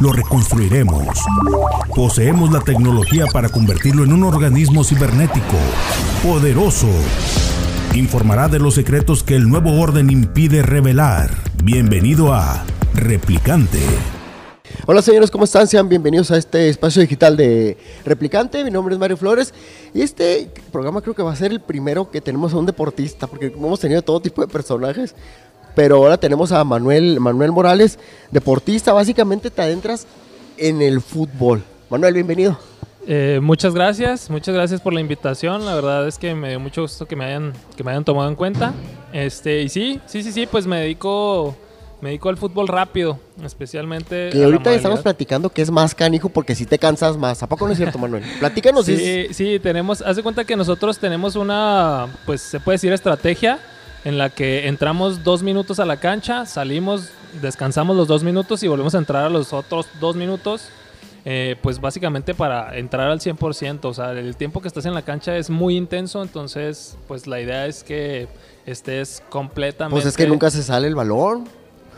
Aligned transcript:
Lo 0.00 0.12
reconstruiremos. 0.12 1.06
Poseemos 1.94 2.50
la 2.52 2.60
tecnología 2.60 3.26
para 3.32 3.48
convertirlo 3.48 4.04
en 4.04 4.12
un 4.12 4.24
organismo 4.24 4.82
cibernético, 4.82 5.56
poderoso. 6.22 6.88
Informará 7.94 8.48
de 8.48 8.58
los 8.58 8.74
secretos 8.74 9.22
que 9.22 9.36
el 9.36 9.48
nuevo 9.48 9.80
orden 9.80 10.10
impide 10.10 10.62
revelar. 10.62 11.30
Bienvenido 11.62 12.34
a 12.34 12.64
Replicante. 12.94 13.78
Hola 14.86 15.00
señores, 15.00 15.30
¿cómo 15.30 15.44
están? 15.44 15.66
Sean 15.68 15.88
bienvenidos 15.88 16.30
a 16.30 16.36
este 16.36 16.68
espacio 16.68 17.00
digital 17.00 17.36
de 17.36 17.78
Replicante. 18.04 18.64
Mi 18.64 18.70
nombre 18.70 18.94
es 18.94 18.98
Mario 18.98 19.16
Flores 19.16 19.54
y 19.94 20.02
este 20.02 20.50
programa 20.72 21.00
creo 21.00 21.14
que 21.14 21.22
va 21.22 21.32
a 21.32 21.36
ser 21.36 21.52
el 21.52 21.60
primero 21.60 22.10
que 22.10 22.20
tenemos 22.20 22.52
a 22.52 22.58
un 22.58 22.66
deportista, 22.66 23.26
porque 23.26 23.46
hemos 23.46 23.80
tenido 23.80 24.02
todo 24.02 24.20
tipo 24.20 24.42
de 24.42 24.48
personajes, 24.48 25.14
pero 25.74 25.96
ahora 25.96 26.16
tenemos 26.16 26.52
a 26.52 26.62
Manuel, 26.64 27.20
Manuel 27.20 27.52
Morales, 27.52 27.98
deportista. 28.30 28.92
Básicamente 28.92 29.50
te 29.50 29.62
adentras 29.62 30.06
en 30.56 30.82
el 30.82 31.00
fútbol. 31.00 31.62
Manuel, 31.90 32.14
bienvenido. 32.14 32.58
Eh, 33.06 33.40
muchas 33.42 33.74
gracias, 33.74 34.30
muchas 34.30 34.54
gracias 34.54 34.80
por 34.80 34.94
la 34.94 35.00
invitación. 35.00 35.66
La 35.66 35.74
verdad 35.74 36.08
es 36.08 36.18
que 36.18 36.34
me 36.34 36.50
dio 36.50 36.60
mucho 36.60 36.82
gusto 36.82 37.06
que 37.06 37.16
me 37.16 37.24
hayan, 37.24 37.52
que 37.76 37.84
me 37.84 37.90
hayan 37.90 38.04
tomado 38.04 38.28
en 38.28 38.34
cuenta. 38.34 38.72
Este, 39.12 39.62
y 39.62 39.68
sí, 39.68 40.00
sí, 40.06 40.22
sí, 40.22 40.32
sí, 40.32 40.46
pues 40.46 40.66
me 40.66 40.78
dedico, 40.80 41.54
me 42.00 42.10
dedico 42.10 42.30
al 42.30 42.38
fútbol 42.38 42.68
rápido, 42.68 43.18
especialmente. 43.44 44.30
Que 44.30 44.44
ahorita 44.44 44.72
estamos 44.72 45.00
platicando 45.00 45.50
que 45.50 45.60
es 45.60 45.70
más 45.70 45.94
canijo 45.94 46.30
porque 46.30 46.54
si 46.54 46.64
te 46.64 46.78
cansas 46.78 47.18
más. 47.18 47.42
¿A 47.42 47.46
poco 47.46 47.66
no 47.66 47.72
es 47.72 47.78
cierto, 47.78 47.98
Manuel? 47.98 48.24
Platícanos. 48.38 48.86
Sí, 48.86 49.28
sí, 49.32 49.58
tenemos, 49.58 50.00
haz 50.00 50.16
de 50.16 50.22
cuenta 50.22 50.44
que 50.44 50.56
nosotros 50.56 50.98
tenemos 50.98 51.36
una, 51.36 52.06
pues 52.24 52.40
se 52.40 52.58
puede 52.60 52.76
decir 52.76 52.92
estrategia 52.92 53.58
en 54.04 54.18
la 54.18 54.30
que 54.30 54.68
entramos 54.68 55.24
dos 55.24 55.42
minutos 55.42 55.80
a 55.80 55.86
la 55.86 55.96
cancha, 55.98 56.46
salimos, 56.46 57.10
descansamos 57.40 57.96
los 57.96 58.06
dos 58.06 58.22
minutos 58.22 58.62
y 58.62 58.68
volvemos 58.68 58.94
a 58.94 58.98
entrar 58.98 59.24
a 59.24 59.28
los 59.30 59.52
otros 59.52 59.86
dos 60.00 60.14
minutos. 60.14 60.68
Eh, 61.26 61.56
pues 61.62 61.80
básicamente 61.80 62.34
para 62.34 62.76
entrar 62.76 63.10
al 63.10 63.18
100%, 63.18 63.86
o 63.86 63.94
sea, 63.94 64.12
el 64.12 64.36
tiempo 64.36 64.60
que 64.60 64.68
estás 64.68 64.84
en 64.84 64.92
la 64.92 65.00
cancha 65.00 65.34
es 65.38 65.48
muy 65.48 65.74
intenso, 65.74 66.22
entonces 66.22 66.98
pues 67.08 67.26
la 67.26 67.40
idea 67.40 67.66
es 67.66 67.82
que 67.82 68.28
estés 68.66 69.22
completamente... 69.30 69.94
Pues 69.94 70.04
es 70.04 70.18
que 70.18 70.26
nunca 70.26 70.50
se 70.50 70.62
sale 70.62 70.86
el 70.86 70.94
balón. 70.94 71.48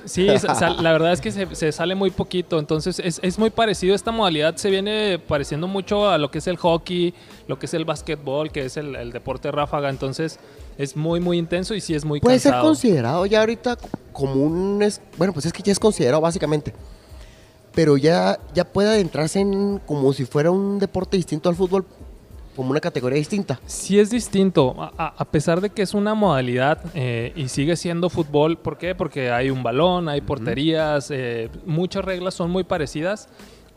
Sí, 0.05 0.29
la 0.29 0.93
verdad 0.93 1.12
es 1.12 1.21
que 1.21 1.33
se, 1.33 1.73
sale 1.73 1.97
muy 1.97 2.12
poquito, 2.12 2.61
entonces 2.61 3.01
es, 3.01 3.19
es, 3.21 3.41
muy 3.41 3.51
parecido, 3.51 3.97
esta 3.97 4.12
modalidad 4.12 4.55
se 4.55 4.71
viene 4.71 5.19
pareciendo 5.19 5.67
mucho 5.67 6.09
a 6.09 6.19
lo 6.19 6.31
que 6.31 6.39
es 6.39 6.47
el 6.47 6.57
hockey, 6.57 7.12
lo 7.49 7.59
que 7.59 7.67
es 7.67 7.75
el 7.75 7.84
básquetbol, 7.84 8.53
que 8.53 8.67
es 8.67 8.77
el, 8.77 8.95
el 8.95 9.11
deporte 9.11 9.51
ráfaga, 9.51 9.89
entonces 9.91 10.39
es 10.79 10.97
muy, 10.97 11.21
muy 11.21 11.39
intenso 11.39 11.75
y 11.75 11.81
sí 11.81 11.95
es 11.95 12.05
muy 12.05 12.21
Puede 12.21 12.39
ser 12.39 12.55
considerado 12.61 13.27
ya 13.27 13.41
ahorita 13.41 13.79
como 14.13 14.35
un... 14.35 14.87
Bueno, 15.17 15.33
pues 15.33 15.47
es 15.47 15.53
que 15.53 15.63
ya 15.63 15.73
es 15.73 15.79
considerado 15.79 16.21
básicamente. 16.21 16.73
Pero 17.75 17.97
ya, 17.97 18.39
ya 18.55 18.65
puede 18.65 18.89
adentrarse 18.89 19.41
en 19.41 19.78
como 19.87 20.12
si 20.12 20.25
fuera 20.25 20.50
un 20.50 20.78
deporte 20.78 21.17
distinto 21.17 21.49
al 21.49 21.56
fútbol, 21.56 21.84
como 22.56 22.71
una 22.71 22.81
categoría 22.81 23.19
distinta. 23.19 23.61
Sí 23.67 24.00
es 24.00 24.11
distinto, 24.11 24.75
a, 24.78 25.25
pesar 25.27 25.61
de 25.61 25.69
que 25.69 25.83
es 25.83 25.93
una 25.93 26.15
modalidad 26.15 26.79
eh, 26.95 27.33
y 27.37 27.49
sigue 27.49 27.77
siendo 27.77 28.09
fútbol. 28.09 28.56
¿Por 28.56 28.79
qué? 28.79 28.95
Porque 28.95 29.31
hay 29.31 29.50
un 29.50 29.62
balón, 29.62 30.09
hay 30.09 30.23
porterías, 30.23 31.11
eh, 31.11 31.50
muchas 31.67 32.05
reglas 32.05 32.33
son 32.33 32.50
muy 32.50 32.65
parecidas. 32.65 33.29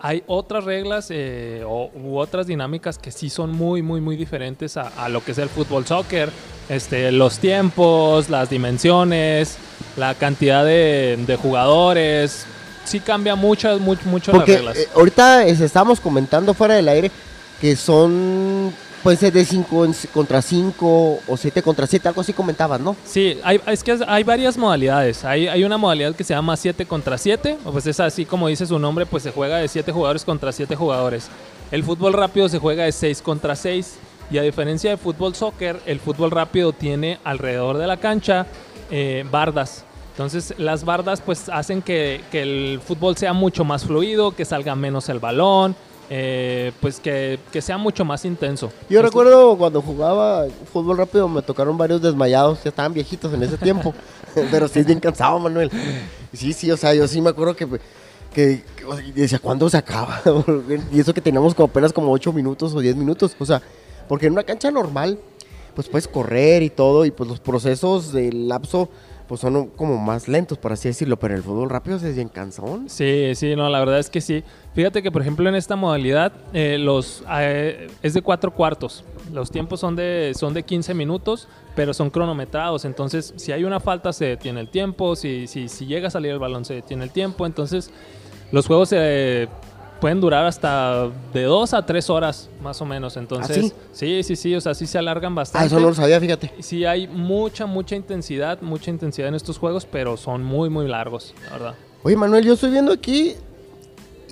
Hay 0.02 0.24
otras 0.28 0.64
reglas 0.64 1.10
eh, 1.12 1.62
u 1.66 2.18
otras 2.18 2.48
dinámicas 2.48 2.98
que 2.98 3.12
sí 3.12 3.30
son 3.30 3.52
muy, 3.52 3.82
muy, 3.82 4.00
muy 4.00 4.16
diferentes 4.16 4.78
a, 4.78 5.10
lo 5.10 5.22
que 5.22 5.34
es 5.34 5.38
el 5.40 5.50
fútbol 5.50 5.86
soccer. 5.86 6.32
Este, 6.70 7.12
los 7.12 7.40
tiempos, 7.40 8.30
las 8.30 8.50
dimensiones, 8.50 9.58
la 9.98 10.14
cantidad 10.16 10.64
de, 10.64 11.38
jugadores. 11.42 12.46
Sí 12.86 13.00
cambia 13.00 13.36
mucho, 13.36 13.78
mucho, 13.80 14.02
mucho 14.06 14.32
las 14.32 14.48
reglas. 14.48 14.78
Eh, 14.78 14.88
ahorita 14.96 15.44
estamos 15.46 16.00
comentando 16.00 16.54
fuera 16.54 16.76
del 16.76 16.88
aire 16.88 17.12
que 17.60 17.76
son 17.76 18.74
Puede 19.04 19.16
ser 19.16 19.32
de 19.32 19.46
5 19.46 19.88
contra 20.14 20.42
5 20.42 21.20
o 21.26 21.38
7 21.38 21.62
contra 21.62 21.88
7, 21.88 22.10
algo 22.10 22.20
así 22.20 22.34
comentabas, 22.34 22.82
¿no? 22.82 22.98
Sí, 23.06 23.40
hay, 23.44 23.62
es 23.68 23.82
que 23.82 23.98
hay 24.06 24.24
varias 24.26 24.58
modalidades. 24.58 25.24
Hay, 25.24 25.48
hay 25.48 25.64
una 25.64 25.78
modalidad 25.78 26.14
que 26.14 26.26
se 26.26 26.34
llama 26.34 26.58
7 26.58 26.86
contra 26.86 27.18
7, 27.18 27.60
pues 27.64 27.88
es 27.88 28.00
así 28.02 28.26
como 28.26 28.50
dice 28.50 28.66
su 28.66 28.78
nombre, 28.78 29.06
pues 29.06 29.24
se 29.24 29.32
juega 29.32 29.58
de 29.58 29.70
7 29.70 29.90
jugadores 29.94 30.26
contra 30.26 30.52
7 30.52 30.76
jugadores. 30.76 31.30
El 31.72 31.86
fútbol 31.86 32.12
rápido 32.12 32.50
se 32.50 32.60
juega 32.60 32.84
de 32.84 32.92
6 32.92 33.22
contra 33.22 33.56
6 33.56 34.00
y 34.32 34.38
a 34.38 34.42
diferencia 34.42 34.92
de 34.92 34.98
fútbol 34.98 35.36
soccer, 35.36 35.80
el 35.86 36.00
fútbol 36.00 36.32
rápido 36.32 36.74
tiene 36.74 37.20
alrededor 37.24 37.78
de 37.78 37.88
la 37.88 37.98
cancha 37.98 38.46
eh, 38.92 39.26
bardas. 39.32 39.84
Entonces 40.12 40.54
las 40.58 40.84
bardas 40.84 41.22
pues 41.22 41.50
hacen 41.50 41.82
que, 41.82 42.22
que 42.32 42.42
el 42.42 42.82
fútbol 42.82 43.16
sea 43.16 43.34
mucho 43.34 43.64
más 43.64 43.86
fluido, 43.86 44.36
que 44.36 44.46
salga 44.46 44.76
menos 44.76 45.08
el 45.10 45.20
balón, 45.20 45.76
eh, 46.12 46.72
pues 46.82 47.00
que, 47.00 47.40
sea 47.62 47.78
mucho 47.78 48.04
más 48.04 48.26
intenso. 48.26 48.72
Yo 48.90 49.04
recuerdo 49.04 49.56
cuando 49.56 49.80
jugaba 49.80 50.48
fútbol 50.74 50.98
rápido 50.98 51.30
me 51.30 51.44
tocaron 51.44 51.78
varios 51.78 52.02
desmayados, 52.02 52.64
ya 52.64 52.70
estaban 52.70 52.94
viejitos 52.94 53.32
en 53.32 53.44
ese 53.44 53.60
tiempo, 53.60 53.94
pero 54.52 54.68
sí 54.68 54.80
es 54.80 54.88
bien 54.88 55.00
cansado, 55.00 55.38
Manuel. 55.38 55.70
Sí, 56.34 56.52
sí, 56.54 56.72
o 56.72 56.78
sea, 56.78 56.96
yo 56.96 57.08
sí 57.08 57.22
me 57.22 57.30
acuerdo 57.30 57.56
que, 57.56 57.68
que, 58.34 58.64
decía, 59.14 59.38
¿cuándo 59.38 59.70
se 59.70 59.78
acaba? 59.78 60.20
y 60.92 61.00
eso 61.00 61.14
que 61.14 61.22
teníamos 61.22 61.54
como 61.54 61.68
apenas 61.68 61.94
como 61.94 62.12
8 62.12 62.34
minutos 62.34 62.74
o 62.74 62.80
10 62.80 62.96
minutos, 62.96 63.36
o 63.38 63.46
sea, 63.46 63.62
porque 64.10 64.26
en 64.26 64.34
una 64.34 64.44
cancha 64.44 64.72
normal, 64.72 65.18
pues 65.76 65.88
puedes 65.88 66.10
correr 66.10 66.64
y 66.64 66.70
todo, 66.70 67.06
y 67.06 67.12
pues 67.12 67.30
los 67.30 67.40
procesos 67.40 68.12
del 68.12 68.50
lapso 68.50 68.90
pues 69.30 69.42
son 69.42 69.68
como 69.68 70.00
más 70.00 70.28
lentos, 70.28 70.58
por 70.58 70.74
así 70.74 70.88
decirlo, 70.88 71.20
pero 71.20 71.36
el 71.36 71.44
fútbol 71.44 71.70
rápido 71.70 71.98
es 71.98 72.16
bien 72.16 72.30
cansón. 72.30 72.90
Sí, 72.90 73.34
sí, 73.36 73.56
no, 73.56 73.70
la 73.70 73.78
verdad 73.78 74.00
es 74.00 74.10
que 74.10 74.22
sí. 74.22 74.44
Fíjate 74.74 75.04
que, 75.04 75.12
por 75.12 75.22
ejemplo, 75.22 75.48
en 75.48 75.54
esta 75.54 75.76
modalidad 75.76 76.34
eh, 76.52 76.80
los, 76.80 77.24
eh, 77.30 77.90
es 78.02 78.16
de 78.16 78.24
cuatro 78.24 78.52
cuartos. 78.52 79.04
Los 79.32 79.52
tiempos 79.52 79.82
son 79.82 79.96
de, 79.96 80.34
son 80.36 80.56
de 80.56 80.64
15 80.64 80.96
minutos, 80.96 81.48
pero 81.76 81.94
son 81.94 82.10
cronometrados. 82.10 82.86
Entonces, 82.86 83.36
si 83.38 83.52
hay 83.52 83.66
una 83.66 83.80
falta, 83.80 84.14
se 84.14 84.26
detiene 84.26 84.62
el 84.62 84.70
tiempo. 84.70 85.16
Si, 85.16 85.46
si, 85.46 85.70
si 85.70 85.86
llega 85.86 86.08
a 86.08 86.12
salir 86.12 86.32
el 86.32 86.40
balón, 86.40 86.66
se 86.66 86.74
detiene 86.74 87.04
el 87.04 87.12
tiempo. 87.12 87.46
Entonces, 87.46 87.92
los 88.52 88.66
juegos 88.66 88.90
se 88.90 89.48
pueden 90.00 90.22
durar 90.22 90.46
hasta 90.46 91.10
de 91.34 91.44
dos 91.44 91.74
a 91.74 91.86
tres 91.86 92.10
horas, 92.10 92.50
más 92.62 92.82
o 92.82 92.86
menos. 92.86 93.18
Entonces, 93.18 93.74
¿Ah, 93.76 93.80
sí? 93.92 94.24
sí, 94.24 94.36
sí, 94.36 94.56
o 94.56 94.62
sea, 94.62 94.74
sí 94.74 94.88
se 94.88 94.98
alargan 94.98 95.36
bastante. 95.36 95.64
Ah, 95.64 95.68
eso 95.68 95.80
no 95.80 95.90
lo 95.90 95.96
sabía, 95.96 96.20
fíjate. 96.20 96.52
Sí, 96.60 96.86
hay 96.86 97.08
mucha, 97.08 97.66
mucha 97.66 97.96
intensidad, 97.96 98.62
mucha 98.62 98.92
intensidad 98.92 99.28
en 99.28 99.36
estos 99.36 99.58
juegos, 99.58 99.86
pero 99.86 100.18
son 100.18 100.44
muy, 100.44 100.70
muy 100.70 100.88
largos, 100.88 101.34
la 101.46 101.52
verdad. 101.52 101.76
Oye, 102.04 102.16
Manuel, 102.16 102.46
yo 102.46 102.54
estoy 102.54 102.72
viendo 102.72 102.94
aquí, 102.94 103.36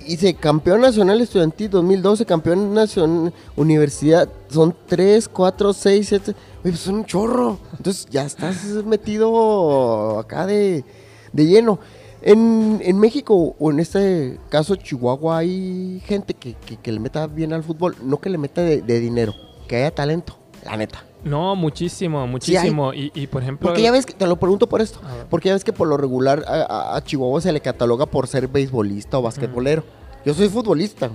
dice 0.06 0.32
campeón 0.34 0.80
nacional 0.80 1.20
estudiantil 1.20 1.68
2012, 1.70 2.24
campeón 2.24 2.72
nacional 2.72 3.32
universidad, 3.56 4.28
son 4.48 4.74
tres, 4.86 5.28
cuatro, 5.28 5.72
seis, 5.74 6.08
siete. 6.08 6.32
Oye, 6.64 6.72
pues 6.72 6.80
son 6.80 6.96
un 6.96 7.04
chorro. 7.04 7.58
Entonces 7.76 8.06
ya 8.10 8.24
estás 8.24 8.64
metido 8.86 10.18
acá 10.18 10.46
de, 10.46 10.84
de 11.32 11.46
lleno. 11.46 11.78
En, 12.22 12.80
en, 12.82 12.98
México, 12.98 13.54
o 13.58 13.70
en 13.70 13.78
este 13.80 14.38
caso 14.48 14.74
Chihuahua, 14.76 15.38
hay 15.38 16.02
gente 16.04 16.34
que, 16.34 16.54
que, 16.54 16.92
le 16.92 16.98
meta 16.98 17.26
bien 17.26 17.52
al 17.52 17.62
fútbol, 17.62 17.96
no 18.02 18.18
que 18.18 18.28
le 18.28 18.38
meta 18.38 18.62
de, 18.62 19.00
dinero, 19.00 19.34
que 19.68 19.76
haya 19.76 19.94
talento, 19.94 20.36
la 20.64 20.76
neta. 20.76 21.04
No, 21.24 21.54
muchísimo, 21.54 22.26
muchísimo. 22.26 22.92
y, 22.92 23.12
y, 23.14 23.26
por 23.26 23.42
ejemplo. 23.42 23.68
Porque 23.68 23.82
ya 23.82 23.92
ves 23.92 24.06
que, 24.06 24.12
te 24.12 24.26
lo 24.26 24.36
pregunto 24.36 24.68
por 24.68 24.80
esto, 24.80 25.00
porque 25.30 25.48
ya 25.48 25.54
ves 25.54 25.64
que 25.64 25.72
por 25.72 25.86
lo 25.86 25.96
regular 25.96 26.44
a, 26.46 27.00
Chihuahua 27.04 27.40
se 27.40 27.52
le 27.52 27.60
cataloga 27.60 28.06
por 28.06 28.26
ser 28.26 28.48
beisbolista 28.48 29.18
o 29.18 29.22
basquetbolero. 29.22 29.84
Yo 30.24 30.34
soy 30.34 30.48
futbolista, 30.48 31.10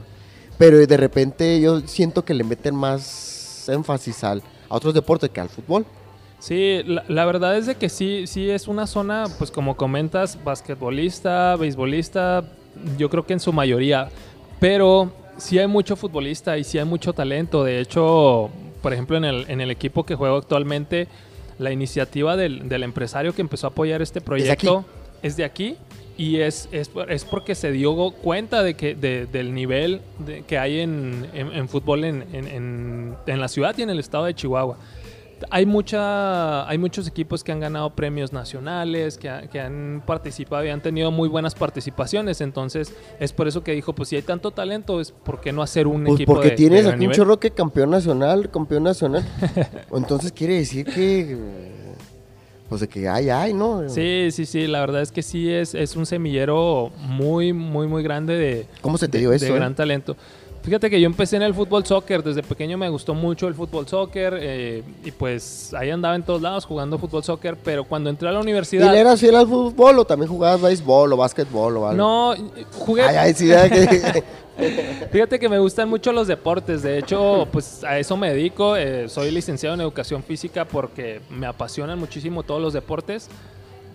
pero 0.58 0.78
de 0.86 0.98
repente 0.98 1.60
yo 1.60 1.82
siento 1.82 2.24
que 2.24 2.34
le 2.34 2.44
meten 2.44 2.76
más 2.76 3.68
énfasis 3.68 4.24
al, 4.24 4.42
a 4.70 4.76
otros 4.76 4.94
deportes 4.94 5.30
que 5.30 5.42
al 5.42 5.50
fútbol. 5.50 5.86
Sí, 6.44 6.82
la, 7.08 7.24
verdad 7.24 7.58
es 7.58 7.68
de 7.68 7.76
que 7.76 7.88
sí, 7.88 8.28
sí 8.28 8.50
es 8.50 8.68
una 8.68 8.86
zona, 8.86 9.24
pues 9.38 9.50
como 9.50 9.78
comentas, 9.78 10.38
basquetbolista, 10.44 11.56
beisbolista, 11.56 12.44
yo 12.98 13.10
creo 13.10 13.26
que 13.26 13.32
en 13.32 13.40
su 13.40 13.54
mayoría, 13.54 14.10
pero 14.60 15.14
sí 15.38 15.58
hay 15.58 15.68
mucho 15.68 15.96
futbolista 15.96 16.58
y 16.58 16.66
sí 16.66 16.78
hay 16.78 16.84
mucho 16.84 17.14
talento. 17.14 17.64
De 17.64 17.80
hecho, 17.80 18.50
por 18.82 18.92
ejemplo, 18.92 19.16
en 19.16 19.24
el, 19.24 19.46
en 19.48 19.62
el 19.62 19.72
equipo 19.72 20.06
que 20.06 20.16
juego 20.16 20.36
actualmente, 20.36 21.08
la 21.60 21.72
iniciativa 21.72 22.36
del, 22.36 22.70
empresario 22.84 23.34
que 23.34 23.42
empezó 23.42 23.68
a 23.68 23.70
apoyar 23.70 24.02
este 24.02 24.20
proyecto 24.20 24.84
¿Es 25.22 25.38
de 25.38 25.46
aquí? 25.46 25.78
y 26.18 26.42
es, 26.42 26.68
es, 26.74 26.92
es 27.08 27.24
porque 27.24 27.56
se 27.56 27.72
dio 27.72 27.96
cuenta 28.22 28.64
de 28.64 28.74
que, 28.74 28.96
de- 28.96 29.28
del 29.28 29.54
nivel 29.54 30.02
de- 30.20 30.42
que 30.44 30.58
hay 30.58 30.82
en, 30.82 31.26
en- 31.34 31.54
en 31.54 31.70
fútbol 31.70 32.04
en- 32.04 33.16
en 33.26 33.40
la 33.40 33.48
ciudad 33.48 33.74
y 33.78 33.84
en 33.84 33.92
el 33.92 34.00
estado 34.00 34.26
de 34.26 34.34
Chihuahua. 34.34 34.78
Hay, 35.50 35.66
mucha, 35.66 36.68
hay 36.70 36.78
muchos 36.78 37.08
equipos 37.08 37.44
que 37.44 37.52
han 37.52 37.60
ganado 37.60 37.90
premios 37.96 38.32
nacionales, 38.34 39.18
que, 39.18 39.30
ha- 39.30 39.48
que 39.48 39.60
han 39.60 40.04
participado 40.06 40.66
y 40.66 40.70
han 40.70 40.82
tenido 40.82 41.12
muy 41.12 41.30
buenas 41.30 41.56
participaciones. 41.56 42.42
Entonces, 42.42 42.94
es 43.20 43.34
por 43.34 43.48
eso 43.48 43.64
que 43.64 43.72
dijo, 43.74 43.94
pues 43.94 44.10
si 44.10 44.16
hay 44.16 44.22
tanto 44.22 44.52
talento, 44.52 45.00
es 45.02 45.12
¿por 45.12 45.42
qué 45.42 45.52
no 45.52 45.62
hacer 45.62 45.88
un 45.88 46.04
Pues 46.04 46.16
equipo 46.16 46.34
porque 46.34 46.50
de- 46.50 46.56
tienes 46.56 46.80
de 46.84 46.90
gran 46.90 46.96
aquí 47.00 47.08
un 47.08 47.14
chorro 47.14 47.40
que 47.40 47.52
campeón 47.52 47.90
nacional, 47.92 48.50
campeón 48.52 48.84
nacional. 48.84 49.24
Entonces 49.94 50.32
quiere 50.32 50.56
decir 50.56 50.86
que. 50.86 51.38
Pues 52.70 52.82
de 52.82 52.88
que 52.88 53.08
hay, 53.08 53.30
hay, 53.30 53.54
¿no? 53.54 53.88
Sí, 53.88 54.30
sí, 54.32 54.46
sí, 54.48 54.66
la 54.66 54.80
verdad 54.80 55.02
es 55.04 55.12
que 55.12 55.22
sí 55.22 55.52
es, 55.52 55.76
es 55.76 55.96
un 55.96 56.06
semillero 56.08 56.92
muy, 56.98 57.54
muy, 57.54 57.86
muy 57.88 58.02
grande 58.02 58.36
de, 58.36 58.66
¿Cómo 58.82 58.98
se 58.98 59.08
te 59.08 59.18
de- 59.18 59.20
dio 59.20 59.30
de 59.30 59.36
eso? 59.36 59.46
eh? 59.48 59.52
gran 59.54 59.76
talento. 59.76 60.16
Fíjate 60.64 60.90
que 60.90 61.00
yo 61.02 61.08
empecé 61.08 61.36
en 61.36 61.42
el 61.42 61.54
fútbol 61.54 61.86
soccer, 61.86 62.24
desde 62.24 62.42
pequeño 62.42 62.78
me 62.78 62.88
gustó 62.88 63.14
mucho 63.14 63.50
el 63.50 63.54
fútbol 63.54 63.86
soccer 63.86 64.38
eh, 64.40 64.82
y 65.04 65.12
pues 65.12 65.74
ahí 65.74 65.90
andaba 65.90 66.16
en 66.16 66.24
todos 66.24 66.42
lados 66.42 66.64
jugando 66.66 66.98
fútbol 66.98 67.22
soccer, 67.22 67.58
pero 67.62 67.84
cuando 67.84 68.10
entré 68.10 68.30
a 68.30 68.32
la 68.32 68.40
¿Y 68.40 68.44
universidad... 68.44 68.90
le 68.94 69.00
eras 69.00 69.20
fiel 69.20 69.36
al 69.36 69.46
fútbol 69.46 70.00
o 70.00 70.06
también 70.06 70.30
jugabas 70.32 70.62
béisbol 70.62 71.12
o 71.12 71.18
básquetbol 71.18 71.76
o 71.78 71.88
algo? 71.90 71.98
No, 71.98 72.34
jugué, 72.80 73.02
Ay, 73.04 73.16
ay, 73.18 73.34
sí, 73.34 73.48
que- 73.50 74.24
Fíjate 75.12 75.38
que 75.40 75.50
me 75.50 75.60
gustan 75.60 75.90
mucho 75.90 76.14
los 76.14 76.28
deportes, 76.28 76.82
de 76.82 76.98
hecho, 77.00 77.48
pues 77.52 77.84
a 77.84 78.00
eso 78.00 78.16
me 78.16 78.30
dedico. 78.30 78.78
eh, 78.78 79.10
soy 79.10 79.32
licenciado 79.32 79.76
en 79.76 79.82
educación 79.82 80.24
física 80.24 80.64
porque 80.64 81.20
me 81.30 81.46
apasionan 81.48 82.00
muchísimo 82.00 82.44
todos 82.44 82.62
los 82.62 82.72
deportes, 82.72 83.30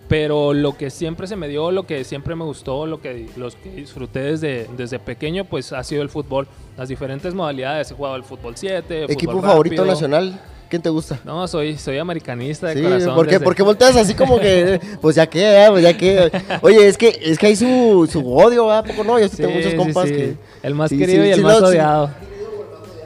pero 0.09 0.53
lo 0.55 0.75
que 0.75 0.89
siempre 0.89 1.27
se 1.27 1.35
me 1.35 1.47
dio, 1.47 1.69
lo 1.69 1.85
que 1.85 2.03
siempre 2.03 2.35
me 2.35 2.43
gustó, 2.43 2.87
lo 2.87 2.99
que, 2.99 3.29
los 3.37 3.55
que 3.55 3.69
disfruté 3.69 4.19
desde, 4.21 4.67
desde 4.75 4.97
pequeño, 4.97 5.45
pues 5.45 5.71
ha 5.71 5.83
sido 5.83 6.01
el 6.01 6.09
fútbol. 6.09 6.47
Las 6.75 6.89
diferentes 6.89 7.35
modalidades, 7.35 7.91
he 7.91 7.93
jugado 7.93 8.15
el 8.15 8.23
fútbol 8.23 8.53
7, 8.57 9.03
¿Equipo 9.03 9.33
fútbol 9.33 9.45
favorito 9.45 9.75
rápido. 9.83 9.93
nacional? 9.93 10.41
¿Quién 10.67 10.81
te 10.81 10.89
gusta? 10.89 11.19
No, 11.23 11.47
soy, 11.47 11.77
soy 11.77 11.99
americanista 11.99 12.67
de 12.67 12.75
Sí, 12.75 12.81
corazón. 12.81 13.15
¿por 13.15 13.25
qué? 13.27 13.33
desde- 13.33 13.43
Porque 13.45 13.61
volteas 13.61 13.95
así 13.95 14.15
como 14.15 14.39
que, 14.39 14.79
pues 15.01 15.15
ya 15.15 15.27
que, 15.27 15.67
pues 15.69 15.83
ya 15.83 15.95
que. 15.95 16.31
Oye, 16.61 16.87
es 16.87 16.97
que, 16.97 17.19
es 17.23 17.37
que 17.37 17.47
hay 17.47 17.55
su, 17.55 18.07
su 18.11 18.19
odio, 18.35 18.65
¿verdad? 18.65 18.79
¿A 18.79 18.83
poco 18.83 19.03
no? 19.03 19.19
Yo 19.19 19.27
sí, 19.27 19.37
tengo 19.37 19.51
muchos 19.51 19.73
compas 19.75 20.07
sí. 20.07 20.13
que. 20.15 20.35
El 20.63 20.73
más 20.73 20.89
querido 20.89 21.23
y 21.23 21.29
el 21.31 21.41
más 21.41 21.61
no, 21.61 21.67
odiado. 21.67 22.09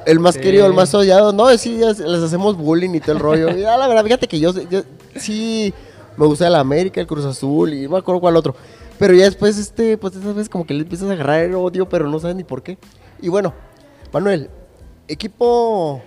El 0.05 0.19
más 0.19 0.37
querido, 0.37 0.65
el 0.65 0.73
más 0.73 0.93
odiado. 0.93 1.31
No, 1.33 1.57
sí, 1.57 1.77
les 1.77 1.99
hacemos 2.01 2.57
bullying 2.57 2.95
y 2.95 2.99
todo 3.01 3.13
el 3.13 3.19
rollo. 3.19 3.57
Y, 3.57 3.63
ah, 3.63 3.77
la 3.77 3.87
verdad, 3.87 4.03
fíjate 4.03 4.27
que 4.27 4.39
yo, 4.39 4.51
yo 4.69 4.83
sí 5.15 5.73
me 6.17 6.25
gusta 6.25 6.47
el 6.47 6.55
América, 6.55 7.01
el 7.01 7.07
Cruz 7.07 7.25
Azul 7.25 7.73
y 7.73 7.83
no 7.83 7.91
me 7.91 7.97
acuerdo 7.97 8.21
cuál 8.21 8.35
otro. 8.35 8.55
Pero 8.99 9.13
ya 9.13 9.25
después, 9.25 9.57
este, 9.57 9.97
pues 9.97 10.15
esas 10.15 10.35
veces 10.35 10.49
como 10.49 10.65
que 10.65 10.73
le 10.73 10.81
empiezas 10.81 11.09
a 11.09 11.13
agarrar 11.13 11.41
el 11.43 11.55
odio, 11.55 11.89
pero 11.89 12.07
no 12.07 12.19
sabes 12.19 12.35
ni 12.35 12.43
por 12.43 12.61
qué. 12.63 12.77
Y 13.21 13.29
bueno, 13.29 13.53
Manuel, 14.11 14.49
equipo 15.07 16.01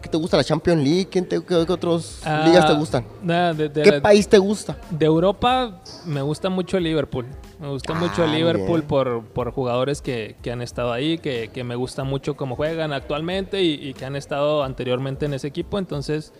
que 0.00 0.08
te 0.08 0.16
gusta 0.16 0.36
la 0.36 0.44
Champions 0.44 0.82
League, 0.82 1.08
¿quién 1.10 1.26
te, 1.28 1.36
qué, 1.44 1.64
qué 1.66 1.72
otros 1.72 2.20
Ah, 2.24 2.42
ligas 2.46 2.66
te 2.66 2.72
gustan? 2.72 3.04
de- 3.22 3.68
de 3.68 3.82
¿Qué 3.82 4.00
país 4.00 4.26
te 4.28 4.38
gusta? 4.38 4.78
De 4.90 5.04
Europa 5.06 5.82
me 6.06 6.22
gusta 6.22 6.48
mucho 6.48 6.78
el 6.78 6.84
Liverpool. 6.84 7.26
Me 7.58 7.68
gusta 7.68 7.92
mucho 7.92 8.24
el 8.24 8.30
Ah, 8.30 8.34
Liverpool 8.34 8.82
por, 8.84 9.22
por 9.24 9.50
jugadores 9.52 10.00
que, 10.00 10.36
que 10.42 10.50
han 10.52 10.62
estado 10.62 10.92
ahí, 10.92 11.18
que, 11.18 11.50
que 11.52 11.64
me 11.64 11.74
gusta 11.74 12.04
mucho 12.04 12.34
cómo 12.34 12.56
juegan 12.56 12.94
actualmente 12.94 13.62
y, 13.62 13.74
y 13.74 13.92
que 13.92 14.06
han 14.06 14.16
estado 14.16 14.62
anteriormente 14.64 15.26
en 15.26 15.34
ese 15.34 15.48
equipo. 15.48 15.78
Entonces, 15.78 16.32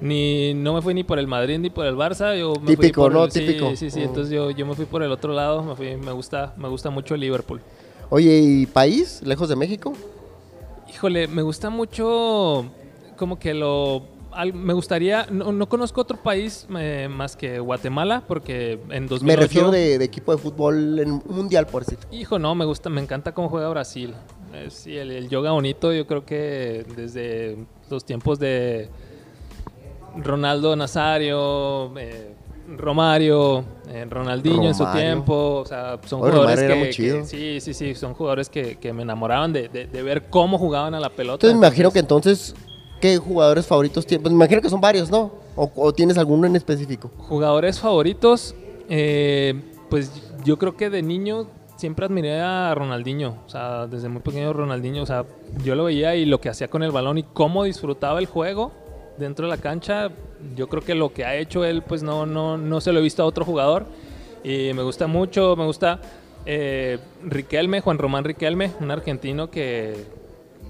ni 0.00 0.54
no 0.54 0.74
me 0.74 0.82
fui 0.82 0.94
ni 0.94 1.04
por 1.04 1.18
el 1.18 1.26
Madrid 1.26 1.58
ni 1.58 1.70
por 1.70 1.86
el 1.86 1.94
Barça. 1.96 2.38
Yo 2.38 2.54
me 2.54 2.66
fui 2.66 2.76
Típico, 2.76 3.02
por 3.02 3.12
¿no? 3.12 3.24
el- 3.24 3.30
sí, 3.32 3.40
Típico. 3.40 3.76
Sí, 3.76 3.90
sí, 3.90 4.00
Mm. 4.00 4.04
entonces 4.04 4.32
yo, 4.32 4.50
yo 4.50 4.66
me 4.66 4.74
fui 4.74 4.84
por 4.86 5.02
el 5.02 5.10
otro 5.12 5.32
lado. 5.32 5.62
Me, 5.62 5.74
fui- 5.76 5.96
me, 5.96 6.12
gusta, 6.12 6.52
me 6.56 6.68
gusta 6.68 6.90
mucho 6.90 7.14
el 7.14 7.20
Liverpool. 7.20 7.60
Oye, 8.10 8.38
¿y 8.38 8.66
país 8.66 9.22
lejos 9.24 9.48
de 9.48 9.56
México? 9.56 9.92
Híjole, 10.88 11.26
me 11.28 11.42
gusta 11.42 11.70
mucho 11.70 12.66
como 13.16 13.38
que 13.38 13.54
lo... 13.54 14.02
al- 14.32 14.52
me 14.52 14.72
gustaría... 14.74 15.26
No, 15.30 15.52
no 15.52 15.68
conozco 15.68 16.00
otro 16.02 16.18
país 16.22 16.66
eh, 16.78 17.08
más 17.10 17.34
que 17.36 17.58
Guatemala 17.58 18.22
porque 18.28 18.78
en 18.90 19.06
2008... 19.06 19.24
Me 19.24 19.36
refiero 19.36 19.70
de, 19.70 19.98
de 19.98 20.04
equipo 20.04 20.32
de 20.32 20.38
fútbol 20.38 20.98
en 21.00 21.22
mundial, 21.28 21.66
por 21.66 21.84
decir. 21.84 21.98
Hijo, 22.12 22.38
no, 22.38 22.54
me 22.54 22.64
gusta, 22.64 22.90
me 22.90 23.00
encanta 23.00 23.32
cómo 23.32 23.48
juega 23.48 23.68
Brasil. 23.70 24.14
Eh, 24.52 24.68
sí, 24.70 24.96
el, 24.96 25.10
el 25.10 25.28
yoga 25.28 25.50
bonito, 25.52 25.92
yo 25.92 26.06
creo 26.06 26.24
que 26.24 26.84
desde 26.96 27.56
los 27.90 28.04
tiempos 28.04 28.38
de 28.38 28.88
Ronaldo 30.16 30.76
Nazario, 30.76 31.96
eh, 31.98 32.34
Romario, 32.76 33.64
eh, 33.88 34.06
Ronaldinho 34.08 34.68
en 34.68 34.74
su 34.74 34.86
tiempo, 34.92 35.60
o 35.60 35.66
sea, 35.66 35.98
son 36.06 36.22
Oye, 36.22 36.32
jugadores 36.32 36.62
que, 36.64 36.74
muy 36.74 36.90
chido. 36.90 37.16
que- 37.18 37.24
sí, 37.26 37.60
sí, 37.60 37.74
sí, 37.74 37.94
son 37.94 38.14
jugadores 38.14 38.48
que, 38.48 38.76
que 38.76 38.92
me 38.92 39.02
enamoraban 39.02 39.52
de, 39.52 39.68
de- 39.68 39.86
de 39.86 40.02
ver 40.02 40.24
cómo 40.30 40.58
jugaban 40.58 40.94
a 40.94 41.00
la 41.00 41.10
pelota. 41.10 41.34
Entonces 41.46 41.58
me 41.60 41.66
imagino 41.66 41.90
que 41.90 41.98
entonces, 41.98 42.54
¿qué 43.00 43.18
jugadores 43.18 43.66
favoritos 43.66 44.06
tienes? 44.06 44.22
Pues 44.22 44.32
me 44.32 44.36
imagino 44.36 44.60
que 44.62 44.70
son 44.70 44.80
varios, 44.80 45.10
¿no? 45.10 45.32
¿O, 45.56 45.70
o 45.76 45.92
tienes 45.92 46.16
alguno 46.16 46.46
en 46.46 46.56
específico? 46.56 47.10
Jugadores 47.18 47.78
favoritos, 47.80 48.54
eh, 48.88 49.60
pues 49.90 50.10
yo 50.44 50.58
creo 50.58 50.76
que 50.76 50.90
de 50.90 51.02
niño 51.02 51.46
siempre 51.76 52.06
admiré 52.06 52.40
a 52.40 52.74
Ronaldinho, 52.74 53.36
o 53.46 53.50
sea, 53.50 53.86
desde 53.86 54.08
muy 54.08 54.22
pequeño 54.22 54.52
Ronaldinho, 54.52 55.02
o 55.02 55.06
sea, 55.06 55.24
yo 55.62 55.74
lo 55.74 55.84
veía 55.84 56.14
y 56.14 56.24
lo 56.24 56.40
que 56.40 56.48
hacía 56.48 56.68
con 56.68 56.82
el 56.82 56.92
balón 56.92 57.18
y 57.18 57.24
cómo 57.24 57.64
disfrutaba 57.64 58.20
el 58.20 58.26
juego 58.26 58.72
dentro 59.18 59.46
de 59.46 59.50
la 59.56 59.60
cancha, 59.60 60.10
yo 60.56 60.68
creo 60.68 60.82
que 60.82 60.94
lo 60.94 61.12
que 61.12 61.24
ha 61.24 61.36
hecho 61.36 61.64
él, 61.64 61.82
pues 61.82 62.02
no, 62.02 62.26
no, 62.26 62.58
no 62.58 62.80
se 62.80 62.92
lo 62.92 63.00
he 63.00 63.02
visto 63.02 63.22
a 63.22 63.26
otro 63.26 63.44
jugador 63.44 63.86
y 64.42 64.72
me 64.74 64.82
gusta 64.82 65.06
mucho, 65.06 65.56
me 65.56 65.64
gusta 65.64 66.00
eh, 66.46 66.98
Riquelme, 67.24 67.80
Juan 67.80 67.98
Román 67.98 68.24
Riquelme, 68.24 68.72
un 68.80 68.90
argentino 68.90 69.50
que 69.50 70.04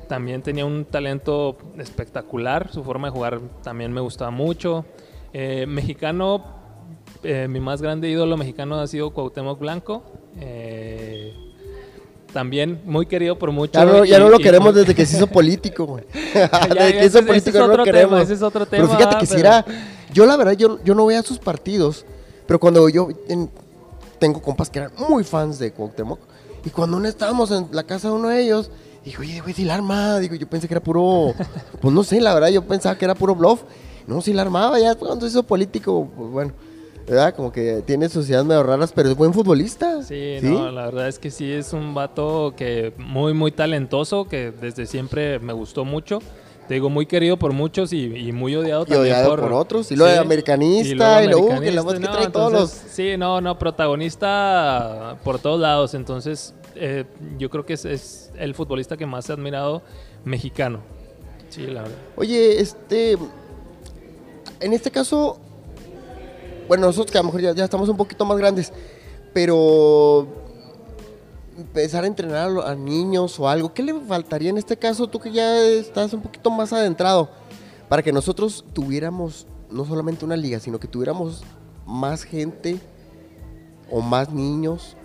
también 0.08 0.42
tenía 0.42 0.64
un 0.64 0.84
talento 0.84 1.56
espectacular, 1.78 2.70
su 2.70 2.84
forma 2.84 3.08
de 3.08 3.12
jugar 3.12 3.40
también 3.62 3.92
me 3.92 4.00
gustaba 4.00 4.30
mucho. 4.30 4.84
Eh, 5.32 5.66
mexicano, 5.66 6.44
eh, 7.22 7.48
mi 7.48 7.58
más 7.58 7.82
grande 7.82 8.08
ídolo 8.08 8.36
mexicano 8.36 8.76
ha 8.76 8.86
sido 8.86 9.10
Cuauhtémoc 9.10 9.58
Blanco. 9.58 10.04
eh, 10.40 11.43
también 12.34 12.82
muy 12.84 13.06
querido 13.06 13.38
por 13.38 13.50
muchos. 13.52 13.72
Ya 13.80 13.86
no, 13.86 14.04
ya 14.04 14.18
y- 14.18 14.20
no 14.20 14.28
lo 14.28 14.38
queremos 14.38 14.74
desde 14.74 14.94
que 14.94 15.06
se 15.06 15.16
hizo 15.16 15.26
político, 15.28 15.86
güey. 15.86 16.04
Desde 16.12 16.76
que 16.76 16.98
ese- 16.98 17.06
hizo 17.06 17.18
ese 17.20 17.22
político 17.22 17.56
es 17.56 17.60
no 17.62 17.66
lo 17.68 17.72
otro 17.72 17.84
tema, 17.84 17.96
queremos. 17.98 18.20
ese 18.20 18.34
es 18.34 18.42
otro 18.42 18.66
Pero 18.66 18.86
tema, 18.86 18.98
fíjate 18.98 19.16
que 19.18 19.26
si 19.26 19.34
pero- 19.36 19.48
era... 19.48 19.64
Yo 20.12 20.26
la 20.26 20.36
verdad, 20.36 20.52
yo, 20.52 20.78
yo 20.84 20.94
no 20.94 21.06
veía 21.06 21.22
sus 21.22 21.38
partidos, 21.38 22.04
pero 22.46 22.60
cuando 22.60 22.88
yo 22.90 23.08
en- 23.28 23.48
tengo 24.18 24.42
compas 24.42 24.68
que 24.68 24.80
eran 24.80 24.92
muy 25.08 25.24
fans 25.24 25.58
de 25.58 25.72
Cuauhtémoc, 25.72 26.18
y 26.64 26.70
cuando 26.70 27.00
no 27.00 27.08
estábamos 27.08 27.50
en 27.50 27.68
la 27.72 27.82
casa 27.84 28.08
de 28.08 28.14
uno 28.14 28.28
de 28.28 28.42
ellos, 28.42 28.70
dijo, 29.04 29.22
oye, 29.22 29.40
güey, 29.40 29.54
si 29.54 29.64
la 29.64 29.74
arma, 29.74 30.18
digo, 30.18 30.34
yo 30.34 30.46
pensé 30.48 30.66
que 30.68 30.74
era 30.74 30.82
puro, 30.82 31.34
pues 31.80 31.94
no 31.94 32.04
sé, 32.04 32.20
la 32.20 32.32
verdad, 32.34 32.48
yo 32.48 32.62
pensaba 32.62 32.96
que 32.96 33.04
era 33.04 33.14
puro 33.14 33.34
bluff, 33.34 33.62
no, 34.06 34.20
si 34.20 34.32
la 34.32 34.42
armaba, 34.42 34.78
ya 34.78 34.94
cuando 34.94 35.26
se 35.26 35.30
hizo 35.32 35.42
político, 35.42 36.08
pues 36.16 36.30
bueno, 36.30 36.52
¿verdad? 37.06 37.34
Como 37.34 37.52
que 37.52 37.82
tiene 37.86 38.08
sus 38.08 38.28
ideas 38.28 38.44
medio 38.44 38.62
raras, 38.62 38.92
pero 38.92 39.10
es 39.10 39.16
buen 39.16 39.32
futbolista. 39.32 40.02
Sí, 40.02 40.36
no, 40.42 40.70
la 40.70 40.86
verdad 40.86 41.08
es 41.08 41.18
que 41.18 41.30
sí 41.30 41.50
es 41.50 41.72
un 41.72 41.94
vato 41.94 42.54
que 42.56 42.92
muy, 42.96 43.34
muy 43.34 43.52
talentoso, 43.52 44.26
que 44.26 44.50
desde 44.52 44.86
siempre 44.86 45.38
me 45.38 45.52
gustó 45.52 45.84
mucho. 45.84 46.20
Te 46.68 46.74
digo, 46.74 46.88
muy 46.88 47.04
querido 47.04 47.36
por 47.36 47.52
muchos 47.52 47.92
y, 47.92 48.04
y 48.06 48.32
muy 48.32 48.56
odiado 48.56 48.84
Y 48.84 48.86
también 48.86 49.02
odiado 49.02 49.30
por, 49.30 49.40
por 49.40 49.52
otros, 49.52 49.92
y 49.92 49.96
luego 49.96 50.18
americanista, 50.18 51.22
y 51.22 51.26
luego, 51.26 51.48
uh, 51.48 51.60
que 51.60 51.78
voz 51.78 51.94
que 51.94 52.00
no, 52.00 52.10
trae 52.10 52.30
todos 52.30 52.52
entonces, 52.52 52.84
Sí, 52.90 53.16
no, 53.18 53.42
no, 53.42 53.58
protagonista 53.58 55.18
por 55.22 55.38
todos 55.38 55.60
lados. 55.60 55.92
Entonces, 55.92 56.54
eh, 56.74 57.04
yo 57.36 57.50
creo 57.50 57.66
que 57.66 57.74
es, 57.74 57.84
es 57.84 58.32
el 58.38 58.54
futbolista 58.54 58.96
que 58.96 59.04
más 59.04 59.28
he 59.28 59.34
admirado 59.34 59.82
mexicano. 60.24 60.80
Sí, 61.50 61.66
la 61.66 61.82
verdad. 61.82 61.98
Oye, 62.16 62.60
este. 62.60 63.18
En 64.60 64.72
este 64.72 64.90
caso. 64.90 65.38
Bueno, 66.68 66.86
nosotros 66.86 67.10
que 67.10 67.18
a 67.18 67.22
lo 67.22 67.26
mejor 67.26 67.40
ya, 67.40 67.52
ya 67.52 67.64
estamos 67.64 67.88
un 67.88 67.96
poquito 67.96 68.24
más 68.24 68.38
grandes. 68.38 68.72
Pero. 69.32 70.26
Empezar 71.56 72.02
a 72.02 72.08
entrenar 72.08 72.50
a, 72.50 72.70
a 72.70 72.74
niños 72.74 73.38
o 73.38 73.48
algo. 73.48 73.72
¿Qué 73.72 73.82
le 73.82 73.94
faltaría 74.00 74.50
en 74.50 74.58
este 74.58 74.76
caso? 74.76 75.06
Tú 75.06 75.20
que 75.20 75.30
ya 75.30 75.60
estás 75.60 76.12
un 76.12 76.22
poquito 76.22 76.50
más 76.50 76.72
adentrado. 76.72 77.28
Para 77.88 78.02
que 78.02 78.12
nosotros 78.12 78.64
tuviéramos 78.72 79.46
no 79.70 79.84
solamente 79.84 80.24
una 80.24 80.36
liga, 80.36 80.58
sino 80.58 80.80
que 80.80 80.88
tuviéramos 80.88 81.44
más 81.86 82.24
gente 82.24 82.80
o 83.90 84.00
más 84.00 84.32
niños. 84.32 84.96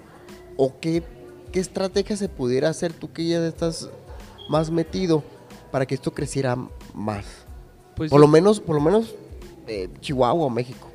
¿O 0.58 0.74
qué, 0.80 1.04
qué 1.52 1.60
estrategia 1.60 2.18
se 2.18 2.30
pudiera 2.30 2.70
hacer 2.70 2.94
tú 2.94 3.12
que 3.14 3.28
ya 3.28 3.46
estás 3.46 3.90
más 4.50 4.72
metido 4.72 5.24
para 5.72 5.86
que 5.86 5.96
esto 5.96 6.12
creciera 6.14 6.58
más? 6.94 7.26
Pues 7.96 8.10
Por 8.10 8.20
lo 8.20 8.28
menos, 8.28 8.60
por 8.60 8.76
lo 8.76 8.82
menos 8.82 9.14
eh, 9.68 9.90
Chihuahua 10.02 10.46
o 10.46 10.50
México. 10.50 10.89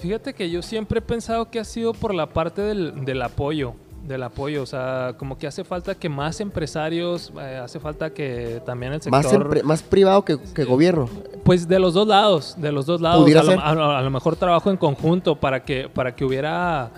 Fíjate 0.00 0.34
que 0.34 0.50
yo 0.50 0.62
siempre 0.62 0.98
he 0.98 1.02
pensado 1.02 1.50
que 1.50 1.60
ha 1.60 1.64
sido 1.64 1.92
por 1.92 2.14
la 2.14 2.26
parte 2.26 2.62
del, 2.62 3.04
del 3.04 3.20
apoyo, 3.22 3.74
del 4.06 4.22
apoyo, 4.22 4.62
o 4.62 4.66
sea, 4.66 5.14
como 5.18 5.36
que 5.38 5.46
hace 5.46 5.62
falta 5.62 5.94
que 5.94 6.08
más 6.08 6.40
empresarios, 6.40 7.32
eh, 7.38 7.60
hace 7.62 7.78
falta 7.80 8.10
que 8.10 8.62
también 8.64 8.94
el 8.94 9.02
sector, 9.02 9.22
Más, 9.22 9.32
empre- 9.32 9.62
más 9.62 9.82
privado 9.82 10.24
que, 10.24 10.38
que 10.54 10.64
gobierno. 10.64 11.08
pues 11.44 11.68
de 11.68 11.78
los 11.78 11.92
dos 11.94 12.08
lados, 12.08 12.54
de 12.58 12.72
los 12.72 12.86
dos 12.86 13.00
lados, 13.00 13.22
Pudiera 13.22 13.42
a 13.42 13.44
lo, 13.44 13.60
a 13.60 13.74
lo- 13.74 13.90
a 13.96 14.02
lo 14.02 14.10
mejor 14.10 14.36
trabajo 14.36 14.70
en 14.70 14.78
conjunto 14.78 15.36
para 15.36 15.62
que, 15.64 15.88
para 15.88 16.14
que 16.16 16.24
hubiera 16.24 16.90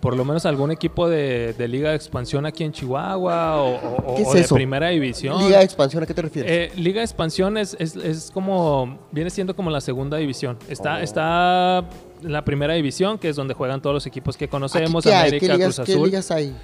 por 0.00 0.16
lo 0.16 0.24
menos 0.24 0.46
algún 0.46 0.70
equipo 0.70 1.08
de, 1.08 1.54
de 1.58 1.66
Liga 1.68 1.90
de 1.90 1.96
Expansión 1.96 2.46
aquí 2.46 2.62
en 2.62 2.70
Chihuahua 2.72 3.56
o, 3.62 4.12
o- 4.12 4.14
¿Qué 4.16 4.22
es 4.22 4.28
o 4.28 4.34
de 4.34 4.40
eso? 4.40 4.54
Primera 4.54 4.88
División. 4.90 5.38
Liga 5.44 5.58
de 5.58 5.64
expansión, 5.64 6.02
¿a 6.02 6.06
qué 6.06 6.14
te 6.14 6.22
refieres? 6.22 6.50
Eh, 6.52 6.72
Liga 6.76 7.00
de 7.00 7.04
Expansión 7.04 7.56
es, 7.56 7.76
es, 7.80 7.96
es 7.96 8.30
como, 8.32 8.98
viene 9.10 9.30
siendo 9.30 9.56
como 9.56 9.70
la 9.70 9.80
segunda 9.80 10.16
división. 10.16 10.56
Está, 10.68 10.96
Oh. 10.96 10.98
está 10.98 11.84
la 12.22 12.44
primera 12.44 12.74
división, 12.74 13.18
que 13.18 13.28
es 13.28 13.36
donde 13.36 13.54
juegan 13.54 13.80
todos 13.82 13.94
los 13.94 14.06
equipos 14.06 14.36
que 14.36 14.44
¿Aquí 14.46 14.50
conocemos, 14.50 15.04
¿Qué? 15.04 15.14
América, 15.14 15.46
¿Qué 15.46 15.52
ligas, 15.54 15.74
Cruz 15.76 15.86
qué 15.86 15.92
Azul. 15.92 16.06
ligas 16.06 16.30
hay? 16.30 16.54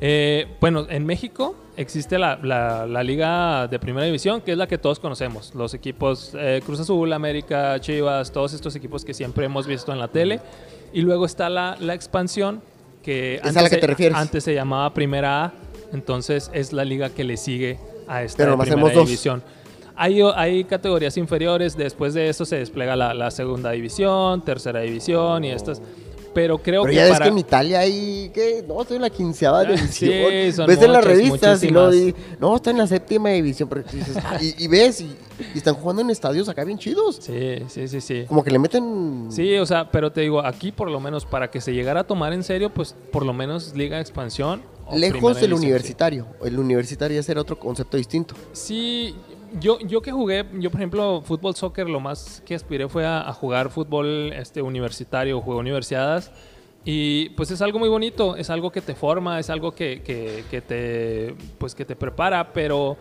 Eh, 0.00 0.46
bueno, 0.60 0.86
en 0.90 1.06
México 1.06 1.54
existe 1.76 2.18
la, 2.18 2.38
la- 2.42 2.86
la 2.86 3.02
liga 3.02 3.68
de 3.68 3.78
primera 3.78 4.04
división, 4.06 4.40
que 4.40 4.52
es 4.52 4.58
la 4.58 4.66
que 4.66 4.76
todos 4.78 4.98
conocemos. 4.98 5.54
Los 5.54 5.72
equipos 5.74 6.32
eh, 6.36 6.60
Cruz 6.66 6.80
Azul, 6.80 7.12
América, 7.12 7.78
Chivas, 7.80 8.32
todos 8.32 8.52
estos 8.52 8.74
equipos 8.76 9.04
que 9.04 9.14
siempre 9.14 9.46
hemos 9.46 9.66
visto 9.66 9.92
en 9.92 9.98
la 10.00 10.08
tele. 10.08 10.40
Y 10.92 11.00
luego 11.02 11.26
está 11.26 11.48
la, 11.48 11.76
la 11.80 11.94
expansión, 11.94 12.60
que 13.02 13.36
¿Es 13.36 13.56
a 13.56 13.62
la 13.62 13.68
que 13.68 13.76
se- 13.76 13.80
te 13.80 13.86
refieres? 13.86 14.18
antes 14.18 14.42
se 14.44 14.54
llamaba 14.54 14.92
Primera 14.94 15.44
A, 15.44 15.52
entonces 15.92 16.50
es 16.52 16.72
la 16.72 16.84
liga 16.84 17.10
que 17.10 17.22
le 17.24 17.36
sigue 17.36 17.78
a 18.08 18.22
esta 18.24 18.38
Pero 18.38 18.56
de 18.56 18.56
primera 18.64 18.92
dos. 18.94 19.08
Hay, 19.96 20.20
hay 20.34 20.64
categorías 20.64 21.16
inferiores, 21.16 21.76
después 21.76 22.14
de 22.14 22.28
eso 22.28 22.44
se 22.44 22.56
despliega 22.56 22.96
la, 22.96 23.14
la 23.14 23.30
segunda 23.30 23.70
división, 23.70 24.44
tercera 24.44 24.80
división 24.80 25.44
y 25.44 25.50
estas. 25.50 25.80
Pero 26.34 26.58
creo 26.58 26.82
Pero 26.82 26.90
que 26.90 26.96
ya 26.96 27.04
ves 27.04 27.12
para... 27.12 27.24
que 27.26 27.30
en 27.30 27.38
Italia 27.38 27.78
hay, 27.78 28.28
¿qué? 28.34 28.64
No, 28.66 28.82
estoy 28.82 28.96
en 28.96 29.02
la 29.02 29.10
quinceava 29.10 29.60
Ah, 29.60 29.64
división. 29.66 30.10
sí, 30.10 30.52
son 30.52 30.66
ves 30.66 30.82
en 30.82 30.92
las 30.92 31.04
revistas 31.04 31.62
y 31.62 31.70
no, 31.70 31.88
no, 32.40 32.56
está 32.56 32.70
en 32.72 32.78
la 32.78 32.88
séptima 32.88 33.28
división. 33.28 33.68
Pero 33.68 33.84
ah, 34.24 34.38
y, 34.42 34.64
y 34.64 34.66
ves, 34.66 35.00
y, 35.00 35.16
y 35.54 35.58
están 35.58 35.74
jugando 35.76 36.02
en 36.02 36.10
estadios 36.10 36.48
acá 36.48 36.64
bien 36.64 36.76
chidos. 36.76 37.20
Sí, 37.20 37.58
sí, 37.68 37.86
sí, 37.86 38.00
sí. 38.00 38.24
Como 38.26 38.42
que 38.42 38.50
le 38.50 38.58
meten... 38.58 39.28
Sí, 39.30 39.56
o 39.58 39.64
sea, 39.64 39.88
pero 39.92 40.10
te 40.10 40.22
digo, 40.22 40.40
aquí 40.44 40.72
por 40.72 40.90
lo 40.90 40.98
menos 40.98 41.24
para 41.24 41.52
que 41.52 41.60
se 41.60 41.72
llegara 41.72 42.00
a 42.00 42.04
tomar 42.04 42.32
en 42.32 42.42
serio, 42.42 42.68
pues 42.74 42.96
por 43.12 43.24
lo 43.24 43.32
menos 43.32 43.72
Liga 43.76 43.94
de 43.98 44.02
Expansión. 44.02 44.60
Lejos 44.92 45.40
del 45.40 45.54
universitario. 45.54 46.26
El 46.44 46.58
universitario 46.58 47.14
ya 47.14 47.22
será 47.22 47.42
otro 47.42 47.60
concepto 47.60 47.96
distinto. 47.96 48.34
Sí, 48.52 49.14
yo, 49.60 49.78
yo 49.80 50.02
que 50.02 50.12
jugué, 50.12 50.44
yo 50.58 50.70
por 50.70 50.80
ejemplo, 50.80 51.22
fútbol, 51.24 51.54
soccer, 51.54 51.88
lo 51.88 52.00
más 52.00 52.42
que 52.46 52.54
aspiré 52.54 52.88
fue 52.88 53.06
a, 53.06 53.28
a 53.28 53.32
jugar 53.32 53.70
fútbol 53.70 54.32
este, 54.32 54.62
universitario, 54.62 55.40
juego 55.40 55.60
universidades. 55.60 56.30
Y 56.84 57.30
pues 57.30 57.50
es 57.50 57.62
algo 57.62 57.78
muy 57.78 57.88
bonito, 57.88 58.36
es 58.36 58.50
algo 58.50 58.70
que 58.70 58.80
te 58.82 58.94
forma, 58.94 59.40
es 59.40 59.48
algo 59.48 59.72
que, 59.74 60.02
que- 60.02 60.44
que 60.50 60.60
te, 60.60 61.34
pues, 61.58 61.74
que 61.74 61.84
te 61.86 61.96
prepara, 61.96 62.52
pero, 62.52 62.96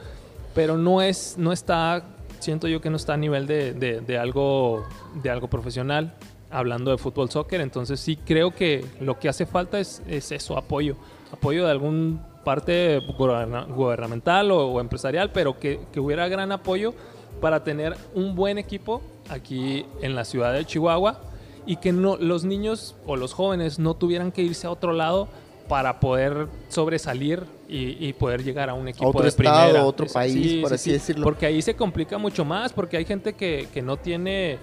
pero 0.55 0.77
no, 0.77 1.01
es, 1.01 1.35
no 1.37 1.51
está, 1.51 2.05
siento 2.39 2.67
yo 2.69 2.79
que 2.79 2.89
no 2.89 2.95
está 2.95 3.15
a 3.15 3.17
nivel 3.17 3.45
de, 3.45 3.73
de- 3.73 3.99
de 3.99 4.17
algo, 4.17 4.85
de 5.21 5.29
algo 5.29 5.49
profesional, 5.49 6.13
hablando 6.49 6.91
de 6.91 6.97
fútbol, 6.97 7.29
soccer. 7.29 7.59
Entonces 7.59 7.99
sí 7.99 8.15
creo 8.15 8.51
que 8.55 8.85
lo 9.01 9.19
que 9.19 9.27
hace 9.27 9.45
falta 9.45 9.79
es, 9.81 10.01
es 10.07 10.31
eso, 10.31 10.57
apoyo. 10.57 10.95
Apoyo 11.33 11.65
de 11.65 11.71
algún 11.71 12.21
parte 12.43 12.99
guberna- 13.17 13.65
gubernamental 13.65 14.51
o, 14.51 14.67
o 14.67 14.79
empresarial, 14.81 15.31
pero 15.31 15.59
que, 15.59 15.79
que 15.91 15.99
hubiera 15.99 16.27
gran 16.27 16.51
apoyo 16.51 16.93
para 17.41 17.63
tener 17.63 17.95
un 18.13 18.35
buen 18.35 18.57
equipo 18.57 19.01
aquí 19.29 19.85
en 20.01 20.15
la 20.15 20.25
ciudad 20.25 20.53
de 20.53 20.65
Chihuahua 20.65 21.19
y 21.65 21.77
que 21.77 21.91
no, 21.91 22.17
los 22.17 22.43
niños 22.43 22.95
o 23.05 23.15
los 23.15 23.33
jóvenes 23.33 23.79
no 23.79 23.93
tuvieran 23.95 24.31
que 24.31 24.41
irse 24.41 24.67
a 24.67 24.71
otro 24.71 24.93
lado 24.93 25.27
para 25.69 26.01
poder 26.01 26.47
sobresalir 26.67 27.43
y, 27.69 28.05
y 28.05 28.11
poder 28.13 28.43
llegar 28.43 28.69
a 28.69 28.73
un 28.73 28.89
equipo 28.89 29.07
otro 29.07 29.21
de 29.23 29.29
estado, 29.29 29.63
primera. 29.63 29.85
otro 29.85 30.05
país, 30.07 30.61
por 30.61 30.73
así 30.73 30.91
decirlo. 30.91 31.23
Porque 31.23 31.45
ahí 31.45 31.61
se 31.61 31.73
complica 31.75 32.17
mucho 32.17 32.43
más, 32.43 32.73
porque 32.73 32.97
hay 32.97 33.05
gente 33.05 33.33
que, 33.33 33.69
que 33.73 33.81
no 33.81 33.95
tiene 33.95 34.57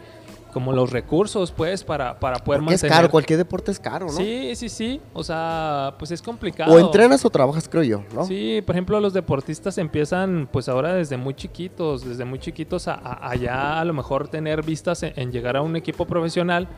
como 0.51 0.73
los 0.73 0.91
recursos, 0.91 1.51
pues, 1.53 1.85
para, 1.85 2.19
para 2.21 2.37
poder 2.39 2.61
Porque 2.61 2.75
es 2.75 2.83
mantener. 2.83 2.97
caro, 3.03 3.11
cualquier 3.11 3.39
deporte 3.39 3.71
es 3.71 3.79
caro, 3.81 4.07
¿no? 4.07 4.13
Sí, 4.13 4.55
sí, 4.57 4.69
sí. 4.69 5.01
O 5.13 5.23
sea, 5.23 5.95
pues 5.99 6.11
es 6.11 6.21
complicado. 6.23 6.73
O 6.75 6.79
entrenas 6.79 7.25
o 7.25 7.31
trabajas, 7.31 7.69
creo 7.69 7.83
yo, 7.83 8.03
¿no? 8.15 8.25
Sí, 8.25 8.63
por 8.65 8.75
ejemplo, 8.75 9.01
los 9.01 9.13
deportistas 9.13 9.79
empiezan 9.79 10.49
pues 10.53 10.69
ahora 10.69 10.95
desde 10.95 11.17
muy 11.17 11.35
chiquitos, 11.35 12.05
desde 12.05 12.25
muy 12.25 12.39
chiquitos 12.39 12.89
a, 12.89 12.95
a- 12.95 13.31
a 13.31 13.35
ya 13.37 13.81
a 13.81 13.85
lo 13.85 13.93
mejor 13.93 14.29
tener 14.29 14.63
vistas 14.65 15.03
en, 15.03 15.13
en 15.17 15.33
llegar 15.33 15.57
a 15.57 15.63
un 15.63 15.77
equipo 15.77 16.05
profesional, 16.07 16.69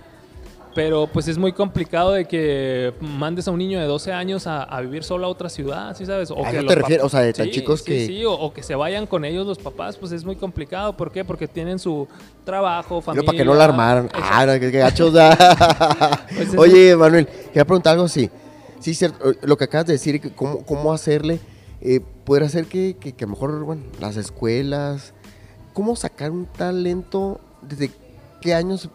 pero 0.74 1.06
pues 1.06 1.28
es 1.28 1.36
muy 1.38 1.52
complicado 1.52 2.12
de 2.12 2.26
que 2.26 2.94
mandes 3.00 3.46
a 3.46 3.50
un 3.50 3.58
niño 3.58 3.78
de 3.78 3.84
12 3.86 4.12
años 4.12 4.46
a, 4.46 4.62
a 4.62 4.80
vivir 4.80 5.04
solo 5.04 5.26
a 5.26 5.28
otra 5.28 5.48
ciudad, 5.48 5.94
¿sí 5.96 6.06
sabes? 6.06 6.30
O 6.30 6.44
¿A 6.46 6.50
que 6.50 6.56
los 6.62 6.66
te 6.66 6.74
refieres? 6.74 7.04
O 7.04 7.08
sea, 7.08 7.20
de 7.20 7.32
tan 7.32 7.46
Sí, 7.46 7.52
chicos 7.52 7.80
sí, 7.80 7.84
que- 7.86 8.06
Sí, 8.06 8.24
o, 8.24 8.32
o 8.32 8.52
que 8.54 8.62
se 8.62 8.74
vayan 8.74 9.06
con 9.06 9.24
ellos 9.24 9.46
los 9.46 9.58
papás, 9.58 9.96
pues 9.96 10.12
es 10.12 10.24
muy 10.24 10.36
complicado. 10.36 10.96
¿Por 10.96 11.12
qué? 11.12 11.24
Porque 11.24 11.46
tienen 11.48 11.78
su 11.78 12.08
trabajo, 12.44 12.96
Pero 13.00 13.02
familia. 13.02 13.26
para 13.26 13.38
que 13.38 13.44
no 13.44 13.54
la 13.54 13.64
armaran. 13.64 14.08
Ah, 14.14 14.46
no, 14.46 14.58
qué, 14.58 14.70
gachos. 14.70 15.12
Pues 16.36 16.54
Oye, 16.56 16.96
Manuel, 16.96 17.26
quería 17.26 17.64
preguntar 17.64 17.92
algo 17.92 18.04
así. 18.06 18.30
Sí, 18.80 18.94
cierto, 18.94 19.30
eh, 19.30 19.36
lo 19.42 19.56
que 19.56 19.64
acabas 19.64 19.86
de 19.86 19.92
decir, 19.92 20.34
cómo, 20.34 20.64
cómo 20.64 20.92
hacerle, 20.92 21.38
eh, 21.80 22.00
poder 22.24 22.44
hacer 22.44 22.66
que, 22.66 22.96
que, 22.98 23.12
que 23.12 23.24
a 23.24 23.26
lo 23.26 23.34
mejor, 23.34 23.62
bueno, 23.64 23.82
las 24.00 24.16
escuelas, 24.16 25.12
cómo 25.72 25.94
sacar 25.96 26.30
un 26.30 26.46
talento, 26.46 27.40
desde 27.60 27.90
qué 28.40 28.54
años 28.54 28.88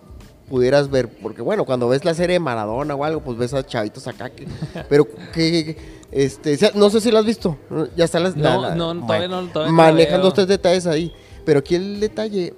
pudieras 0.50 0.90
ver, 0.90 1.10
porque 1.10 1.42
bueno, 1.42 1.66
cuando 1.66 1.88
ves 1.90 2.06
la 2.06 2.14
serie 2.14 2.34
de 2.36 2.40
Maradona 2.40 2.96
o 2.96 3.04
algo, 3.04 3.22
pues 3.22 3.38
ves 3.38 3.54
a 3.54 3.66
chavitos 3.66 4.08
acá, 4.08 4.30
que, 4.30 4.48
pero 4.90 5.08
que, 5.34 5.78
este, 6.12 6.58
no 6.76 6.90
sé 6.90 7.02
si 7.02 7.12
lo 7.12 7.20
has 7.20 7.26
visto, 7.26 7.58
ya 7.96 8.06
está 8.06 8.20
la, 8.20 8.30
la- 8.30 8.36
No, 8.36 8.62
la- 8.62 8.76
no, 8.76 9.06
todavía 9.06 9.28
no- 9.28 9.48
todavía 9.50 9.72
no 9.72 9.78
lo 9.78 9.84
manejan 9.84 10.22
dos, 10.22 10.34
tres 10.34 10.48
detalles 10.48 10.88
ahí, 10.88 11.14
pero 11.46 11.60
aquí 11.60 11.76
el 11.76 12.00
detalle, 12.00 12.54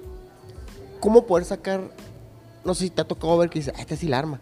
cómo 1.00 1.26
poder 1.26 1.44
sacar, 1.44 1.80
no 2.64 2.74
sé 2.74 2.84
si 2.84 2.90
te 2.90 3.00
ha 3.00 3.04
tocado 3.04 3.36
ver 3.38 3.50
que 3.50 3.58
dice, 3.58 3.72
ah, 3.76 3.80
este 3.80 3.96
sí 3.96 4.06
la 4.06 4.18
arma, 4.20 4.40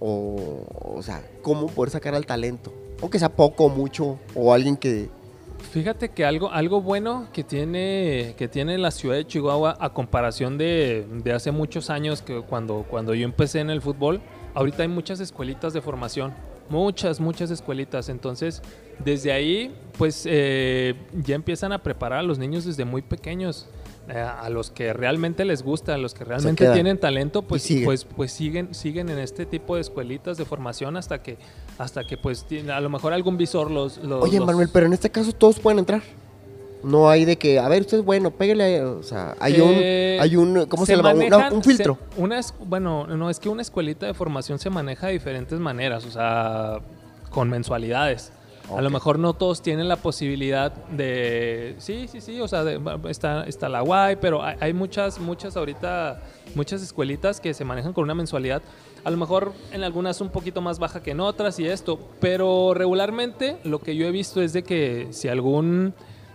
o, 0.00 0.94
o 0.96 1.02
sea, 1.02 1.22
cómo 1.42 1.66
poder 1.66 1.90
sacar 1.90 2.14
al 2.14 2.26
talento, 2.26 2.72
aunque 3.02 3.18
sea 3.18 3.28
poco 3.30 3.68
mucho, 3.68 4.18
o 4.34 4.52
alguien 4.54 4.76
que, 4.76 5.08
Fíjate 5.70 6.08
que 6.08 6.24
algo, 6.24 6.50
algo 6.50 6.80
bueno 6.80 7.28
que 7.32 7.44
tiene, 7.44 8.34
que 8.38 8.48
tiene 8.48 8.78
la 8.78 8.90
ciudad 8.90 9.16
de 9.16 9.26
Chihuahua 9.26 9.76
a 9.78 9.92
comparación 9.92 10.56
de, 10.56 11.06
de 11.22 11.32
hace 11.32 11.50
muchos 11.50 11.90
años 11.90 12.22
que 12.22 12.40
cuando, 12.40 12.86
cuando 12.88 13.14
yo 13.14 13.24
empecé 13.24 13.60
en 13.60 13.70
el 13.70 13.82
fútbol, 13.82 14.20
ahorita 14.54 14.82
hay 14.82 14.88
muchas 14.88 15.20
escuelitas 15.20 15.74
de 15.74 15.82
formación, 15.82 16.32
muchas, 16.70 17.20
muchas 17.20 17.50
escuelitas. 17.50 18.08
Entonces, 18.08 18.62
desde 19.04 19.30
ahí, 19.30 19.74
pues 19.98 20.24
eh, 20.26 20.94
ya 21.12 21.34
empiezan 21.34 21.72
a 21.72 21.82
preparar 21.82 22.20
a 22.20 22.22
los 22.22 22.38
niños 22.38 22.64
desde 22.64 22.84
muy 22.84 23.02
pequeños. 23.02 23.68
eh, 24.08 24.18
a 24.18 24.48
los 24.48 24.70
que 24.70 24.92
realmente 24.92 25.44
les 25.44 25.62
gusta, 25.62 25.94
a 25.94 25.98
los 25.98 26.14
que 26.14 26.24
realmente 26.24 26.66
tienen 26.72 26.98
talento, 26.98 27.42
pues, 27.42 27.62
siguen. 27.62 27.84
pues, 27.84 28.04
pues 28.04 28.32
siguen, 28.32 28.74
siguen 28.74 29.10
en 29.10 29.18
este 29.18 29.44
tipo 29.44 29.74
de 29.74 29.82
escuelitas 29.82 30.38
de 30.38 30.44
formación 30.44 30.96
hasta 30.96 31.22
que, 31.22 31.36
hasta 31.78 32.04
que 32.04 32.16
pues 32.16 32.44
a 32.72 32.80
lo 32.80 32.88
mejor 32.90 33.12
algún 33.12 33.36
visor 33.36 33.70
los, 33.70 33.98
los 33.98 34.22
oye 34.24 34.38
los- 34.38 34.46
Manuel, 34.46 34.68
pero 34.72 34.86
en 34.86 34.92
este 34.92 35.10
caso 35.10 35.32
todos 35.32 35.58
pueden 35.60 35.78
entrar. 35.78 36.02
No 36.82 37.10
hay 37.10 37.24
de 37.24 37.36
que, 37.36 37.58
a 37.58 37.68
ver, 37.68 37.80
usted 37.82 37.98
es 37.98 38.04
bueno, 38.04 38.30
pégale, 38.30 38.82
o 38.84 39.02
sea, 39.02 39.34
hay 39.40 39.54
Eh, 39.56 40.16
un, 40.16 40.22
hay 40.22 40.36
un, 40.36 40.66
¿cómo 40.66 40.86
se, 40.86 40.94
llama? 40.96 41.12
Una- 41.12 41.24
manejan- 41.38 41.52
un 41.54 41.62
filtro. 41.64 41.98
se- 42.14 42.20
una 42.22 42.40
bueno, 42.60 43.06
no, 43.08 43.30
es 43.30 43.40
que 43.40 43.48
una 43.48 43.62
escuelita 43.62 44.06
de 44.06 44.14
formación 44.14 44.60
se 44.60 44.70
maneja 44.70 45.08
de 45.08 45.14
diferentes 45.14 45.58
maneras, 45.58 46.04
o 46.06 46.10
sea, 46.10 46.78
con 47.30 47.48
mensualidades. 47.50 48.30
A 48.76 48.82
lo 48.82 48.90
mejor 48.90 49.18
no 49.18 49.32
todos 49.32 49.62
tienen 49.62 49.88
la 49.88 49.96
posibilidad 49.96 50.70
de... 50.72 51.74
Sí, 51.78 52.06
sí, 52.06 52.20
sí, 52.20 52.38
o 52.40 52.46
sea, 52.46 52.64
de- 52.64 52.78
está, 53.08 53.44
está 53.44 53.68
la 53.70 53.80
guay, 53.80 54.16
pero 54.20 54.42
hay, 54.44 54.56
hay 54.60 54.72
muchas, 54.74 55.18
muchas 55.18 55.56
ahorita, 55.56 56.20
muchas 56.54 56.82
escuelitas 56.82 57.40
que 57.40 57.54
se 57.54 57.64
manejan 57.64 57.92
con 57.94 58.04
una 58.04 58.14
mensualidad. 58.14 58.60
A 59.08 59.10
lo 59.10 59.16
mejor 59.16 59.54
en 59.72 59.84
algunas 59.84 60.20
un 60.20 60.28
poquito 60.28 60.60
más 60.60 60.78
baja 60.78 61.02
que 61.02 61.12
en 61.12 61.20
otras 61.20 61.58
y 61.58 61.66
esto, 61.66 61.98
pero 62.20 62.74
regularmente 62.74 63.56
lo 63.64 63.78
que 63.78 63.96
yo 63.96 64.06
he 64.06 64.10
visto 64.10 64.42
es 64.42 64.52
de 64.52 64.62
que 64.62 65.08
si 65.12 65.28
algún 65.28 65.94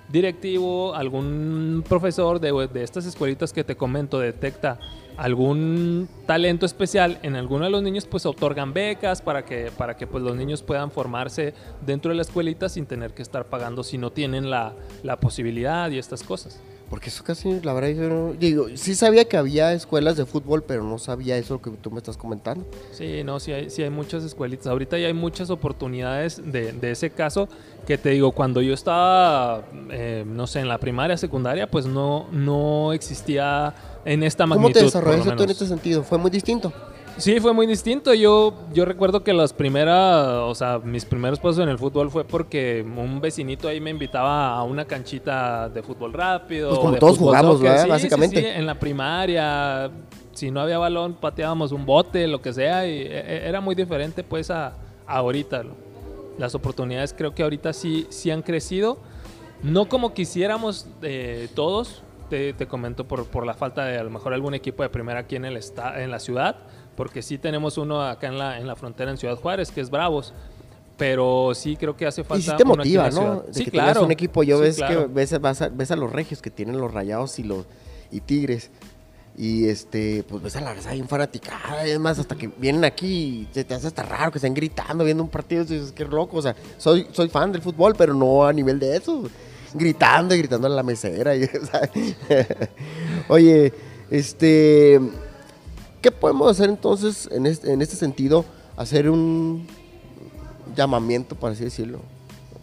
directivo, 0.10 0.96
algún 0.96 1.84
profesor 1.88 2.40
de, 2.40 2.68
estas 2.82 3.06
escuelitas 3.06 3.54
que 3.54 3.64
te 3.64 3.76
comento 3.76 4.18
detecta 4.18 4.80
algún 5.18 6.10
talento 6.26 6.66
especial 6.66 7.20
en 7.22 7.36
alguno 7.36 7.66
de 7.66 7.70
los 7.70 7.84
niños, 7.84 8.08
pues 8.08 8.26
otorgan 8.26 8.74
becas 8.74 9.22
para 9.22 9.46
que, 9.46 9.70
para 9.78 9.96
que 9.96 10.08
pues, 10.08 10.24
los 10.24 10.36
niños 10.36 10.64
puedan 10.64 10.90
formarse 10.90 11.54
dentro 11.86 12.10
de 12.10 12.16
la 12.16 12.24
escuelita 12.24 12.70
sin 12.70 12.88
tener 12.88 13.14
que 13.14 13.22
estar 13.22 13.46
pagando 13.46 13.84
si 13.84 14.00
no 14.00 14.12
tienen 14.12 14.50
la, 14.50 14.74
la 15.04 15.20
posibilidad 15.20 15.92
y 15.92 16.00
estas 16.00 16.24
cosas. 16.24 16.60
Porque 16.90 17.10
eso 17.10 17.24
casi, 17.24 17.60
la 17.62 17.74
verdad, 17.74 17.90
yo 17.90 18.10
no, 18.10 18.34
digo, 18.34 18.68
sí 18.76 18.94
sabía 18.94 19.26
que 19.26 19.36
había 19.36 19.74
escuelas 19.74 20.16
de 20.16 20.26
fútbol, 20.26 20.64
pero 20.64 20.84
no 20.84 21.00
sabía 21.00 21.38
eso 21.38 21.62
que 21.62 21.72
tú 21.72 21.90
me 21.90 21.98
estás 21.98 22.18
comentando. 22.18 22.66
Sí, 22.92 23.24
no, 23.24 23.40
sí 23.40 23.52
hay, 23.52 23.70
sí 23.70 23.82
hay 23.82 23.90
muchas 23.90 24.24
escuelitas. 24.24 24.68
Ahorita 24.68 24.98
ya 24.98 25.08
hay 25.08 25.14
muchas 25.14 25.50
oportunidades 25.50 26.42
de, 26.52 26.72
de 26.74 26.92
ese 26.92 27.10
caso 27.10 27.50
que 27.88 27.98
te 27.98 28.10
digo, 28.10 28.32
cuando 28.32 28.62
yo 28.62 28.74
estaba, 28.74 29.64
eh, 29.90 30.24
no 30.28 30.46
sé, 30.46 30.60
en 30.60 30.70
la 30.70 30.78
primaria, 30.78 31.18
secundaria, 31.18 31.70
pues 31.70 31.86
no, 31.86 32.28
no 32.32 32.94
existía 32.94 33.74
en 34.06 34.24
esta 34.24 34.44
¿Cómo 34.44 34.56
magnitud. 34.56 34.74
te 34.74 34.80
por 34.80 35.04
lo 35.04 35.12
desarrollaste 35.12 35.36
tú 35.36 35.44
en 35.44 35.50
este 35.50 35.68
sentido? 35.68 36.04
¿Fue 36.04 36.18
muy 36.18 36.30
distinto? 36.32 36.72
Sí, 37.18 37.40
fue 37.40 37.54
muy 37.54 37.68
distinto. 37.68 38.14
Yo, 38.14 38.54
yo 38.74 38.86
recuerdo 38.86 39.24
que 39.24 39.34
las 39.34 39.54
primeras, 39.54 40.26
o 40.28 40.56
sea, 40.56 40.80
mis 40.80 41.06
primeros 41.06 41.40
pasos 41.40 41.60
en 41.60 41.70
el 41.70 41.78
fútbol 41.78 42.10
fue 42.10 42.24
porque 42.26 42.84
un 42.84 43.22
vecinito 43.22 43.68
ahí 43.68 43.80
me 43.80 43.92
invitaba 43.92 44.50
a 44.58 44.64
una 44.64 44.86
canchita 44.86 45.70
de 45.70 45.84
fútbol 45.84 46.12
rápido. 46.12 46.70
Pues 46.70 46.80
como 46.80 46.92
de 46.94 47.00
todos 47.00 47.18
jugamos. 47.20 47.62
¿verdad? 47.62 47.78
Sí, 47.78 47.84
sí, 47.84 47.90
Básicamente. 47.90 48.40
sí, 48.42 48.46
en 48.48 48.66
la 48.66 48.76
primaria, 48.80 49.92
si 50.34 50.50
no 50.50 50.60
había 50.62 50.80
balón, 50.80 51.14
pateábamos 51.14 51.72
un 51.72 51.86
bote, 51.86 52.28
lo 52.28 52.42
que 52.42 52.52
sea, 52.52 52.88
y 52.88 53.02
e- 53.02 53.06
e- 53.20 53.48
era 53.48 53.62
muy 53.62 53.76
diferente 53.76 54.24
pues 54.24 54.50
a, 54.50 54.74
ahorita. 55.06 55.64
Las 56.40 56.56
oportunidades 56.56 57.14
creo 57.16 57.36
que 57.36 57.44
ahorita 57.44 57.74
sí, 57.74 58.08
sí 58.10 58.32
han 58.32 58.42
crecido. 58.42 58.98
No 59.62 59.88
como 59.88 60.16
quisiéramos 60.16 60.88
eh, 61.04 61.48
todos, 61.54 62.02
te, 62.32 62.54
te 62.54 62.66
comento 62.66 63.06
por, 63.08 63.28
por 63.28 63.46
la 63.46 63.54
falta 63.54 63.86
de 63.86 64.00
a 64.00 64.04
lo 64.04 64.10
mejor 64.10 64.34
algún 64.34 64.56
equipo 64.56 64.82
de 64.82 64.90
primera 64.90 65.20
aquí 65.20 65.36
en, 65.36 65.46
el 65.46 65.58
esta- 65.58 66.02
en 66.02 66.10
la 66.10 66.20
ciudad, 66.20 66.56
porque 66.96 67.22
sí 67.22 67.38
tenemos 67.38 67.78
uno 67.78 68.02
acá 68.02 68.28
en 68.28 68.38
la, 68.38 68.60
en 68.60 68.68
la 68.68 68.76
frontera 68.76 69.12
en 69.12 69.18
Ciudad 69.18 69.36
Juárez, 69.36 69.72
que 69.72 69.82
es 69.82 69.90
Bravos. 69.90 70.34
Pero 70.96 71.54
sí 71.56 71.76
creo 71.76 71.98
que 71.98 72.06
hace 72.06 72.24
falta. 72.24 72.40
Y 72.40 72.50
sí 72.52 72.56
te 72.56 72.66
motiva, 72.66 73.10
¿no? 73.10 73.42
De 73.42 73.54
sí, 73.54 73.66
que 73.66 73.72
claro. 73.72 74.06
un 74.06 74.12
equipo. 74.12 74.44
Yo 74.44 74.58
Sí, 74.58 74.64
ves 74.64 74.76
claro. 74.78 75.08
que 75.08 75.14
ves, 75.14 75.42
vas 75.42 75.62
a, 75.64 75.70
ves 75.70 75.90
a 75.90 75.96
los 75.96 76.12
regios 76.12 76.42
que 76.42 76.52
tienen 76.52 76.80
los 76.80 76.94
rayados 76.94 77.40
y 77.40 77.44
los 77.44 77.66
y 78.12 78.20
tigres. 78.20 78.70
Y 79.36 79.68
este, 79.68 80.24
pues 80.30 80.44
ves 80.44 80.56
a 80.56 80.62
la 80.62 80.76
raza 80.76 80.94
bien 80.94 81.08
fanaticada. 81.08 81.88
Y 81.88 81.92
es 81.92 82.00
más, 82.00 82.20
hasta 82.20 82.36
que 82.36 82.48
vienen 82.58 82.86
aquí 82.86 83.08
y 83.08 83.48
se 83.52 83.64
te 83.64 83.74
hace 83.74 83.88
hasta 83.88 84.04
raro 84.04 84.32
que 84.32 84.38
estén 84.38 84.54
gritando 84.54 85.04
viendo 85.04 85.24
un 85.24 85.30
partido. 85.30 85.64
Dices, 85.66 85.92
qué 85.92 86.06
loco. 86.06 86.38
O 86.38 86.42
sea, 86.44 86.56
soy, 86.78 87.08
soy 87.12 87.28
fan 87.30 87.52
del 87.52 87.64
fútbol, 87.64 87.96
pero 87.98 88.14
no 88.14 88.46
a 88.46 88.54
nivel 88.54 88.78
de 88.78 88.96
eso. 88.96 89.24
Gritando 89.74 90.36
y 90.36 90.38
gritando 90.38 90.68
en 90.68 90.76
la 90.76 90.84
mesera. 90.84 91.36
y, 91.36 91.44
o 91.46 91.66
sea, 91.66 91.90
Oye, 93.30 93.74
este. 94.12 95.02
¿Qué 96.04 96.12
podemos 96.12 96.52
hacer 96.52 96.70
entonces 96.70 97.28
en 97.32 97.46
este, 97.48 97.72
en 97.74 97.82
este 97.82 97.96
sentido? 97.96 98.44
Hacer 98.78 99.10
un 99.10 99.66
llamamiento, 100.76 101.34
por 101.36 101.52
así 101.52 101.64
decirlo, 101.64 102.00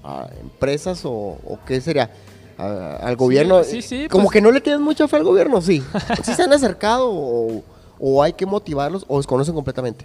a 0.05 0.29
empresas 0.43 1.05
o, 1.05 1.11
o 1.11 1.59
qué 1.67 1.81
sería 1.81 2.11
A- 2.59 2.97
al 2.97 3.17
gobierno. 3.17 3.65
sí, 3.65 3.81
sí, 3.83 4.09
Como 4.11 4.25
pues- 4.25 4.35
que 4.35 4.41
no 4.43 4.51
le 4.53 4.61
tienes 4.61 4.81
mucha 4.83 5.09
fe 5.09 5.17
al 5.17 5.25
gobierno, 5.25 5.61
sí. 5.63 5.83
¿Sí 6.23 6.35
se 6.35 6.43
han 6.43 6.53
acercado 6.53 7.09
o, 7.11 7.63
o 7.99 8.23
hay 8.23 8.35
que 8.35 8.45
motivarlos 8.45 9.07
o 9.09 9.17
desconocen 9.17 9.55
completamente? 9.55 10.05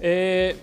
Eh, 0.00 0.56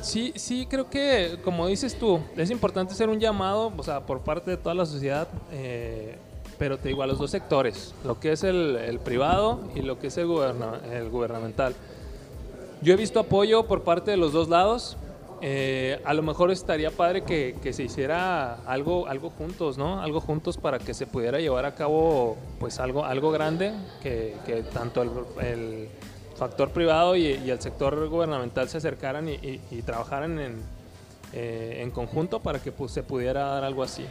sí, 0.00 0.32
sí, 0.36 0.66
creo 0.70 0.88
que, 0.88 1.38
como 1.44 1.66
dices 1.66 1.98
tú, 1.98 2.20
es 2.36 2.50
importante 2.50 2.92
hacer 2.92 3.08
un 3.08 3.18
llamado, 3.18 3.72
o 3.76 3.82
sea, 3.82 4.06
por 4.06 4.20
parte 4.20 4.50
de 4.52 4.56
toda 4.58 4.76
la 4.76 4.86
sociedad, 4.86 5.26
eh, 5.50 6.18
pero 6.62 6.78
te 6.78 6.90
digo, 6.90 7.02
a 7.02 7.08
los 7.08 7.18
dos 7.18 7.32
sectores, 7.32 7.92
lo 8.04 8.20
que 8.20 8.30
es 8.30 8.44
el, 8.44 8.76
el 8.76 9.00
privado 9.00 9.58
y 9.74 9.80
lo 9.82 9.98
que 9.98 10.06
es 10.06 10.16
el, 10.16 10.28
guberna- 10.28 10.78
el 10.92 11.08
gubernamental. 11.10 11.74
Yo 12.82 12.92
he 12.92 12.96
visto 12.96 13.18
apoyo 13.18 13.66
por 13.66 13.82
parte 13.82 14.12
de 14.12 14.16
los 14.16 14.32
dos 14.32 14.48
lados. 14.48 14.96
eh, 15.40 16.00
a 16.04 16.14
lo 16.14 16.22
mejor 16.22 16.52
estaría 16.52 16.92
padre 16.92 17.24
que, 17.24 17.56
que 17.60 17.72
se 17.72 17.82
hiciera 17.82 18.54
algo, 18.64 19.08
algo 19.08 19.30
juntos, 19.30 19.76
¿no? 19.76 20.00
Algo 20.00 20.20
juntos 20.20 20.56
para 20.56 20.78
que 20.78 20.94
se 20.94 21.04
pudiera 21.04 21.40
llevar 21.40 21.64
a 21.64 21.74
cabo, 21.74 22.36
pues, 22.60 22.78
algo, 22.78 23.04
algo 23.04 23.32
grande, 23.32 23.72
que, 24.00 24.36
que 24.46 24.62
tanto 24.62 25.02
el, 25.02 25.10
el 25.44 25.88
factor 26.36 26.70
privado 26.70 27.16
y, 27.16 27.26
y 27.44 27.50
el 27.50 27.60
sector 27.60 28.08
gubernamental 28.08 28.68
se 28.68 28.78
acercaran 28.78 29.28
y, 29.28 29.32
y- 29.32 29.60
y 29.72 29.82
trabajaran 29.82 30.38
en, 30.38 30.60
eh, 31.32 31.80
en 31.82 31.90
conjunto 31.90 32.38
para 32.38 32.60
que 32.60 32.70
pues, 32.70 32.92
se 32.92 33.02
pudiera 33.02 33.46
dar 33.46 33.64
algo 33.64 33.82
así. 33.82 34.04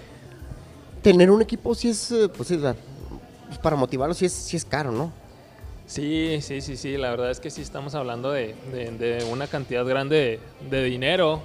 Tener 1.01 1.31
un 1.31 1.41
equipo 1.41 1.73
sí 1.73 1.89
es, 1.89 2.11
eh, 2.11 2.29
pues, 2.35 2.49
sí, 2.49 2.57
pues, 2.57 3.57
para 3.59 3.75
motivarlos 3.75 4.17
sí 4.17 4.25
es, 4.25 4.33
sí 4.33 4.55
es 4.57 4.65
caro, 4.65 4.91
¿no? 4.91 5.11
Sí, 5.87 6.39
sí, 6.41 6.61
sí, 6.61 6.77
sí, 6.77 6.95
la 6.97 7.09
verdad 7.09 7.31
es 7.31 7.39
que 7.39 7.49
sí 7.49 7.61
estamos 7.61 7.95
hablando 7.95 8.31
de, 8.31 8.55
de- 8.71 8.91
de 8.91 9.23
una 9.25 9.47
cantidad 9.47 9.85
grande 9.85 10.39
de, 10.61 10.69
de 10.69 10.83
dinero, 10.83 11.41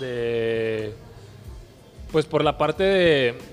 de... 0.00 0.94
Pues 2.10 2.26
por 2.26 2.44
la 2.44 2.58
parte 2.58 2.84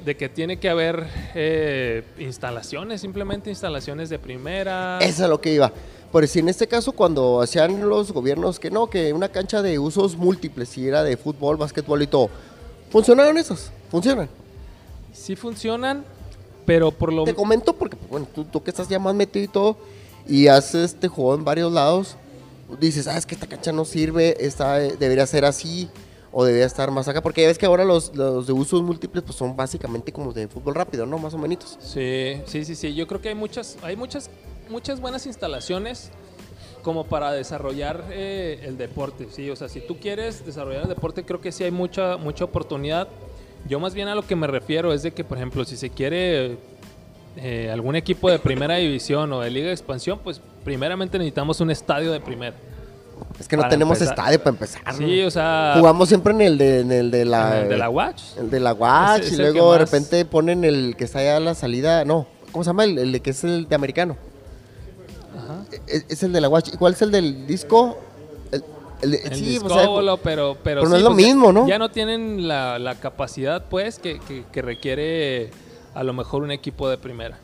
de, 0.05 0.17
que 0.17 0.27
tiene 0.27 0.59
que 0.59 0.69
haber 0.69 1.07
eh, 1.33 2.03
instalaciones, 2.19 2.99
simplemente 2.99 3.49
instalaciones 3.49 4.09
de 4.09 4.19
primera. 4.19 4.99
Eso 4.99 5.23
es 5.23 5.29
lo 5.29 5.39
que 5.39 5.53
iba. 5.53 5.71
Por 6.11 6.27
si 6.27 6.39
en 6.39 6.49
este 6.49 6.67
caso, 6.67 6.91
cuando 6.91 7.41
hacían 7.41 7.87
los 7.87 8.11
gobiernos 8.11 8.59
que 8.59 8.69
no, 8.69 8.89
que 8.89 9.13
una 9.13 9.29
cancha 9.29 9.61
de 9.61 9.79
usos 9.79 10.17
múltiples, 10.17 10.67
si 10.69 10.85
era 10.87 11.03
de 11.03 11.15
fútbol, 11.15 11.55
básquetbol 11.55 12.01
y 12.01 12.07
todo, 12.07 12.29
¿funcionaron 12.91 13.37
esos? 13.37 13.71
¿Funcionan? 13.89 14.27
Sí 15.19 15.35
funcionan, 15.35 16.05
pero 16.65 16.91
por 16.91 17.11
lo... 17.11 17.25
Te 17.25 17.35
comento 17.35 17.73
porque, 17.73 17.97
bueno, 18.09 18.25
tú, 18.33 18.45
tú 18.45 18.63
que 18.63 18.69
estás 18.69 18.87
ya 18.87 18.99
más 18.99 19.13
metido 19.13 19.43
y 19.43 19.47
todo, 19.49 19.77
y 20.25 20.47
has 20.47 20.73
este, 20.73 21.09
jugado 21.09 21.37
en 21.37 21.43
varios 21.43 21.73
lados, 21.73 22.15
dices, 22.79 23.05
ah, 23.07 23.17
es 23.17 23.25
que 23.25 23.35
esta 23.35 23.45
cancha 23.45 23.73
no 23.73 23.83
sirve, 23.83 24.37
esta 24.39 24.81
eh, 24.81 24.95
debería 24.97 25.27
ser 25.27 25.43
así, 25.43 25.89
o 26.31 26.45
debería 26.45 26.65
estar 26.65 26.89
más 26.89 27.07
acá, 27.09 27.21
porque 27.21 27.41
ya 27.41 27.47
ves 27.47 27.57
que 27.57 27.65
ahora 27.65 27.83
los, 27.83 28.15
los 28.15 28.47
de 28.47 28.53
usos 28.53 28.81
múltiples 28.81 29.23
pues 29.23 29.35
son 29.35 29.57
básicamente 29.57 30.13
como 30.13 30.31
de 30.31 30.47
fútbol 30.47 30.75
rápido, 30.75 31.05
¿no? 31.05 31.17
Más 31.17 31.33
o 31.33 31.37
menos. 31.37 31.77
Sí, 31.81 32.41
sí, 32.45 32.63
sí, 32.63 32.75
sí. 32.75 32.95
Yo 32.95 33.05
creo 33.07 33.19
que 33.21 33.29
hay 33.29 33.35
muchas, 33.35 33.77
hay 33.81 33.97
muchas, 33.97 34.29
muchas 34.69 35.01
buenas 35.01 35.25
instalaciones 35.25 36.11
como 36.81 37.07
para 37.07 37.33
desarrollar 37.33 38.05
eh, 38.11 38.61
el 38.63 38.77
deporte. 38.77 39.27
Sí, 39.31 39.49
o 39.49 39.55
sea, 39.55 39.67
si 39.67 39.81
tú 39.81 39.97
quieres 39.97 40.45
desarrollar 40.45 40.83
el 40.83 40.89
deporte, 40.89 41.25
creo 41.25 41.41
que 41.41 41.51
sí 41.51 41.65
hay 41.65 41.71
mucha, 41.71 42.15
mucha 42.15 42.45
oportunidad. 42.45 43.09
Yo 43.67 43.79
más 43.79 43.93
bien 43.93 44.07
a 44.07 44.15
lo 44.15 44.25
que 44.25 44.35
me 44.35 44.47
refiero 44.47 44.93
es 44.93 45.03
de 45.03 45.11
que, 45.11 45.23
por 45.23 45.37
ejemplo, 45.37 45.63
si 45.65 45.77
se 45.77 45.89
quiere 45.89 46.57
eh, 47.37 47.69
algún 47.71 47.95
equipo 47.95 48.29
de 48.31 48.39
primera 48.39 48.75
división 48.77 49.31
o 49.33 49.41
de 49.41 49.49
liga 49.51 49.67
de 49.67 49.73
expansión, 49.73 50.19
pues 50.23 50.41
primeramente 50.63 51.17
necesitamos 51.17 51.59
un 51.61 51.69
estadio 51.71 52.11
de 52.11 52.19
primera. 52.19 52.55
Es 53.39 53.47
que 53.47 53.57
no 53.57 53.61
Para 53.63 53.69
tenemos 53.71 53.97
empezar. 53.97 54.17
estadio 54.17 54.39
para 54.39 54.49
empezar. 54.51 54.81
Sí, 54.95 55.21
o 55.23 55.29
sea, 55.31 55.73
Jugamos 55.77 56.07
siempre 56.07 56.33
en 56.33 56.41
el 56.41 56.57
de, 56.57 56.79
en 56.79 56.91
el 56.91 57.11
de 57.11 57.25
la... 57.25 57.57
en 57.57 57.63
el 57.63 57.69
de 57.69 57.77
la 57.77 57.89
Watch. 57.89 58.21
El 58.37 58.49
de 58.49 58.59
la 58.59 58.73
Watch 58.73 59.23
es 59.23 59.33
y 59.33 59.37
luego 59.37 59.73
de 59.73 59.79
más- 59.79 59.91
repente 59.91 60.25
ponen 60.25 60.63
el 60.63 60.95
que 60.97 61.03
está 61.03 61.19
allá 61.19 61.37
a 61.37 61.39
la 61.41 61.53
salida, 61.53 62.05
no, 62.05 62.27
¿cómo 62.51 62.63
se 62.63 62.69
llama? 62.69 62.85
El, 62.85 62.97
el 62.97 63.11
de 63.11 63.21
que 63.21 63.29
es 63.31 63.43
el 63.43 63.67
de 63.67 63.75
americano. 63.75 64.17
Ajá. 65.37 65.63
Es, 65.87 66.05
es 66.09 66.23
el 66.23 66.31
de 66.33 66.41
la 66.41 66.49
Watch. 66.49 66.69
¿Y 66.73 66.77
cuál 66.77 66.93
es 66.93 67.01
el 67.01 67.11
del 67.11 67.45
disco? 67.45 67.99
El, 69.01 69.13
el 69.15 69.35
sí, 69.35 69.57
o 69.57 69.69
sea, 69.69 69.77
discóbolo, 69.79 70.17
pero, 70.17 70.57
pero, 70.63 70.87
no 70.87 70.95
es 70.95 71.01
lo 71.01 71.11
pues, 71.11 71.23
ya- 71.25 71.27
mismo, 71.27 71.51
¿no? 71.53 71.67
Ya 71.67 71.79
no 71.79 71.89
tienen 71.89 72.47
la, 72.47 72.79
la 72.79 72.95
capacidad, 72.95 73.65
pues, 73.69 73.99
que, 73.99 74.19
que- 74.19 74.43
que 74.51 74.61
requiere 74.61 75.51
a 75.93 76.03
lo 76.03 76.13
mejor 76.13 76.43
un 76.43 76.51
equipo 76.51 76.89
de 76.89 76.97
primera. 76.97 77.37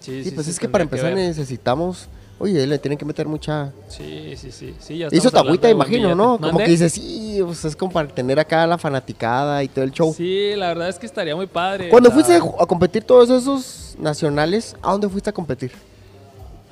Sí, 0.00 0.22
sí, 0.22 0.30
sí, 0.30 0.30
pues 0.32 0.46
sí, 0.46 0.52
es 0.52 0.60
que 0.60 0.68
para 0.68 0.84
empezar 0.84 1.12
necesitamos, 1.14 2.08
oye, 2.38 2.66
le 2.66 2.78
tienen 2.78 2.98
que 2.98 3.04
meter 3.04 3.26
mucha... 3.26 3.72
Sí, 3.88 4.34
sí, 4.36 4.52
sí. 4.52 4.74
sí 4.78 4.98
ya 4.98 5.08
Hizo 5.10 5.30
buen 5.30 5.70
imagino. 5.70 6.14
¿no? 6.14 6.38
Como 6.38 6.58
que 6.58 6.68
dice, 6.68 6.90
sí, 6.90 7.40
pues 7.44 7.64
es 7.64 7.74
como 7.74 7.90
para 7.92 8.08
tener 8.08 8.38
acá 8.38 8.66
la 8.66 8.76
fanaticada 8.78 9.62
y 9.62 9.68
todo 9.68 9.84
el 9.84 9.92
show. 9.92 10.12
Sí, 10.14 10.54
la 10.56 10.68
verdad 10.68 10.90
es 10.90 10.98
que 10.98 11.06
estaría 11.06 11.34
muy 11.34 11.46
padre. 11.46 11.88
Cuando 11.88 12.10
fuiste 12.10 12.34
a 12.36 12.66
competir 12.66 13.02
todos 13.04 13.30
esos 13.30 13.96
nacionales, 13.98 14.76
¿a 14.82 14.92
dónde 14.92 15.08
fuiste 15.08 15.30
a 15.30 15.32
competir? 15.32 15.72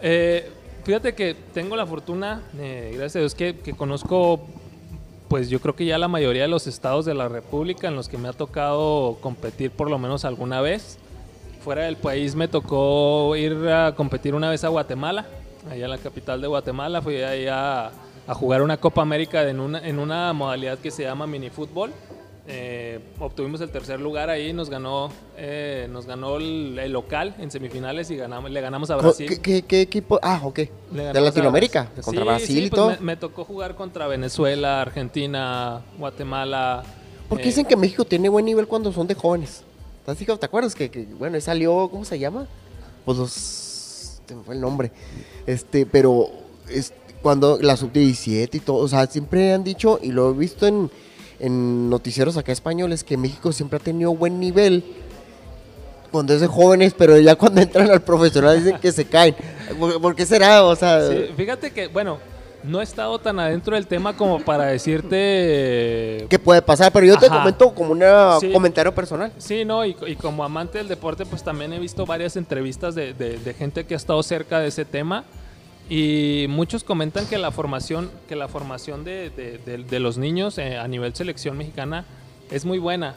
eh, 0.02 0.50
fíjate 0.85 1.14
que 1.14 1.37
tengo 1.55 1.77
la 1.77 1.87
fortuna, 1.87 2.42
eh, 2.59 2.90
gracias 2.95 3.16
a 3.16 3.18
Dios, 3.21 3.35
que, 3.35 3.57
que 3.59 3.73
conozco, 3.73 4.40
pues 5.29 5.49
yo 5.49 5.61
creo 5.61 5.75
que 5.75 5.85
ya 5.85 5.99
la 5.99 6.09
mayoría 6.09 6.42
de 6.42 6.49
los 6.49 6.66
estados 6.66 7.05
de 7.05 7.14
la 7.14 7.29
República 7.29 7.88
en 7.88 7.95
los 7.95 8.09
que 8.09 8.18
me 8.18 8.29
ha 8.29 8.33
tocado 8.33 9.18
competir 9.21 9.71
por 9.71 9.90
lo 9.90 9.99
menos 9.99 10.25
alguna 10.25 10.61
vez. 10.61 10.99
Fuera 11.64 11.85
del 11.85 11.97
país 11.97 12.35
me 12.35 12.49
tocó 12.49 13.37
ir 13.37 13.68
a 13.68 13.95
competir 13.95 14.35
una 14.35 14.51
vez 14.51 14.64
a 14.64 14.68
Guatemala, 14.68 15.27
allá 15.71 15.85
en 15.85 15.90
la 15.90 15.99
capital 15.99 16.40
de 16.40 16.49
Guatemala. 16.49 17.01
Fui 17.01 17.16
ahí 17.16 17.47
a, 17.47 17.92
a 18.27 18.35
jugar 18.35 18.62
una 18.62 18.79
Copa 18.79 19.03
América 19.03 19.49
en 19.49 19.61
una, 19.61 19.79
en 19.87 20.01
una 20.01 20.33
modalidad 20.33 20.79
que 20.79 20.90
se 20.90 21.05
llama 21.05 21.27
minifútbol. 21.27 21.92
Eh, 22.46 22.98
obtuvimos 23.20 23.61
el 23.61 23.70
tercer 23.70 24.00
lugar 24.00 24.28
ahí, 24.28 24.52
nos 24.52 24.68
ganó, 24.68 25.11
eh, 25.37 25.87
nos 25.90 26.07
ganó 26.07 26.38
el, 26.38 26.76
el 26.76 26.92
local 26.92 27.37
en 27.38 27.52
semifinales 27.52 28.11
y 28.11 28.16
ganamos, 28.16 28.50
le 28.50 28.61
ganamos 28.61 28.90
a 28.90 28.96
Brasil. 28.96 29.28
¿Qué, 29.28 29.40
qué- 29.40 29.62
qué 29.62 29.81
equipo? 29.83 30.18
Ah, 30.22 30.40
ok. 30.42 30.59
De 30.90 31.20
Latinoamérica, 31.20 31.88
contra 32.02 32.22
Sí, 32.22 32.28
Brasil 32.28 32.46
sí, 32.46 32.64
y 32.64 32.68
pues 32.70 32.81
todo. 32.81 32.90
Me, 32.90 33.00
me 33.00 33.16
tocó 33.16 33.44
jugar 33.44 33.76
contra 33.76 34.09
Venezuela, 34.09 34.81
Argentina, 34.83 35.83
Guatemala. 35.98 36.83
Porque 37.28 37.44
eh, 37.44 37.46
dicen 37.46 37.64
que 37.64 37.76
México 37.76 38.05
tiene 38.05 38.28
buen 38.28 38.44
nivel 38.44 38.66
cuando 38.66 38.92
son 38.92 39.07
de 39.07 39.14
jóvenes. 39.14 39.62
¿Te 40.05 40.44
acuerdas 40.44 40.74
que, 40.74 40.90
que, 40.90 41.05
bueno, 41.05 41.40
salió, 41.40 41.88
¿cómo 41.90 42.05
se 42.05 42.18
llama? 42.18 42.46
Pues 43.05 43.18
los... 43.18 44.20
Me 44.35 44.42
fue 44.42 44.55
el 44.57 44.61
nombre. 44.61 44.90
Este, 45.46 45.87
pero 45.87 46.28
es, 46.68 46.92
cuando 47.22 47.59
la 47.61 47.76
sub-17 47.76 48.48
y 48.55 48.61
todo, 48.61 48.78
o 48.78 48.88
sea, 48.88 49.07
siempre 49.07 49.52
han 49.52 49.62
dicho, 49.62 50.00
y 50.02 50.11
lo 50.11 50.31
he 50.31 50.33
visto 50.35 50.66
en, 50.66 50.90
en 51.42 51.90
noticieros 51.90 52.37
acá 52.38 52.52
españoles, 52.52 53.05
que 53.05 53.18
México 53.18 53.52
siempre 53.52 53.76
ha 53.76 53.81
tenido 53.81 54.14
buen 54.14 54.40
nivel 54.40 54.83
cuando 56.11 56.33
es 56.35 56.40
de 56.40 56.46
jóvenes, 56.46 56.94
pero 56.96 57.18
ya 57.18 57.35
cuando 57.37 57.61
entran 57.62 57.90
al 57.90 58.00
profesional 58.02 58.62
dicen 58.62 58.78
que 58.81 58.92
se 58.92 59.05
caen. 59.05 59.35
¿Por, 59.78 60.00
por 60.00 60.14
qué 60.14 60.24
será? 60.24 60.64
O 60.64 60.74
sea, 60.76 61.07
sí, 61.09 61.26
fíjate 61.37 61.70
que, 61.72 61.88
bueno, 61.88 62.18
no 62.62 62.81
he 62.81 62.85
estado 62.85 63.18
tan 63.18 63.38
adentro 63.40 63.74
del 63.74 63.87
tema 63.87 64.16
como 64.16 64.38
para 64.40 64.66
decirte... 64.66 66.26
¿qué 66.28 66.38
puede 66.38 66.62
pasar? 66.62 66.92
Pero 66.92 67.07
yo 67.07 67.16
te 67.18 67.26
Ajá. 67.26 67.38
comento 67.38 67.74
como 67.74 67.92
un 67.92 68.02
Sí. 68.40 68.52
comentario 68.52 68.94
personal. 68.94 69.33
Sí, 69.38 69.64
no, 69.64 69.85
y, 69.85 69.96
y 70.07 70.16
como 70.16 70.44
amante 70.44 70.78
del 70.78 70.88
deporte, 70.88 71.26
pues 71.26 71.42
también 71.42 71.72
he 71.72 71.78
visto 71.78 72.07
varias 72.07 72.37
entrevistas 72.37 72.94
de, 72.94 73.14
de- 73.14 73.38
de 73.38 73.55
gente 73.55 73.85
que 73.85 73.94
ha 73.94 73.96
estado 73.96 74.22
cerca 74.22 74.61
de 74.61 74.68
ese 74.68 74.85
tema. 74.85 75.24
Y 75.94 76.46
muchos 76.48 76.85
comentan 76.85 77.26
que 77.26 77.37
la 77.37 77.50
formación, 77.50 78.11
que 78.26 78.35
la 78.35 78.48
formación 78.48 79.05
de, 79.05 79.28
de- 79.28 79.59
de- 79.59 79.85
de 79.85 80.00
los 80.00 80.16
niños 80.16 80.57
eh, 80.57 80.78
a 80.78 80.88
nivel 80.88 81.14
selección 81.14 81.59
mexicana 81.59 82.07
es 82.50 82.64
muy 82.64 82.78
buena. 82.78 83.14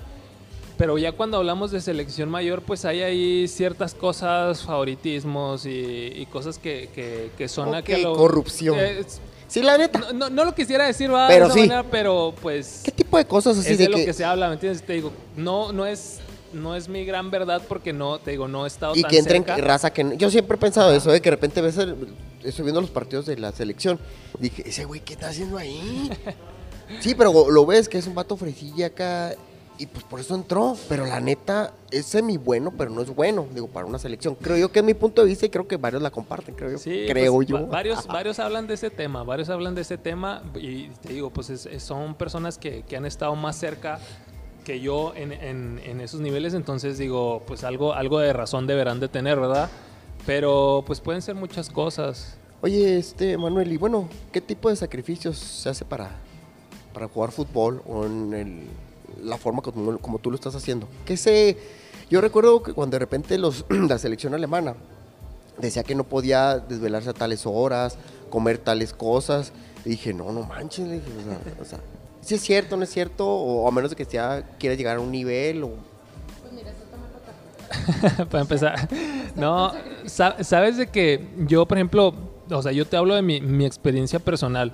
Pero 0.78 0.98
ya 0.98 1.14
cuando 1.14 1.38
hablamos 1.38 1.72
de 1.72 1.80
selección 1.80 2.28
mayor, 2.30 2.62
pues 2.64 2.84
hay 2.84 3.02
ahí 3.02 3.48
ciertas 3.48 3.94
cosas, 3.96 4.64
favoritismos 4.64 5.66
y, 5.66 5.70
y 6.18 6.26
cosas 6.30 6.58
que, 6.60 6.90
que- 6.94 7.32
que 7.38 7.48
son 7.48 7.74
a 7.74 7.80
Ok, 7.80 7.86
que 7.86 7.98
lo- 8.00 8.14
corrupción. 8.18 8.76
Eh, 8.78 9.04
Sí, 9.48 9.62
la 9.62 9.78
neta. 9.78 10.00
No, 10.00 10.12
no, 10.12 10.30
no 10.32 10.44
lo 10.44 10.56
quisiera 10.56 10.88
decir, 10.88 11.14
va, 11.14 11.28
Pero 11.28 11.46
de 11.46 11.52
esa 11.52 11.54
sí. 11.54 11.60
manera, 11.70 11.84
pero 11.90 12.34
pues 12.42 12.82
¿Qué 12.84 12.92
tipo 12.92 13.16
de 13.16 13.26
cosas 13.26 13.56
así 13.60 13.74
es 13.74 13.78
de 13.78 13.88
lo 13.90 13.96
que, 13.98 14.06
que 14.06 14.12
se 14.14 14.26
habla, 14.26 14.48
¿me 14.48 14.56
entiendes? 14.56 14.82
Te 14.84 14.94
digo, 14.94 15.14
no, 15.38 15.72
no 15.72 15.86
es, 15.86 16.18
no 16.56 16.76
es 16.76 16.90
mi 16.90 17.06
gran 17.06 17.30
verdad 17.32 17.62
porque 17.68 17.94
no, 17.94 18.18
te 18.20 18.32
digo, 18.32 18.48
no 18.48 18.66
he 18.66 18.68
estado 18.68 18.96
y 18.96 19.02
tan 19.02 19.12
que 19.12 19.18
entren 19.20 19.44
cerca. 19.46 19.62
raza 19.62 19.92
que 19.94 20.04
no- 20.04 20.14
yo 20.14 20.30
siempre 20.32 20.56
he 20.56 20.60
pensado 20.60 20.92
eso, 20.94 21.12
de 21.12 21.22
que 21.22 21.30
de 21.30 21.36
repente 21.36 21.62
ves 21.62 21.78
el- 21.78 21.96
estoy 22.44 22.64
viendo 22.64 22.82
los 22.82 22.90
partidos 22.90 23.26
de 23.26 23.38
la 23.38 23.52
selección, 23.52 24.00
dije, 24.40 24.64
ese 24.68 24.86
güey, 24.86 25.02
¿qué 25.02 25.14
está 25.14 25.30
haciendo 25.30 25.58
ahí? 25.58 26.10
sí, 27.00 27.16
pero 27.16 27.50
lo 27.52 27.66
ves 27.66 27.90
que 27.90 27.98
es 27.98 28.08
un 28.08 28.16
vato 28.16 28.38
fresilla 28.38 28.88
acá 28.88 29.34
y 29.78 29.88
pues 29.88 30.06
por 30.06 30.22
eso 30.22 30.36
entró, 30.36 30.78
pero 30.88 31.06
la 31.06 31.20
neta 31.20 31.74
es 31.92 32.06
semi 32.06 32.38
bueno, 32.38 32.72
pero 32.78 32.90
no 32.92 33.02
es 33.02 33.14
bueno, 33.14 33.46
digo, 33.54 33.68
para 33.68 33.86
una 33.86 34.00
selección. 34.00 34.36
Creo 34.36 34.56
yo 34.56 34.72
que 34.72 34.80
es 34.80 34.86
mi 34.86 34.94
punto 34.94 35.22
de 35.22 35.28
vista 35.28 35.46
y 35.46 35.50
creo 35.50 35.68
que 35.68 35.76
varios 35.76 36.02
la 36.02 36.12
comparten, 36.12 36.56
creo 36.56 36.72
yo. 36.72 36.78
Sí, 36.78 37.04
creo 37.10 37.34
pues, 37.34 37.48
yo. 37.50 37.56
va- 37.56 37.66
varios, 37.66 38.08
varios 38.08 38.40
hablan 38.40 38.68
de 38.68 38.76
ese 38.76 38.90
tema, 38.90 39.24
varios 39.24 39.50
hablan 39.50 39.76
de 39.76 39.82
ese 39.82 39.98
tema 39.98 40.44
y 40.56 40.88
te 41.02 41.12
digo, 41.12 41.30
pues 41.30 41.50
es- 41.50 41.66
es- 41.66 41.84
son 41.84 42.16
personas 42.16 42.58
que, 42.58 42.84
que 42.84 42.96
han 42.96 43.06
estado 43.06 43.36
más 43.36 43.58
cerca 43.58 44.00
que 44.66 44.82
yo 44.82 45.14
en, 45.16 45.32
en- 45.32 45.80
en 45.86 46.02
esos 46.02 46.20
niveles, 46.20 46.54
entonces 46.54 46.98
digo, 46.98 47.44
pues 47.48 47.64
algo, 47.64 47.94
algo 47.94 48.20
de 48.20 48.34
razón 48.34 48.68
deberán 48.68 49.00
de 49.00 49.08
tener, 49.08 49.40
¿verdad? 49.40 49.70
Pero 50.26 50.84
pues 50.86 51.00
pueden 51.00 51.22
ser 51.22 51.36
muchas 51.36 51.70
cosas. 51.70 52.36
Oye, 52.62 52.98
este, 52.98 53.38
Manuel, 53.38 53.72
y 53.72 53.78
bueno, 53.78 54.10
¿qué 54.34 54.42
tipo 54.42 54.70
de 54.70 54.76
sacrificios 54.76 55.38
se 55.38 55.70
hace 55.70 55.86
para, 55.86 56.12
para 56.94 57.08
jugar 57.08 57.32
fútbol 57.32 57.82
o 57.88 58.06
en 58.06 58.34
el- 58.34 58.68
la 59.24 59.38
forma 59.38 59.62
como, 59.62 59.98
como 60.00 60.20
tú 60.20 60.30
lo 60.32 60.36
estás 60.36 60.56
haciendo? 60.56 60.88
¿Qué 61.06 61.16
sé? 61.16 61.58
Yo 62.10 62.20
recuerdo 62.22 62.62
que 62.64 62.74
cuando 62.74 62.96
de 62.96 63.00
repente 63.00 63.38
los, 63.38 63.66
la 63.70 63.98
selección 64.00 64.34
alemana 64.34 64.76
decía 65.60 65.84
que 65.84 65.96
no 65.96 66.04
podía 66.04 66.58
desvelarse 66.60 67.12
a 67.12 67.14
tales 67.14 67.46
horas, 67.46 67.98
comer 68.30 68.58
tales 68.58 68.94
cosas, 68.94 69.54
y 69.86 69.90
dije, 69.90 70.14
no, 70.14 70.32
no 70.34 70.42
manches, 70.44 70.90
dije, 70.90 71.04
o 71.20 71.24
sea, 71.24 71.40
o 71.62 71.66
sea, 71.66 71.80
¿sí 72.26 72.36
es 72.36 72.42
cierto, 72.42 72.76
no 72.76 72.84
es 72.84 72.90
cierto? 72.90 73.26
O 73.28 73.68
a 73.68 73.72
menos 73.72 73.92
de 73.92 73.96
que 73.96 74.06
ya 74.06 74.44
quiera 74.60 74.76
llegar 74.76 74.98
a 74.98 75.00
un 75.00 75.12
nivel, 75.12 75.64
o... 75.64 75.72
para 78.30 78.42
empezar. 78.42 78.88
No, 79.36 79.72
sa- 80.06 80.44
sabes 80.44 80.78
de 80.78 80.88
que 80.88 81.28
yo, 81.48 81.66
por 81.66 81.78
ejemplo, 81.78 82.14
o 82.50 82.62
sea, 82.62 82.72
yo 82.72 82.86
te 82.86 82.98
hablo 82.98 83.16
de 83.16 83.22
mi, 83.22 83.42
mi 83.42 83.66
experiencia 83.66 84.20
personal. 84.20 84.74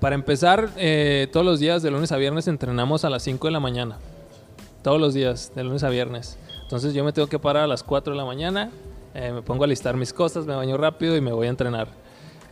Para 0.00 0.14
empezar, 0.14 0.70
eh, 0.76 1.28
todos 1.32 1.44
los 1.44 1.60
días 1.60 1.82
de 1.82 1.90
lunes 1.90 2.10
a 2.12 2.16
viernes 2.16 2.48
entrenamos 2.48 3.04
a 3.04 3.10
las 3.10 3.22
5 3.22 3.48
de 3.48 3.52
la 3.52 3.60
mañana. 3.60 3.98
Todos 4.82 5.00
los 5.00 5.12
días, 5.14 5.52
de 5.54 5.64
lunes 5.64 5.82
a 5.84 5.90
viernes. 5.90 6.38
Entonces 6.62 6.94
yo 6.94 7.04
me 7.04 7.12
tengo 7.12 7.28
que 7.28 7.38
parar 7.38 7.64
a 7.64 7.66
las 7.66 7.82
4 7.82 8.12
de 8.14 8.16
la 8.16 8.24
mañana, 8.24 8.70
eh, 9.14 9.32
me 9.32 9.42
pongo 9.42 9.64
a 9.64 9.66
listar 9.66 9.96
mis 9.96 10.12
cosas, 10.12 10.46
me 10.46 10.54
baño 10.54 10.76
rápido 10.76 11.16
y 11.16 11.20
me 11.20 11.32
voy 11.32 11.48
a 11.48 11.50
entrenar. 11.50 11.88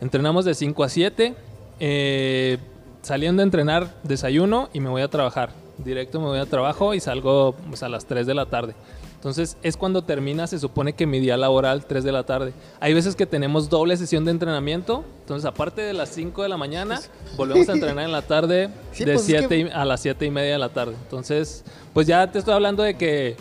Entrenamos 0.01 0.45
de 0.45 0.53
5 0.53 0.83
a 0.83 0.89
7. 0.89 1.35
eh, 1.79 2.57
saliendo 3.01 3.41
a 3.41 3.45
entrenar, 3.45 3.93
desayuno 4.03 4.69
y 4.73 4.79
me 4.79 4.89
voy 4.89 5.01
a 5.01 5.07
trabajar. 5.07 5.51
Directo 5.77 6.19
me 6.19 6.27
voy 6.27 6.39
a 6.39 6.45
trabajo 6.45 6.93
y 6.93 6.99
salgo 6.99 7.55
pues, 7.69 7.83
a 7.83 7.89
las 7.89 8.05
3 8.05 8.27
de 8.27 8.33
la 8.33 8.45
tarde. 8.47 8.75
Entonces 9.15 9.57
es 9.63 9.75
cuando 9.75 10.01
termina, 10.03 10.47
se 10.47 10.59
supone 10.59 10.93
que 10.93 11.05
mi 11.05 11.19
día 11.19 11.35
laboral, 11.35 11.85
3 11.85 12.03
de 12.05 12.11
la 12.13 12.23
tarde. 12.23 12.53
Hay 12.79 12.93
veces 12.93 13.15
que 13.17 13.25
tenemos 13.25 13.69
doble 13.69 13.97
sesión 13.97 14.23
de 14.23 14.31
entrenamiento. 14.31 15.03
Entonces 15.21 15.45
aparte 15.45 15.81
de 15.81 15.93
las 15.93 16.09
5 16.09 16.43
de 16.43 16.49
la 16.49 16.55
mañana, 16.57 16.99
volvemos 17.37 17.67
a 17.69 17.73
entrenar 17.73 18.05
en 18.05 18.11
la 18.13 18.21
tarde 18.21 18.69
Sí, 18.93 19.03
de 19.05 19.13
pues, 19.13 19.21
es 19.29 19.37
7 19.37 19.47
que- 19.49 19.57
y- 19.57 19.69
a 19.73 19.83
las 19.85 19.99
7 20.01 20.25
y 20.25 20.31
media 20.31 20.53
de 20.53 20.59
la 20.59 20.69
tarde. 20.69 20.95
Entonces, 21.03 21.63
pues 21.93 22.07
ya 22.07 22.31
te 22.31 22.39
estoy 22.39 22.53
hablando 22.53 22.83
de 22.83 22.95
que 22.95 23.35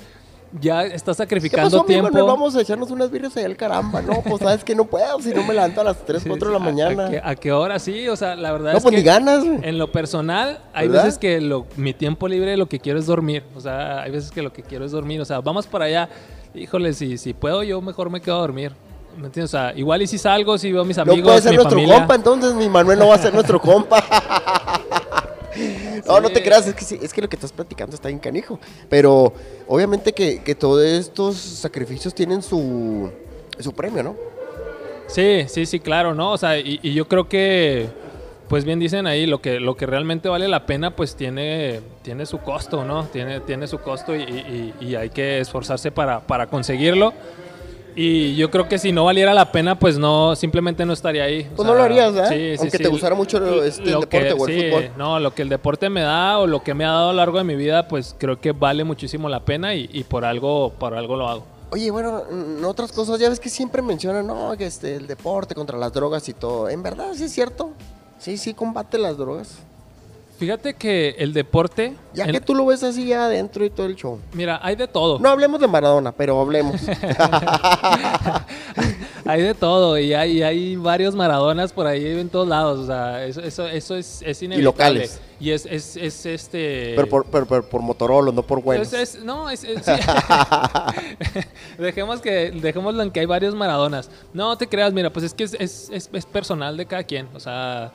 ya 0.60 0.84
estás 0.84 1.16
¿Qué 1.16 1.22
sacrificando 1.24 1.70
pasó, 1.70 1.82
mi 1.82 1.88
tiempo. 1.88 2.10
Manuel? 2.10 2.24
Vamos 2.26 2.56
a 2.56 2.60
echarnos 2.62 2.90
unas 2.90 3.10
birras 3.10 3.36
allá 3.36 3.46
al 3.46 3.56
caramba, 3.56 4.00
¿no? 4.02 4.22
Pues 4.22 4.38
sabes 4.40 4.64
que 4.64 4.74
no 4.74 4.84
puedo, 4.84 5.20
si 5.20 5.30
no 5.34 5.42
me 5.44 5.52
levanto 5.54 5.80
a 5.80 5.84
las 5.84 6.04
3, 6.04 6.22
Sí, 6.22 6.28
4 6.28 6.48
de 6.48 6.54
la 6.54 6.58
sí, 6.58 6.62
¿a- 6.62 6.64
mañana. 6.72 7.06
¿A, 7.06 7.10
qué, 7.10 7.20
a 7.24 7.34
qué 7.36 7.52
hora? 7.52 7.78
Sí, 7.78 8.08
o 8.08 8.16
sea, 8.16 8.34
la 8.34 8.52
verdad 8.52 8.72
no, 8.72 8.78
es 8.78 8.82
pues 8.82 8.92
que 8.92 8.98
ni 8.98 9.04
ganas, 9.04 9.44
en 9.44 9.78
lo 9.78 9.92
personal 9.92 10.60
hay 10.72 10.88
¿Verdad? 10.88 11.04
veces 11.04 11.18
que 11.18 11.40
lo- 11.40 11.66
mi 11.76 11.92
tiempo 11.94 12.28
libre 12.28 12.56
lo 12.56 12.66
que 12.68 12.80
quiero 12.80 12.98
es 12.98 13.06
dormir. 13.06 13.42
O 13.54 13.60
sea, 13.60 14.02
hay 14.02 14.10
veces 14.10 14.30
que 14.30 14.42
lo 14.42 14.52
que 14.52 14.62
quiero 14.62 14.84
es 14.84 14.92
dormir. 14.92 15.20
O 15.20 15.24
sea, 15.24 15.40
vamos 15.40 15.66
para 15.66 15.84
allá. 15.84 16.08
Híjole, 16.54 16.92
si, 16.94 17.18
si 17.18 17.34
puedo, 17.34 17.62
yo 17.62 17.80
mejor 17.82 18.08
me 18.10 18.20
quedo 18.20 18.36
a 18.36 18.40
dormir. 18.40 18.72
¿Me 19.18 19.26
entiendes? 19.26 19.52
O 19.52 19.58
sea, 19.58 19.72
igual 19.76 20.00
y 20.00 20.06
si 20.06 20.16
salgo, 20.16 20.56
si 20.58 20.70
veo 20.72 20.82
a 20.82 20.84
mis 20.84 20.96
No 20.96 21.02
amigos, 21.02 21.24
puede 21.28 21.42
ser 21.42 21.50
mi 21.50 21.56
nuestro 21.56 21.76
familia. 21.76 21.98
compa, 21.98 22.14
entonces 22.14 22.54
mi 22.54 22.68
Manuel 22.68 23.00
no 23.00 23.08
va 23.08 23.16
a 23.16 23.18
ser 23.18 23.34
nuestro 23.34 23.60
compa. 23.60 24.02
no, 26.06 26.20
no 26.20 26.30
te 26.30 26.42
creas, 26.42 26.66
es 26.66 26.74
que, 26.74 26.84
sí, 26.84 26.98
es 27.02 27.12
que 27.12 27.20
lo 27.22 27.28
que 27.28 27.36
estás 27.36 27.52
platicando 27.52 27.94
está 27.94 28.08
bien 28.08 28.18
canijo. 28.18 28.58
Pero 28.88 29.32
obviamente 29.66 30.12
que, 30.12 30.42
que 30.42 30.54
todos 30.54 30.82
estos 30.84 31.36
sacrificios 31.36 32.14
tienen 32.14 32.42
su, 32.42 33.10
su 33.58 33.72
premio, 33.72 34.02
¿no? 34.02 34.16
Sí, 35.08 35.44
sí, 35.48 35.64
sí, 35.66 35.80
claro, 35.80 36.14
¿no? 36.14 36.32
O 36.32 36.38
sea, 36.38 36.58
y, 36.58 36.80
y 36.82 36.92
yo 36.92 37.08
creo 37.08 37.28
que, 37.28 37.88
pues 38.48 38.64
bien 38.64 38.78
dicen 38.78 39.06
ahí, 39.06 39.26
lo 39.26 39.40
que, 39.40 39.58
lo 39.58 39.76
que 39.76 39.86
realmente 39.86 40.28
vale 40.28 40.48
la 40.48 40.66
pena, 40.66 40.94
pues 40.94 41.14
tiene, 41.16 41.80
tiene 42.02 42.26
su 42.26 42.38
costo, 42.38 42.84
¿no? 42.84 43.04
Tiene, 43.04 43.40
tiene 43.40 43.66
su 43.66 43.78
costo 43.78 44.14
y, 44.14 44.22
y- 44.22 44.74
y 44.80 44.94
hay 44.96 45.08
que 45.10 45.40
esforzarse 45.40 45.90
para, 45.90 46.20
para 46.20 46.46
conseguirlo. 46.46 47.12
Y 47.96 48.36
yo 48.36 48.50
creo 48.50 48.68
que 48.68 48.78
si 48.78 48.92
no 48.92 49.04
valiera 49.04 49.34
la 49.34 49.50
pena, 49.50 49.78
pues 49.78 49.98
no, 49.98 50.36
simplemente 50.36 50.86
no 50.86 50.92
estaría 50.92 51.24
ahí. 51.24 51.48
O 51.52 51.56
Pues 51.56 51.68
no 51.68 51.74
lo 51.74 51.82
harías, 51.82 52.14
¿verdad? 52.14 52.28
Sí, 52.30 52.52
sí, 52.52 52.56
Aunque 52.60 52.76
sí. 52.76 52.82
te 52.82 52.88
gustara 52.88 53.14
mucho 53.14 53.62
este, 53.64 53.82
el 53.82 54.00
deporte 54.00 54.32
o 54.32 54.46
el 54.46 54.54
sí, 54.54 54.70
fútbol. 54.70 54.90
No, 54.96 55.18
lo 55.18 55.34
que 55.34 55.42
el 55.42 55.48
deporte 55.48 55.90
me 55.90 56.02
da 56.02 56.38
o 56.38 56.46
lo 56.46 56.62
que 56.62 56.74
me 56.74 56.84
ha 56.84 56.90
dado 56.90 57.10
a 57.10 57.12
lo 57.12 57.16
largo 57.16 57.38
de 57.38 57.44
mi 57.44 57.56
vida, 57.56 57.88
pues 57.88 58.14
creo 58.18 58.40
que 58.40 58.52
vale 58.52 58.84
muchísimo 58.84 59.28
la 59.28 59.40
pena 59.40 59.74
y, 59.74 59.88
y 59.92 60.04
por 60.04 60.24
algo, 60.24 60.72
por 60.78 60.94
algo 60.94 61.16
lo 61.16 61.28
hago. 61.28 61.44
Oye, 61.70 61.90
bueno, 61.90 62.22
en 62.30 62.64
otras 62.64 62.92
cosas, 62.92 63.18
ya 63.18 63.28
ves 63.28 63.40
que 63.40 63.50
siempre 63.50 63.82
mencionan, 63.82 64.26
no, 64.26 64.56
que 64.56 64.66
este, 64.66 64.96
el 64.96 65.06
deporte 65.06 65.54
contra 65.54 65.76
las 65.76 65.92
drogas 65.92 66.26
y 66.28 66.32
todo. 66.34 66.68
¿En 66.70 66.82
verdad 66.82 67.08
sí 67.14 67.24
es 67.24 67.32
cierto? 67.32 67.72
Sí, 68.18 68.38
sí 68.38 68.54
combate 68.54 68.96
las 68.96 69.18
drogas. 69.18 69.58
Fíjate 70.38 70.74
que 70.74 71.16
el 71.18 71.32
deporte, 71.32 71.96
Ya 72.14 72.24
el- 72.24 72.32
que 72.32 72.40
tú 72.40 72.54
lo 72.54 72.64
ves 72.66 72.82
así 72.84 73.06
ya 73.06 73.24
adentro 73.24 73.64
y 73.64 73.70
todo 73.70 73.86
el 73.86 73.96
show. 73.96 74.20
mira, 74.32 74.60
hay 74.62 74.76
de 74.76 74.86
todo. 74.86 75.18
No 75.18 75.28
hablemos 75.30 75.60
de 75.60 75.66
Maradona, 75.66 76.12
pero 76.12 76.40
hablemos. 76.40 76.76
hay 79.24 79.42
de 79.42 79.54
todo 79.54 79.98
y 79.98 80.14
hay, 80.14 80.38
y 80.38 80.42
hay 80.42 80.76
varios 80.76 81.14
Maradonas 81.14 81.72
por 81.72 81.86
ahí 81.86 82.06
en 82.06 82.28
todos 82.28 82.46
lados. 82.46 82.78
O 82.78 82.86
sea, 82.86 83.24
eso, 83.24 83.40
eso, 83.40 83.66
eso 83.66 83.96
es, 83.96 84.22
es 84.22 84.42
inevitable. 84.42 84.64
locales. 84.64 85.20
Y 85.40 85.50
es, 85.50 85.66
es, 85.66 85.96
es 85.96 86.26
este. 86.26 86.92
pero, 86.96 87.08
por, 87.08 87.24
pero, 87.26 87.46
pero 87.46 87.68
por 87.68 87.82
Motorola, 87.82 88.32
no 88.32 88.42
por 88.42 88.62
buenos. 88.62 88.92
Es- 88.92 89.14
es- 89.16 89.24
no, 89.24 89.48
es, 89.50 89.60
sí. 89.60 89.68
Dejemos 91.78 92.20
que, 92.20 92.50
dejémoslo 92.50 93.02
en 93.02 93.10
que 93.10 93.20
hay 93.20 93.26
varios 93.26 93.54
Maradonas. 93.54 94.10
No 94.32 94.56
te 94.56 94.68
creas, 94.68 94.92
mira, 94.92 95.10
pues 95.10 95.24
es 95.24 95.34
que 95.34 95.44
es, 95.44 95.54
es- 95.54 95.90
es- 95.92 96.10
es 96.12 96.26
personal 96.26 96.76
de 96.76 96.86
cada 96.86 97.04
quien. 97.04 97.28
O 97.34 97.40
sea, 97.40 97.92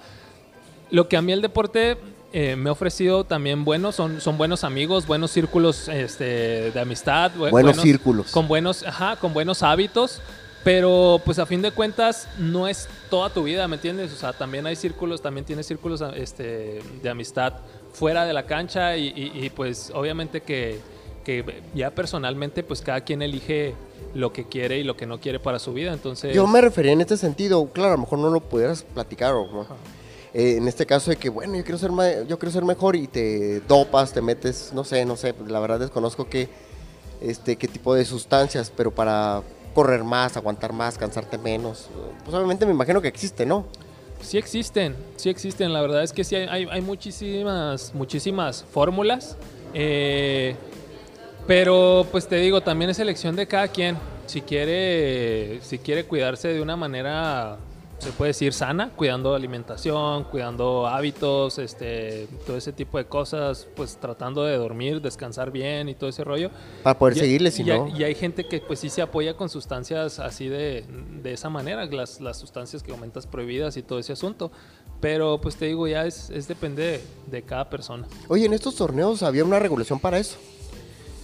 lo 0.90 1.08
que 1.10 1.18
a 1.18 1.22
mí 1.22 1.32
el 1.32 1.42
deporte 1.42 1.98
eh, 2.34 2.56
me 2.56 2.70
ha 2.70 2.72
ofrecido 2.74 3.24
también 3.24 3.64
bueno, 3.64 3.92
son, 3.92 4.20
son 4.20 4.38
buenos 4.38 4.64
amigos, 4.64 5.06
buenos 5.08 5.32
círculos 5.32 5.88
este, 5.88 6.72
de 6.72 6.80
amistad. 6.80 7.32
bu- 7.38 7.52
Buenos 7.52 7.78
círculos. 7.78 8.32
Con 8.32 8.48
buenos, 8.48 8.84
ajá, 8.84 9.16
con 9.18 9.34
buenos 9.34 9.64
hábitos. 9.64 10.22
Pero 10.64 11.22
pues 11.26 11.40
a 11.40 11.46
fin 11.46 11.62
de 11.62 11.72
cuentas 11.72 12.30
no 12.38 12.70
es 12.70 12.88
toda 13.10 13.30
tu 13.30 13.44
vida, 13.44 13.68
¿me 13.68 13.76
entiendes? 13.76 14.14
O 14.14 14.16
sea, 14.16 14.32
también 14.32 14.66
hay 14.66 14.78
círculos, 14.78 15.22
también 15.22 15.46
tienes 15.46 15.68
círculos 15.68 16.02
este, 16.16 16.80
de 17.02 17.10
amistad 17.10 17.56
fuera 17.92 18.24
de 18.26 18.32
la 18.32 18.46
cancha 18.46 18.96
y, 18.96 19.08
y- 19.10 19.46
y, 19.46 19.50
pues 19.50 19.92
obviamente 19.94 20.40
que, 20.42 20.80
que 21.26 21.62
ya 21.76 21.92
personalmente 21.92 22.64
pues 22.64 22.82
cada 22.82 23.02
quien 23.02 23.22
elige 23.22 23.76
lo 24.16 24.32
que 24.32 24.46
quiere 24.48 24.78
y 24.80 24.84
lo 24.86 24.96
que 24.96 25.06
no 25.06 25.20
quiere 25.20 25.38
para 25.38 25.60
su 25.60 25.74
vida. 25.74 25.92
Entonces, 25.92 26.34
Yo 26.34 26.48
me 26.48 26.62
refería 26.62 26.94
en 26.94 27.02
este 27.02 27.18
sentido, 27.18 27.66
claro, 27.74 27.90
a 27.90 27.96
lo 27.98 28.04
mejor 28.04 28.20
no 28.20 28.30
lo 28.30 28.40
pudieras 28.40 28.84
platicar 28.84 29.34
o 29.34 29.46
¿no? 29.52 29.68
Eh, 30.34 30.58
en 30.58 30.68
este 30.68 30.86
caso 30.86 31.12
de 31.12 31.18
que, 31.18 31.30
bueno, 31.30 31.56
yo 31.56 31.64
quiero 31.64 31.78
ser 31.78 31.92
yo 32.28 32.40
quiero 32.40 32.52
ser 32.52 32.66
mejor 32.66 32.96
y 32.96 33.08
te 33.08 33.60
dopas, 33.62 34.14
te 34.14 34.22
metes, 34.22 34.72
no 34.74 34.84
sé, 34.84 35.06
no 35.06 35.16
sé, 35.16 35.36
la 35.48 35.60
verdad 35.60 35.80
desconozco 35.80 36.28
qué 36.28 36.50
este 37.22 37.56
qué 37.56 37.68
tipo 37.68 37.94
de 37.94 38.04
sustancias, 38.04 38.72
pero 38.76 38.92
para 38.92 39.44
correr 39.76 40.04
más, 40.04 40.36
aguantar 40.38 40.74
más, 40.74 40.98
cansarte 40.98 41.38
menos. 41.38 41.90
Pues 42.24 42.36
obviamente 42.36 42.66
me 42.66 42.72
imagino 42.72 43.02
que 43.02 43.08
existe, 43.08 43.46
¿no? 43.46 43.66
Sí 44.22 44.38
existen, 44.38 44.96
sí 45.18 45.30
existen. 45.30 45.74
La 45.74 45.82
verdad 45.82 46.04
es 46.04 46.14
que 46.14 46.24
sí 46.24 46.36
hay, 46.36 46.48
hay, 46.48 46.68
hay 46.70 46.82
muchísimas, 46.82 47.94
muchísimas 47.94 48.64
fórmulas. 48.72 49.38
eh, 49.74 50.56
pero 51.46 52.08
pues 52.12 52.28
te 52.28 52.38
digo, 52.38 52.62
también 52.62 52.90
es 52.90 53.00
elección 53.00 53.36
de 53.36 53.48
cada 53.48 53.68
quien. 53.68 53.98
Si 54.26 54.42
quiere, 54.42 55.60
si 55.62 55.78
quiere 55.78 56.06
cuidarse 56.06 56.48
de 56.48 56.62
una 56.62 56.78
manera, 56.78 57.58
se 58.04 58.12
puede 58.12 58.30
decir 58.30 58.52
sana, 58.54 58.90
cuidando 58.96 59.34
alimentación, 59.34 60.26
cuidando 60.26 60.86
hábitos, 60.88 61.58
este, 61.58 62.28
todo 62.46 62.58
ese 62.58 62.74
tipo 62.74 62.98
de 62.98 63.06
cosas, 63.06 63.66
pues 63.76 63.98
tratando 63.98 64.44
de 64.44 64.58
dormir, 64.58 65.02
descansar 65.02 65.52
bien 65.52 65.88
y 65.88 65.96
todo 65.96 66.10
ese 66.10 66.24
rollo. 66.24 66.50
Para 66.84 67.00
poder 67.00 67.16
Y- 67.16 67.20
seguirle, 67.22 67.52
si 67.52 67.62
y, 67.62 67.66
no. 67.66 67.88
y 67.88 68.04
hay 68.04 68.14
gente 68.16 68.46
que 68.46 68.60
pues 68.60 68.80
sí 68.80 68.90
se 68.90 69.02
apoya 69.02 69.36
con 69.38 69.50
sustancias 69.50 70.20
así 70.20 70.50
de, 70.50 70.84
de 71.22 71.32
esa 71.34 71.50
manera, 71.50 71.86
las, 71.86 72.20
las 72.20 72.38
sustancias 72.38 72.84
que 72.84 72.92
comentas 72.92 73.26
prohibidas 73.26 73.78
y 73.78 73.84
todo 73.84 74.00
ese 74.00 74.12
asunto. 74.14 74.52
Pero 75.00 75.40
pues 75.42 75.56
te 75.56 75.66
digo, 75.66 75.88
ya 75.88 76.06
es, 76.06 76.30
es 76.30 76.48
depende 76.48 76.84
de, 76.84 77.02
de 77.32 77.42
cada 77.44 77.70
persona. 77.70 78.06
Oye, 78.28 78.46
en 78.46 78.54
estos 78.54 78.76
torneos 78.76 79.24
había 79.24 79.44
una 79.46 79.60
regulación 79.60 80.00
para 80.00 80.18
eso. 80.20 80.38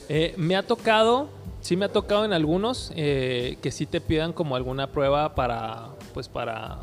Eh, 0.09 0.33
me 0.37 0.55
ha 0.55 0.63
tocado, 0.63 1.29
sí 1.61 1.77
me 1.77 1.85
ha 1.85 1.91
tocado 1.91 2.25
en 2.25 2.33
algunos, 2.33 2.91
eh, 2.95 3.57
que 3.61 3.71
sí 3.71 3.85
te 3.85 4.01
pidan 4.01 4.33
como 4.33 4.55
alguna 4.55 4.91
prueba 4.91 5.35
para, 5.35 5.89
pues 6.19 6.27
para 6.27 6.77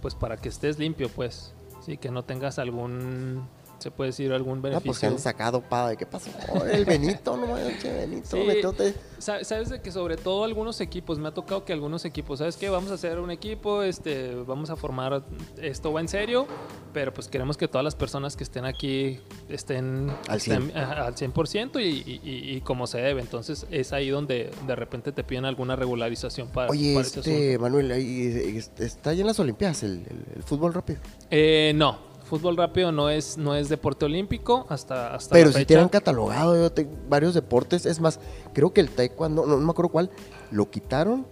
pues 0.00 0.14
para 0.14 0.36
que 0.36 0.48
estés 0.48 0.78
limpio, 0.78 1.08
pues. 1.08 1.52
Sí, 1.84 1.96
que 1.96 2.12
no 2.12 2.22
tengas 2.22 2.60
algún 2.60 3.48
se 3.82 3.90
puede 3.90 4.08
decir 4.10 4.32
algún 4.32 4.58
Ah, 4.58 4.62
beneficio. 4.62 4.86
pues 4.90 4.98
se 4.98 5.06
han 5.06 5.18
sacado, 5.18 5.60
padre. 5.60 5.96
¿Qué 5.96 6.06
pasó? 6.06 6.30
El 6.72 6.84
Benito, 6.84 7.36
no 7.36 7.46
manches, 7.48 7.94
Benito. 7.94 8.28
Sí. 8.36 8.42
metote. 8.46 8.94
Sa- 9.18 9.44
Sabes 9.44 9.68
de 9.68 9.80
que 9.82 9.92
sobre 9.92 10.16
todo 10.16 10.44
algunos 10.44 10.80
equipos, 10.80 11.18
me 11.18 11.28
ha 11.28 11.34
tocado 11.34 11.64
que 11.64 11.72
algunos 11.72 12.04
equipos, 12.04 12.38
¿sabes 12.38 12.56
qué? 12.56 12.68
Vamos 12.70 12.90
a 12.90 12.94
hacer 12.94 13.18
un 13.18 13.30
equipo, 13.30 13.82
este, 13.82 14.34
vamos 14.46 14.70
a 14.70 14.76
formar, 14.76 15.22
esto 15.60 15.92
va 15.92 16.00
en 16.00 16.08
serio, 16.08 16.46
pero 16.92 17.12
pues 17.12 17.28
queremos 17.28 17.56
que 17.56 17.68
todas 17.68 17.84
las 17.84 17.94
personas 17.94 18.36
que 18.36 18.44
estén 18.44 18.64
aquí 18.64 19.20
estén 19.48 20.10
Al 20.28 20.40
100. 20.40 20.62
estén, 20.62 20.76
ajá, 20.76 21.06
al 21.06 21.14
100% 21.14 21.78
y, 21.80 21.84
y- 21.84 22.20
y- 22.24 22.56
y 22.56 22.60
como 22.62 22.86
se 22.86 22.98
debe. 22.98 23.20
Entonces 23.20 23.66
es 23.70 23.92
ahí 23.92 24.10
donde 24.10 24.50
de 24.66 24.76
repente 24.76 25.12
te 25.12 25.22
piden 25.24 25.44
alguna 25.44 25.76
regularización 25.76 26.48
para, 26.48 26.70
Oye, 26.70 26.94
para 26.94 27.06
este. 27.06 27.58
Manuel, 27.58 27.90
ahí, 27.92 28.56
este, 28.56 28.84
está 28.84 29.10
ahí 29.10 29.20
en 29.20 29.26
las 29.26 29.38
Olimpiadas 29.40 29.82
el, 29.82 30.04
el- 30.08 30.24
el 30.36 30.42
fútbol 30.42 30.74
rápido. 30.74 31.00
Eh, 31.30 31.72
no, 31.74 31.98
fútbol 32.24 32.56
rápido 32.56 32.92
no 32.92 33.08
es, 33.10 33.36
no 33.38 33.54
es 33.54 33.68
deporte 33.68 34.04
olímpico 34.04 34.66
hasta, 34.68 35.14
hasta 35.14 35.32
Pero 35.34 35.46
la 35.46 35.52
si 35.52 35.58
fecha. 35.60 35.66
tienen 35.68 35.88
catalogado 35.88 36.56
yo 36.56 36.70
te- 36.72 36.88
varios 37.08 37.34
deportes. 37.34 37.86
Es 37.86 38.00
más, 38.00 38.18
creo 38.52 38.72
que 38.72 38.80
el 38.80 38.90
taekwondo, 38.90 39.46
no, 39.46 39.56
no 39.56 39.64
me 39.64 39.70
acuerdo 39.70 39.90
cuál, 39.90 40.10
lo 40.50 40.70
quitaron. 40.70 41.26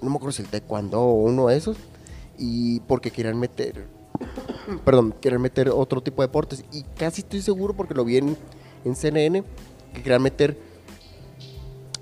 No 0.00 0.10
me 0.10 0.16
acuerdo 0.16 0.32
si 0.32 0.42
el 0.42 0.48
taekwondo 0.48 1.00
o 1.00 1.12
uno 1.24 1.48
de 1.48 1.56
esos. 1.56 1.76
Y 2.38 2.80
porque 2.80 3.10
querían 3.10 3.38
meter, 3.38 3.86
perdón, 4.84 5.14
querían 5.20 5.42
meter 5.42 5.68
otro 5.70 6.00
tipo 6.00 6.22
de 6.22 6.28
deportes. 6.28 6.64
Y 6.72 6.82
casi 6.96 7.22
estoy 7.22 7.42
seguro, 7.42 7.74
porque 7.74 7.94
lo 7.94 8.04
vi 8.04 8.18
en, 8.18 8.36
en 8.84 8.94
CNN, 8.94 9.42
que 9.94 10.02
querían 10.02 10.22
meter 10.22 10.56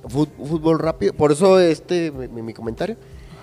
fútbol 0.09 0.79
rápido. 0.79 1.13
Por 1.13 1.33
eso 1.33 1.59
este 1.59 2.11
mi, 2.11 2.43
mi 2.43 2.53
comentario. 2.55 2.97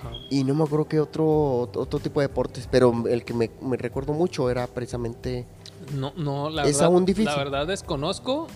Ajá. 0.04 0.14
Y 0.30 0.44
no 0.44 0.54
me 0.54 0.64
acuerdo 0.64 0.86
qué 0.86 1.00
otro, 1.00 1.62
otro 1.74 1.98
tipo 1.98 2.20
de 2.20 2.28
deportes, 2.28 2.68
pero 2.70 2.92
el 3.08 3.24
que 3.24 3.34
me, 3.34 3.50
me 3.62 3.76
recuerdo 3.76 4.12
mucho 4.12 4.50
era 4.50 4.66
precisamente... 4.66 5.46
No, 5.94 6.12
no, 6.16 6.48
la 6.50 6.62
Es 6.62 6.76
verdad, 6.78 6.86
aún 6.86 7.04
difícil. 7.04 7.26
La 7.26 7.36
verdad 7.36 7.66
desconozco. 7.66 8.46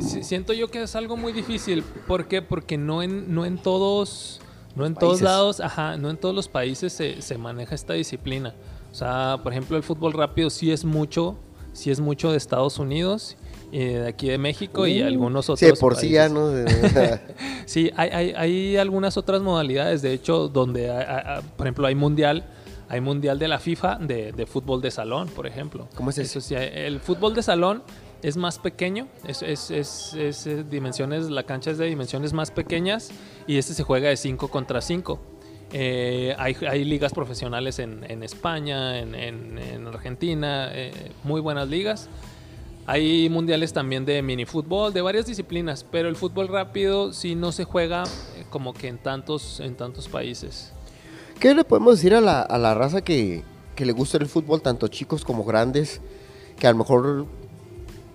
Si- 0.00 0.22
Siento 0.24 0.52
yo 0.52 0.68
que 0.68 0.82
es 0.82 0.94
algo 0.96 1.16
muy 1.16 1.32
difícil. 1.32 1.82
¿Por 1.82 2.26
qué? 2.28 2.42
Porque 2.42 2.76
no 2.78 3.02
en, 3.02 3.34
no 3.34 3.44
en 3.44 3.58
todos, 3.58 4.40
no 4.76 4.86
en 4.86 4.94
todos 4.94 5.20
lados, 5.20 5.60
ajá, 5.60 5.96
no 5.96 6.10
en 6.10 6.16
todos 6.16 6.34
los 6.34 6.48
países 6.48 6.92
se, 6.92 7.22
se 7.22 7.38
maneja 7.38 7.74
esta 7.74 7.94
disciplina. 7.94 8.54
O 8.92 8.94
sea, 8.94 9.38
por 9.42 9.52
ejemplo, 9.52 9.76
el 9.76 9.82
fútbol 9.82 10.12
rápido 10.12 10.48
sí 10.50 10.70
es 10.70 10.84
mucho, 10.84 11.36
sí 11.72 11.90
es 11.90 11.98
mucho 12.00 12.30
de 12.30 12.36
Estados 12.36 12.78
Unidos, 12.78 13.36
eh, 13.76 13.98
de 13.98 14.08
aquí 14.08 14.28
de 14.28 14.38
México 14.38 14.86
y 14.86 15.02
Uh, 15.02 15.06
algunos 15.06 15.50
otros 15.50 15.58
Sí, 15.58 15.80
por 15.80 15.96
sí 15.96 16.10
ya. 16.10 16.28
¿no? 16.28 16.50
Sí, 17.66 17.90
hay, 17.96 18.10
hay, 18.10 18.32
hay 18.36 18.76
algunas 18.76 19.16
otras 19.16 19.42
modalidades, 19.42 20.00
de 20.02 20.12
hecho, 20.12 20.48
donde, 20.48 20.90
hay- 20.90 21.42
por 21.56 21.66
ejemplo, 21.66 21.86
hay 21.86 21.94
mundial, 21.94 22.44
hay 22.88 23.00
mundial 23.00 23.38
de 23.38 23.48
la 23.48 23.58
FIFA 23.58 23.96
de, 24.00 24.32
de 24.32 24.46
fútbol 24.46 24.80
de 24.80 24.90
salón, 24.90 25.28
por 25.28 25.46
ejemplo. 25.46 25.88
¿Cómo 25.96 26.10
es 26.10 26.18
Eso 26.18 26.38
eso? 26.38 26.48
sí, 26.48 26.54
el 26.56 27.00
fútbol 27.00 27.34
de 27.34 27.42
salón 27.42 27.82
es 28.22 28.36
más 28.36 28.58
pequeño, 28.58 29.08
es, 29.26 29.42
es, 29.42 29.70
es- 29.70 30.14
es, 30.14 30.46
eh, 30.46 30.64
dimensiones, 30.70 31.28
la 31.30 31.42
cancha 31.42 31.70
es 31.72 31.78
de 31.78 31.86
dimensiones 31.86 32.32
más 32.32 32.50
pequeñas 32.50 33.10
y 33.46 33.58
este 33.58 33.74
se 33.74 33.82
juega 33.82 34.08
de 34.08 34.16
5 34.16 34.48
contra 34.48 34.80
5. 34.80 35.18
hay, 35.72 36.56
hay 36.68 36.84
ligas 36.84 37.12
profesionales 37.12 37.78
en, 37.80 38.04
en 38.08 38.22
España, 38.22 38.98
en, 39.00 39.14
en- 39.14 39.58
en 39.58 39.86
Argentina, 39.88 40.68
eh, 40.72 40.92
muy 41.24 41.40
buenas 41.40 41.68
ligas. 41.68 42.08
Hay 42.86 43.28
mundiales 43.30 43.72
también 43.72 44.04
de 44.04 44.20
minifútbol, 44.20 44.92
de 44.92 45.00
varias 45.00 45.26
disciplinas, 45.26 45.84
pero 45.90 46.08
el 46.08 46.16
fútbol 46.16 46.48
rápido 46.48 47.12
sí 47.14 47.34
no 47.34 47.50
se 47.50 47.64
juega 47.64 48.04
eh, 48.04 48.44
como 48.50 48.74
que 48.74 48.88
en 48.88 48.98
tantos, 48.98 49.60
en 49.60 49.74
tantos 49.74 50.08
países. 50.08 50.72
¿Qué 51.40 51.54
le 51.54 51.64
podemos 51.64 51.96
decir 51.96 52.14
a 52.14 52.20
la, 52.20 52.42
a 52.42 52.58
la 52.58 52.74
raza 52.74 53.00
que, 53.02 53.42
que 53.74 53.86
le 53.86 53.92
gusta 53.92 54.18
el 54.18 54.26
fútbol, 54.26 54.60
tanto 54.60 54.88
chicos 54.88 55.24
como 55.24 55.44
grandes, 55.44 56.00
que 56.58 56.66
a 56.66 56.72
lo 56.72 56.78
mejor 56.78 57.26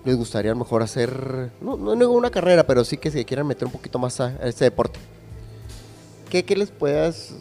les 0.04 0.16
gustaría 0.16 0.52
a 0.52 0.54
lo 0.54 0.60
mejor 0.60 0.82
hacer, 0.82 1.50
no, 1.60 1.76
no 1.76 2.10
una 2.10 2.30
carrera, 2.30 2.64
pero 2.64 2.84
sí 2.84 2.96
que 2.96 3.10
se 3.10 3.24
quieran 3.24 3.46
meter 3.48 3.66
un 3.66 3.72
poquito 3.72 3.98
más 3.98 4.20
a, 4.20 4.36
este 4.46 4.64
deporte? 4.66 5.00
¿Qué, 6.30 6.44
qué 6.44 6.54
les 6.56 6.70
puedas 6.70 7.34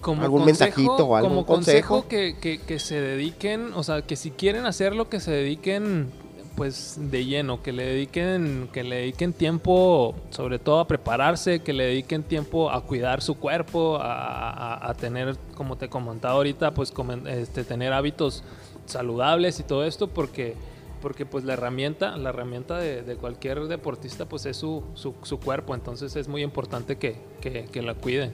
Como 0.00 0.22
¿Algún 0.22 0.44
mensajito 0.44 1.06
o 1.08 1.16
algún 1.16 1.30
como 1.32 1.46
consejo? 1.46 2.02
consejo 2.02 2.08
que, 2.08 2.36
que- 2.40 2.64
que 2.64 2.78
se 2.78 3.00
dediquen, 3.00 3.72
o 3.74 3.82
sea, 3.82 4.02
que 4.02 4.14
si 4.14 4.30
quieren 4.30 4.64
hacerlo, 4.64 5.08
que 5.10 5.18
se 5.18 5.32
dediquen 5.32 6.10
pues 6.56 6.96
de 6.98 7.24
lleno, 7.24 7.62
que 7.62 7.72
le 7.72 7.84
dediquen, 7.84 8.68
que 8.72 8.82
le 8.82 8.96
dediquen 8.96 9.32
tiempo, 9.32 10.14
sobre 10.30 10.58
todo 10.58 10.80
a 10.80 10.88
prepararse, 10.88 11.60
que 11.60 11.72
le 11.72 11.84
dediquen 11.84 12.22
tiempo 12.22 12.70
a 12.70 12.80
cuidar 12.80 13.20
su 13.20 13.36
cuerpo, 13.36 13.98
a, 14.00 14.94
tener, 14.98 15.36
como 15.54 15.76
te 15.76 15.88
comentaba 15.88 16.34
ahorita, 16.34 16.72
pues 16.72 16.92
este, 17.26 17.62
tener 17.62 17.92
hábitos 17.92 18.42
saludables 18.86 19.60
y 19.60 19.62
todo 19.62 19.84
esto, 19.84 20.08
porque 20.08 20.54
porque 21.02 21.26
pues 21.26 21.44
la 21.44 21.52
herramienta, 21.52 22.16
la 22.16 22.30
herramienta 22.30 22.78
de, 22.78 23.16
cualquier 23.16 23.68
deportista 23.68 24.24
pues 24.24 24.46
es 24.46 24.56
su, 24.56 24.82
su, 24.94 25.38
cuerpo, 25.38 25.74
entonces 25.74 26.16
es 26.16 26.26
muy 26.26 26.42
importante 26.42 26.96
que, 26.96 27.16
que, 27.40 27.66
que 27.66 27.82
la 27.82 27.94
cuiden. 27.94 28.32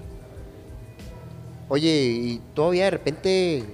Oye, 1.69 1.91
y 1.91 2.41
todavía 2.55 2.85
de 2.85 2.91
repente, 2.93 3.65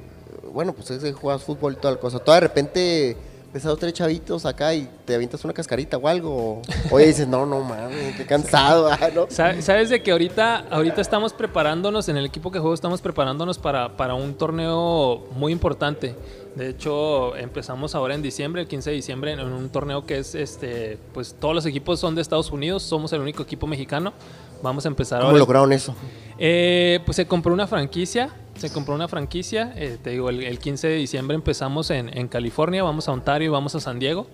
bueno, 0.52 0.72
pues 0.72 0.90
es 0.90 1.02
que 1.02 1.12
juegas 1.12 1.44
fútbol 1.44 1.74
y 1.74 1.76
toda 1.76 1.94
la 1.94 2.00
cosa, 2.00 2.18
todavía 2.18 2.40
de 2.40 2.48
repente 2.48 3.16
ves 3.52 3.64
a 3.64 3.70
dos 3.70 3.78
tres 3.78 3.92
chavitos 3.94 4.44
acá 4.44 4.74
y 4.74 4.88
te 5.04 5.14
avientas 5.14 5.42
una 5.44 5.54
cascarita 5.54 5.96
o 5.96 6.06
algo, 6.08 6.60
oye, 6.90 7.06
dices, 7.06 7.26
no, 7.26 7.46
no 7.46 7.60
mames, 7.60 8.14
qué 8.16 8.26
cansado, 8.26 8.88
ah, 8.92 8.98
¿no? 9.14 9.26
Sa- 9.30 9.60
Sabes 9.62 9.88
de 9.90 10.02
que 10.02 10.10
ahorita, 10.12 10.66
ahorita 10.70 11.00
estamos 11.00 11.32
preparándonos, 11.32 12.08
en 12.08 12.16
el 12.18 12.26
equipo 12.26 12.50
que 12.50 12.58
juego 12.58 12.74
estamos 12.74 13.00
preparándonos 13.00 13.58
para, 13.58 13.96
para 13.96 14.14
un 14.14 14.34
torneo 14.34 15.26
muy 15.36 15.52
importante. 15.52 16.14
De 16.54 16.70
hecho, 16.70 17.36
empezamos 17.36 17.94
ahora 17.94 18.14
en 18.14 18.22
diciembre, 18.22 18.62
el 18.62 18.68
15 18.68 18.90
de 18.90 18.96
diciembre, 18.96 19.32
en 19.32 19.40
un 19.40 19.68
torneo 19.70 20.04
que 20.04 20.18
es, 20.18 20.34
este, 20.34 20.98
pues 21.14 21.34
todos 21.38 21.54
los 21.54 21.64
equipos 21.66 22.00
son 22.00 22.14
de 22.16 22.20
Estados 22.22 22.50
Unidos, 22.50 22.82
somos 22.82 23.12
el 23.12 23.20
único 23.20 23.42
equipo 23.44 23.66
mexicano. 23.66 24.12
Vamos 24.62 24.84
a 24.84 24.88
empezar 24.88 25.18
¿Cómo 25.20 25.30
ahora. 25.30 25.38
lograron 25.40 25.72
eso? 25.72 25.94
Eh, 26.38 27.00
pues 27.04 27.16
se 27.16 27.26
compró 27.26 27.52
una 27.52 27.66
franquicia, 27.66 28.30
se 28.56 28.70
compró 28.72 28.94
una 28.94 29.08
franquicia, 29.08 29.72
eh, 29.76 29.98
te 30.02 30.10
digo, 30.10 30.30
el, 30.30 30.42
el 30.42 30.58
15 30.58 30.88
de 30.88 30.94
diciembre 30.96 31.34
empezamos 31.34 31.90
en, 31.90 32.16
en 32.16 32.28
California, 32.28 32.82
vamos 32.82 33.08
a 33.08 33.12
Ontario 33.12 33.46
y 33.46 33.50
vamos 33.50 33.74
a 33.74 33.80
San 33.80 33.98
Diego. 33.98 34.26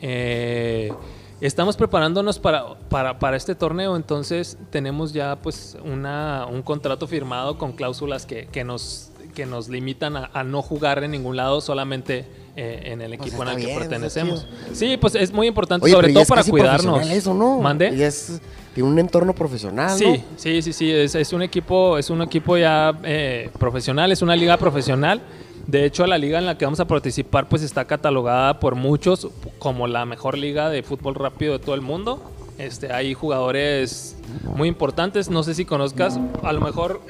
Eh, 0.00 0.92
estamos 1.40 1.76
preparándonos 1.76 2.38
para, 2.38 2.74
para, 2.88 3.18
para 3.18 3.36
este 3.36 3.54
torneo, 3.54 3.96
entonces 3.96 4.58
tenemos 4.70 5.12
ya 5.12 5.36
pues 5.36 5.76
una, 5.84 6.46
un 6.50 6.62
contrato 6.62 7.06
firmado 7.06 7.58
con 7.58 7.72
cláusulas 7.72 8.26
que, 8.26 8.46
que 8.46 8.64
nos, 8.64 9.10
que 9.34 9.46
nos 9.46 9.68
limitan 9.68 10.16
a, 10.16 10.30
a 10.32 10.44
no 10.44 10.62
jugar 10.62 11.02
en 11.04 11.12
ningún 11.12 11.36
lado, 11.36 11.60
solamente 11.60 12.26
eh, 12.56 12.82
en 12.86 13.00
el 13.00 13.16
Pues 13.16 13.28
equipo 13.28 13.42
en 13.42 13.48
está 13.48 13.52
el 13.52 13.56
que 13.60 13.66
bien, 13.66 13.78
está 13.78 13.88
pertenecemos. 13.90 14.46
Sí, 14.72 14.96
pues 14.98 15.14
es 15.14 15.32
muy 15.32 15.46
importante, 15.46 15.84
Oye, 15.84 15.94
sobre 15.94 16.12
todo 16.12 16.24
para 16.26 16.44
cuidarnos. 16.44 17.08
eso, 17.10 17.32
¿no? 17.34 17.60
¿Mande? 17.60 17.96
Ya 17.96 18.06
es 18.06 18.40
tiene 18.74 18.88
un 18.88 18.98
entorno 18.98 19.34
profesional, 19.34 19.98
Sí, 19.98 20.06
¿no? 20.06 20.24
sí, 20.36 20.62
sí, 20.62 20.72
sí, 20.72 20.90
es, 20.90 21.14
es 21.14 21.32
un 21.34 21.42
equipo, 21.42 21.98
es 21.98 22.08
un 22.08 22.22
equipo 22.22 22.56
ya 22.56 22.98
eh, 23.04 23.50
profesional, 23.58 24.10
es 24.12 24.22
una 24.22 24.34
liga 24.36 24.56
profesional. 24.56 25.20
De 25.66 25.84
hecho, 25.84 26.06
la 26.06 26.18
liga 26.18 26.38
en 26.38 26.46
la 26.46 26.56
que 26.58 26.64
vamos 26.64 26.80
a 26.80 26.86
participar, 26.86 27.48
pues 27.48 27.62
está 27.62 27.84
catalogada 27.84 28.58
por 28.60 28.74
muchos 28.74 29.28
como 29.58 29.86
la 29.86 30.04
mejor 30.06 30.36
liga 30.38 30.70
de 30.70 30.82
fútbol 30.82 31.14
rápido 31.14 31.52
de 31.52 31.58
todo 31.58 31.74
el 31.74 31.82
mundo. 31.82 32.22
Este, 32.58 32.92
hay 32.92 33.14
jugadores 33.14 34.16
muy 34.56 34.68
importantes, 34.68 35.28
no 35.30 35.42
sé 35.42 35.54
si 35.54 35.64
conozcas, 35.64 36.18
a 36.42 36.52
lo 36.52 36.60
mejor 36.60 37.00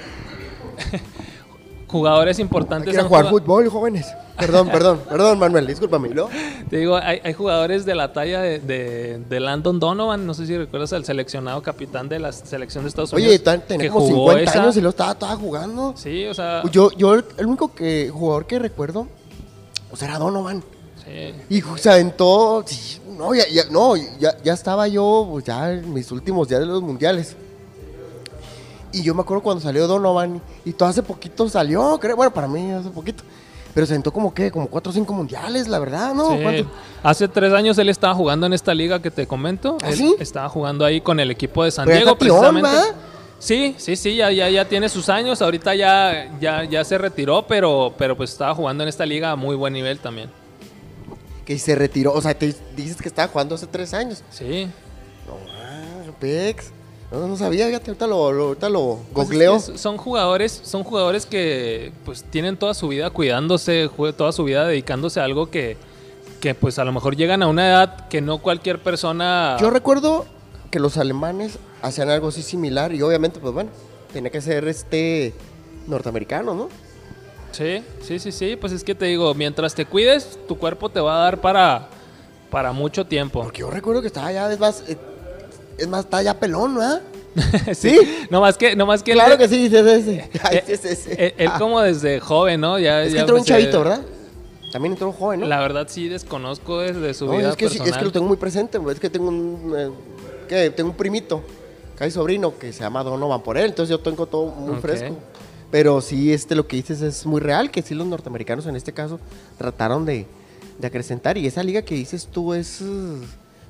jugadores 1.92 2.38
importantes. 2.40 2.96
Han 2.98 3.06
jugar 3.06 3.24
jugado- 3.26 3.38
fútbol, 3.38 3.68
jóvenes. 3.68 4.06
Perdón, 4.38 4.68
perdón, 4.70 5.00
perdón, 5.08 5.38
Manuel, 5.38 5.66
discúlpame, 5.66 6.08
¿no? 6.08 6.28
Te 6.70 6.78
digo, 6.78 6.96
hay, 6.96 7.20
hay 7.22 7.32
jugadores 7.34 7.84
de 7.84 7.94
la 7.94 8.12
talla 8.12 8.40
de, 8.40 8.58
de- 8.58 9.18
de 9.18 9.40
Landon 9.40 9.78
Donovan, 9.78 10.26
no 10.26 10.32
sé 10.34 10.46
si 10.46 10.56
recuerdas 10.56 10.92
al 10.94 11.04
seleccionado 11.04 11.62
capitán 11.62 12.08
de 12.08 12.18
la 12.18 12.32
selección 12.32 12.82
de 12.84 12.88
Estados 12.88 13.12
Unidos. 13.12 13.28
Oye, 13.28 13.38
tan- 13.38 13.62
jugó 13.90 14.06
50 14.08 14.42
esa- 14.50 14.62
años 14.62 14.76
y 14.76 14.80
lo 14.80 14.88
estaba, 14.88 15.12
estaba 15.12 15.36
jugando. 15.36 15.92
Sí, 15.96 16.24
o 16.26 16.34
sea. 16.34 16.62
Yo, 16.72 16.90
yo 16.92 17.14
el 17.14 17.24
el 17.36 17.46
único 17.46 17.74
que, 17.74 18.10
jugador 18.12 18.46
que 18.46 18.58
recuerdo, 18.58 19.06
o 19.92 19.96
sea, 19.96 20.08
era 20.08 20.18
Donovan. 20.18 20.64
sí. 21.04 21.34
Y 21.50 21.60
ju- 21.60 21.76
se 21.76 21.90
aventó, 21.90 22.64
no, 23.18 23.34
ya, 23.34 23.44
ya- 23.52 23.66
no, 23.70 23.94
ya, 23.96 24.34
ya 24.42 24.54
estaba 24.54 24.88
yo, 24.88 25.28
pues, 25.30 25.44
ya 25.44 25.72
en 25.72 25.92
mis 25.92 26.10
últimos 26.10 26.48
días 26.48 26.60
de 26.60 26.66
los 26.66 26.80
mundiales. 26.82 27.36
Y 28.92 29.02
yo 29.02 29.14
me 29.14 29.22
acuerdo 29.22 29.42
cuando 29.42 29.62
salió 29.62 29.86
Donovan, 29.86 30.40
y 30.64 30.72
todo 30.72 30.88
hace 30.88 31.02
poquito 31.02 31.48
salió, 31.48 31.98
creo, 31.98 32.16
bueno, 32.16 32.32
para 32.32 32.46
mí 32.46 32.70
hace 32.70 32.90
poquito. 32.90 33.24
Pero 33.74 33.86
se 33.86 33.94
aventó 33.94 34.12
como 34.12 34.34
que, 34.34 34.50
como 34.50 34.68
cuatro 34.68 34.90
o 34.90 34.92
cinco 34.92 35.14
mundiales, 35.14 35.66
la 35.66 35.78
verdad, 35.78 36.14
¿no? 36.14 36.36
Hace 37.02 37.26
tres 37.26 37.52
años 37.54 37.78
él 37.78 37.88
estaba 37.88 38.14
jugando 38.14 38.46
en 38.46 38.52
esta 38.52 38.74
liga 38.74 39.00
que 39.00 39.10
te 39.10 39.26
comento. 39.26 39.78
¿Ah, 39.82 39.88
Él 39.88 39.96
sí? 39.96 40.14
Estaba 40.18 40.48
jugando 40.48 40.84
ahí 40.84 41.00
con 41.00 41.18
el 41.20 41.30
equipo 41.30 41.64
de 41.64 41.70
San 41.70 41.86
Pero 41.86 41.96
Diego, 41.98 42.18
precisamente. 42.18 42.68
Sí, 43.38 43.74
sí, 43.78 43.96
sí, 43.96 44.14
ya, 44.14 44.30
ya, 44.30 44.48
ya 44.50 44.68
tiene 44.68 44.88
sus 44.88 45.08
años. 45.08 45.40
Ahorita 45.40 45.74
ya, 45.74 46.30
ya, 46.38 46.64
ya 46.64 46.84
se 46.84 46.98
retiró, 46.98 47.46
pero, 47.46 47.94
pero 47.96 48.16
pues 48.16 48.30
estaba 48.30 48.54
jugando 48.54 48.84
en 48.84 48.88
esta 48.88 49.06
liga 49.06 49.30
a 49.30 49.36
muy 49.36 49.56
buen 49.56 49.72
nivel 49.72 49.98
también. 49.98 50.30
Que 51.46 51.58
se 51.58 51.74
retiró, 51.74 52.12
o 52.12 52.20
sea, 52.20 52.38
te 52.38 52.54
dices 52.76 53.00
que 53.00 53.08
estaba 53.08 53.28
jugando 53.28 53.54
hace 53.54 53.66
tres 53.66 53.94
años. 53.94 54.22
Sí. 54.30 54.68
No, 55.26 55.34
ah, 55.50 56.12
Pex. 56.20 56.70
No, 57.12 57.28
no 57.28 57.36
sabía, 57.36 57.66
fíjate, 57.66 57.90
ahorita 57.90 58.06
lo, 58.06 58.32
lo- 58.32 58.44
ahorita 58.44 58.68
lo 58.70 58.98
Pues 59.12 59.26
es 59.26 59.32
googleo. 59.32 59.54
que 59.66 59.76
son 59.78 59.98
jugadores, 59.98 60.60
son 60.64 60.82
jugadores 60.82 61.26
que 61.26 61.92
pues 62.06 62.24
tienen 62.24 62.56
toda 62.56 62.72
su 62.72 62.88
vida 62.88 63.10
cuidándose, 63.10 63.90
toda 64.16 64.32
su 64.32 64.44
vida 64.44 64.66
dedicándose 64.66 65.20
a 65.20 65.24
algo 65.24 65.50
que, 65.50 65.76
que 66.40 66.54
pues 66.54 66.78
a 66.78 66.84
lo 66.84 66.92
mejor 66.92 67.14
llegan 67.14 67.42
a 67.42 67.48
una 67.48 67.68
edad 67.68 68.08
que 68.08 68.22
no 68.22 68.38
cualquier 68.38 68.82
persona. 68.82 69.58
Yo 69.60 69.68
recuerdo 69.68 70.24
que 70.70 70.80
los 70.80 70.96
alemanes 70.96 71.58
hacían 71.82 72.08
algo 72.08 72.28
así 72.28 72.42
similar 72.42 72.94
y 72.94 73.02
obviamente, 73.02 73.40
pues 73.40 73.52
bueno, 73.52 73.68
tenía 74.10 74.30
que 74.30 74.40
ser 74.40 74.66
este 74.66 75.34
norteamericano, 75.86 76.54
¿no? 76.54 76.68
Sí, 77.50 77.84
sí, 78.00 78.18
sí, 78.18 78.32
sí. 78.32 78.56
Pues 78.56 78.72
es 78.72 78.82
que 78.84 78.94
te 78.94 79.04
digo, 79.04 79.34
mientras 79.34 79.74
te 79.74 79.84
cuides, 79.84 80.38
tu 80.48 80.56
cuerpo 80.56 80.88
te 80.88 81.00
va 81.00 81.16
a 81.20 81.24
dar 81.24 81.42
para, 81.42 81.88
para 82.50 82.72
mucho 82.72 83.04
tiempo. 83.06 83.42
Porque 83.42 83.60
yo 83.60 83.70
recuerdo 83.70 84.00
que 84.00 84.06
estaba 84.06 84.32
ya, 84.32 84.50
es 84.50 84.58
más, 84.58 84.82
eh, 84.88 84.96
es 85.78 85.88
más, 85.88 86.04
está 86.04 86.22
ya 86.22 86.38
pelón, 86.38 86.74
¿verdad? 86.76 87.02
sí. 87.74 87.98
No 88.30 88.40
más 88.40 88.56
que, 88.58 88.76
no 88.76 88.84
más 88.86 89.02
que 89.02 89.12
él- 89.12 89.18
Claro 89.18 89.38
que 89.38 89.48
sí, 89.48 89.68
sí 89.68 89.76
es 89.76 89.86
ese. 89.86 90.30
Ay, 90.42 90.56
eh, 90.58 90.62
sí 90.66 90.72
es 90.72 90.84
ese. 90.84 91.12
eh, 91.26 91.34
Él, 91.38 91.48
Ah, 91.52 91.58
como 91.58 91.80
desde 91.80 92.20
joven, 92.20 92.60
¿no? 92.60 92.78
Ya, 92.78 93.02
es 93.02 93.08
que 93.08 93.14
ya, 93.14 93.20
entró 93.22 93.36
un 93.36 93.44
chavito, 93.44 93.78
¿verdad? 93.80 94.02
También 94.72 94.92
entró 94.92 95.08
un 95.08 95.12
joven, 95.14 95.40
¿no? 95.40 95.46
La 95.46 95.60
verdad 95.60 95.86
sí 95.88 96.08
desconozco 96.08 96.80
desde 96.80 97.12
su 97.14 97.26
No, 97.26 97.36
vida 97.36 97.50
es, 97.50 97.56
que, 97.56 97.68
sí, 97.68 97.78
personal. 97.78 97.90
es 97.92 97.98
que 97.98 98.04
lo 98.06 98.12
tengo 98.12 98.26
muy 98.26 98.36
presente, 98.36 98.78
es 98.90 99.00
que 99.00 99.10
tengo 99.10 99.28
un, 99.28 99.74
eh, 99.76 99.90
¿qué? 100.48 100.70
tengo 100.70 100.90
un 100.90 100.96
primito, 100.96 101.42
casi 101.96 102.10
sobrino, 102.10 102.58
que 102.58 102.72
se 102.72 102.80
llama 102.80 103.02
Donovan 103.02 103.42
por 103.42 103.56
él, 103.58 103.66
entonces 103.66 103.90
yo 103.90 104.00
tengo 104.00 104.26
todo 104.26 104.46
muy 104.46 104.80
fresco. 104.80 105.16
Pero 105.70 106.00
sí, 106.02 106.32
este, 106.34 106.54
lo 106.54 106.66
que 106.66 106.76
dices 106.76 107.00
es 107.00 107.24
muy 107.24 107.40
real, 107.40 107.70
que 107.70 107.80
sí 107.80 107.94
los 107.94 108.06
norteamericanos 108.06 108.66
en 108.66 108.76
este 108.76 108.92
caso 108.92 109.18
trataron 109.56 110.04
de, 110.04 110.26
de 110.78 110.86
acrecentar. 110.86 111.38
Y 111.38 111.46
esa 111.46 111.62
liga 111.62 111.80
que 111.80 111.94
dices 111.94 112.28
tú 112.30 112.52
es, 112.52 112.80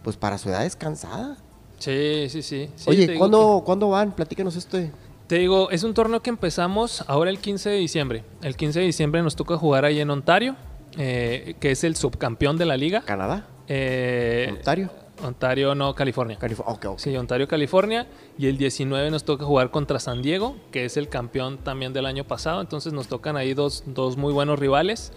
pues 0.03 0.17
para 0.17 0.37
su 0.39 0.49
edad 0.49 0.67
es 0.67 0.75
cansada. 0.75 1.37
Sí, 1.83 2.29
sí, 2.29 2.43
sí. 2.43 2.69
sí, 2.77 2.91
Oye, 2.91 3.19
¿cuándo, 3.19 3.61
¿cuándo 3.67 3.89
van? 3.89 4.13
Platícanos 4.13 4.55
esto. 4.55 4.79
Te 5.27 5.39
digo, 5.39 5.69
es 5.73 5.83
un 5.83 5.95
torneo 5.95 6.23
que 6.23 6.31
empezamos 6.31 7.03
ahora 7.09 7.29
el 7.29 7.41
15 7.41 7.71
de 7.71 7.77
diciembre. 7.77 8.25
El 8.41 8.55
15 8.55 8.79
de 8.79 8.87
diciembre 8.87 9.21
nos 9.21 9.35
toca 9.35 9.57
jugar 9.57 9.85
ahí 9.85 9.99
en 9.99 10.09
Ontario, 10.09 10.55
eh, 10.97 11.57
que 11.59 11.73
es 11.73 11.83
el 11.83 11.97
subcampeón 11.97 12.57
de 12.57 12.67
la 12.67 12.77
liga. 12.77 13.01
¿Canadá? 13.01 13.49
Eh, 13.67 14.53
¿Ontario? 14.53 14.91
Ontario, 15.25 15.75
no, 15.75 15.93
California. 15.97 16.39
Ok. 16.65 16.87
Sí, 16.99 17.17
Ontario, 17.17 17.49
California. 17.49 18.07
Y 18.39 18.47
el 18.47 18.59
19 18.59 19.11
nos 19.11 19.25
toca 19.25 19.45
jugar 19.45 19.73
contra 19.73 19.99
San 19.99 20.23
Diego, 20.23 20.55
que 20.71 20.85
es 20.85 20.97
el 20.97 21.09
campeón 21.09 21.59
también 21.59 21.93
del 21.93 22.07
año 22.07 22.23
pasado. 22.23 22.61
Entonces 22.61 22.93
nos 22.93 23.09
tocan 23.09 23.37
ahí 23.37 23.55
dos, 23.55 23.83
dos 23.87 24.17
muy 24.17 24.33
buenos 24.33 24.61
rivales. 24.61 25.13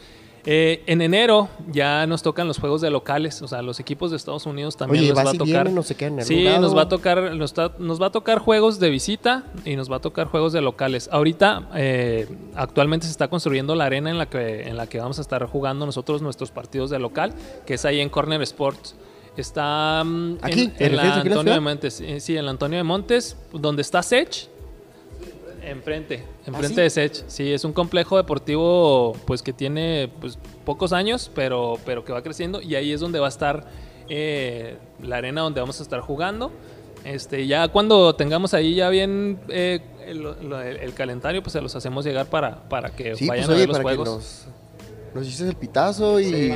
Eh, 0.47 0.83
en 0.85 1.01
enero 1.01 1.49
ya 1.71 2.05
nos 2.05 2.21
tocan 2.21 2.47
los 2.47 2.59
juegos 2.59 2.81
de 2.81 2.91
locales, 2.91 3.41
o 3.41 3.47
sea, 3.47 3.61
los 3.63 3.79
equipos 3.79 4.11
de 4.11 4.17
Estados 4.17 4.45
Unidos 4.45 4.77
también 4.77 5.03
Oye, 5.05 5.13
nos 5.13 5.25
va 5.25 5.31
a 5.31 5.33
tocar. 5.33 5.69
no 5.71 5.81
se 5.81 5.95
en 6.05 6.23
sí, 6.23 6.43
lado. 6.43 6.61
nos 6.61 6.77
va 6.77 6.83
a 6.83 6.89
tocar, 6.89 7.33
nos, 7.35 7.53
ta- 7.53 7.71
nos 7.79 7.99
va 8.01 8.07
a 8.07 8.11
tocar 8.11 8.37
juegos 8.39 8.79
de 8.79 8.89
visita 8.91 9.43
y 9.65 9.75
nos 9.75 9.91
va 9.91 9.95
a 9.95 10.01
tocar 10.01 10.27
juegos 10.27 10.53
de 10.53 10.61
locales. 10.61 11.09
Ahorita, 11.11 11.69
eh, 11.75 12.27
actualmente 12.55 13.05
se 13.07 13.11
está 13.11 13.27
construyendo 13.27 13.73
la 13.75 13.85
arena 13.85 14.09
en 14.11 14.17
la 14.19 14.27
que 14.27 14.67
en 14.69 14.77
la 14.77 14.87
que 14.87 14.99
vamos 14.99 15.17
a 15.17 15.21
estar 15.21 15.43
jugando 15.47 15.85
nosotros 15.85 16.21
nuestros 16.21 16.51
partidos 16.51 16.89
de 16.91 16.99
local, 16.99 17.33
que 17.65 17.73
es 17.75 17.85
ahí 17.85 17.99
en 17.99 18.09
Corner 18.09 18.41
Sports. 18.43 18.95
Está 19.37 20.03
mm, 20.05 20.37
¿Aquí? 20.41 20.61
en, 20.61 20.71
¿Te 20.75 20.85
en 20.85 20.95
la 20.95 21.15
Antonio 21.15 21.53
de? 21.53 21.59
Montes, 21.59 21.99
eh, 22.01 22.19
sí, 22.19 22.37
en 22.37 22.45
la 22.45 22.51
Antonio 22.51 22.77
de 22.77 22.83
Montes, 22.83 23.35
donde 23.51 23.81
está 23.81 24.01
Sech. 24.03 24.47
Enfrente, 25.65 26.23
enfrente 26.45 26.85
¿Ah, 26.85 26.89
sí? 26.89 26.99
de 27.03 27.09
Sech. 27.09 27.23
Sí, 27.27 27.51
es 27.51 27.63
un 27.65 27.73
complejo 27.73 28.17
deportivo 28.17 29.13
pues 29.25 29.41
que 29.41 29.51
tiene 29.53 30.09
pues 30.21 30.37
pocos 30.63 30.93
años, 30.93 31.31
pero, 31.33 31.79
pero 31.85 32.05
que 32.05 32.13
va 32.13 32.21
creciendo 32.21 32.61
y 32.61 32.75
ahí 32.75 32.91
es 32.91 32.99
donde 32.99 33.19
va 33.19 33.25
a 33.25 33.29
estar 33.29 33.65
eh, 34.07 34.77
la 35.01 35.17
arena 35.17 35.41
donde 35.41 35.59
vamos 35.61 35.79
a 35.79 35.83
estar 35.83 35.99
jugando. 36.01 36.51
Este, 37.03 37.45
ya 37.47 37.67
cuando 37.67 38.15
tengamos 38.15 38.53
ahí 38.53 38.75
ya 38.75 38.89
bien 38.89 39.39
eh, 39.49 39.79
el, 40.05 40.25
el- 40.25 40.77
el 40.77 40.93
calendario, 40.93 41.41
pues 41.41 41.53
se 41.53 41.61
los 41.61 41.75
hacemos 41.75 42.05
llegar 42.05 42.27
para, 42.27 42.67
para 42.69 42.89
que 42.91 43.15
Sí, 43.15 43.27
vayan 43.27 43.45
pues 43.47 43.55
a 43.55 43.59
ver 43.59 43.67
los 43.67 43.77
para 43.77 43.89
que 43.89 43.95
juegos. 43.97 44.07
nos, 44.15 45.15
nos 45.15 45.27
hiciste 45.27 45.49
el 45.49 45.55
pitazo 45.55 46.19
y... 46.19 46.25
Sí. 46.25 46.53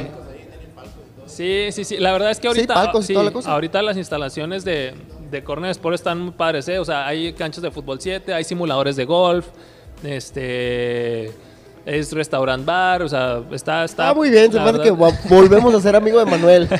Sí, 1.25 1.67
sí, 1.71 1.83
sí. 1.85 1.97
La 1.97 2.11
verdad 2.11 2.31
es 2.31 2.37
que 2.39 2.43
Sí, 2.43 2.47
ahorita, 2.47 2.73
palcos 2.73 3.05
sí, 3.05 3.13
la 3.13 3.31
ahorita 3.45 3.81
las 3.83 3.97
instalaciones 3.97 4.65
de, 4.65 4.93
de 5.29 5.43
Corner 5.43 5.71
Sport 5.71 5.95
están 5.95 6.19
muy 6.21 6.31
padres, 6.31 6.67
¿eh? 6.67 6.79
O 6.79 6.85
sea, 6.85 7.05
hay 7.07 7.33
canchas 7.33 7.61
de 7.61 7.71
fútbol 7.71 7.99
7, 8.01 8.33
hay 8.33 8.43
simuladores 8.43 8.95
de 8.95 9.05
golf, 9.05 9.47
este 10.03 11.31
es 11.85 12.11
restaurant 12.11 12.65
bar, 12.65 13.01
o 13.01 13.09
sea, 13.09 13.41
está, 13.51 13.83
está 13.83 14.09
Ah, 14.09 14.13
muy 14.13 14.29
bien, 14.29 14.51
se 14.51 14.59
hace 14.59 14.79
que 14.81 14.91
volvemos 14.91 15.73
a 15.73 15.81
ser 15.81 15.95
amigo 15.95 16.19
de 16.19 16.25
Manuel. 16.25 16.67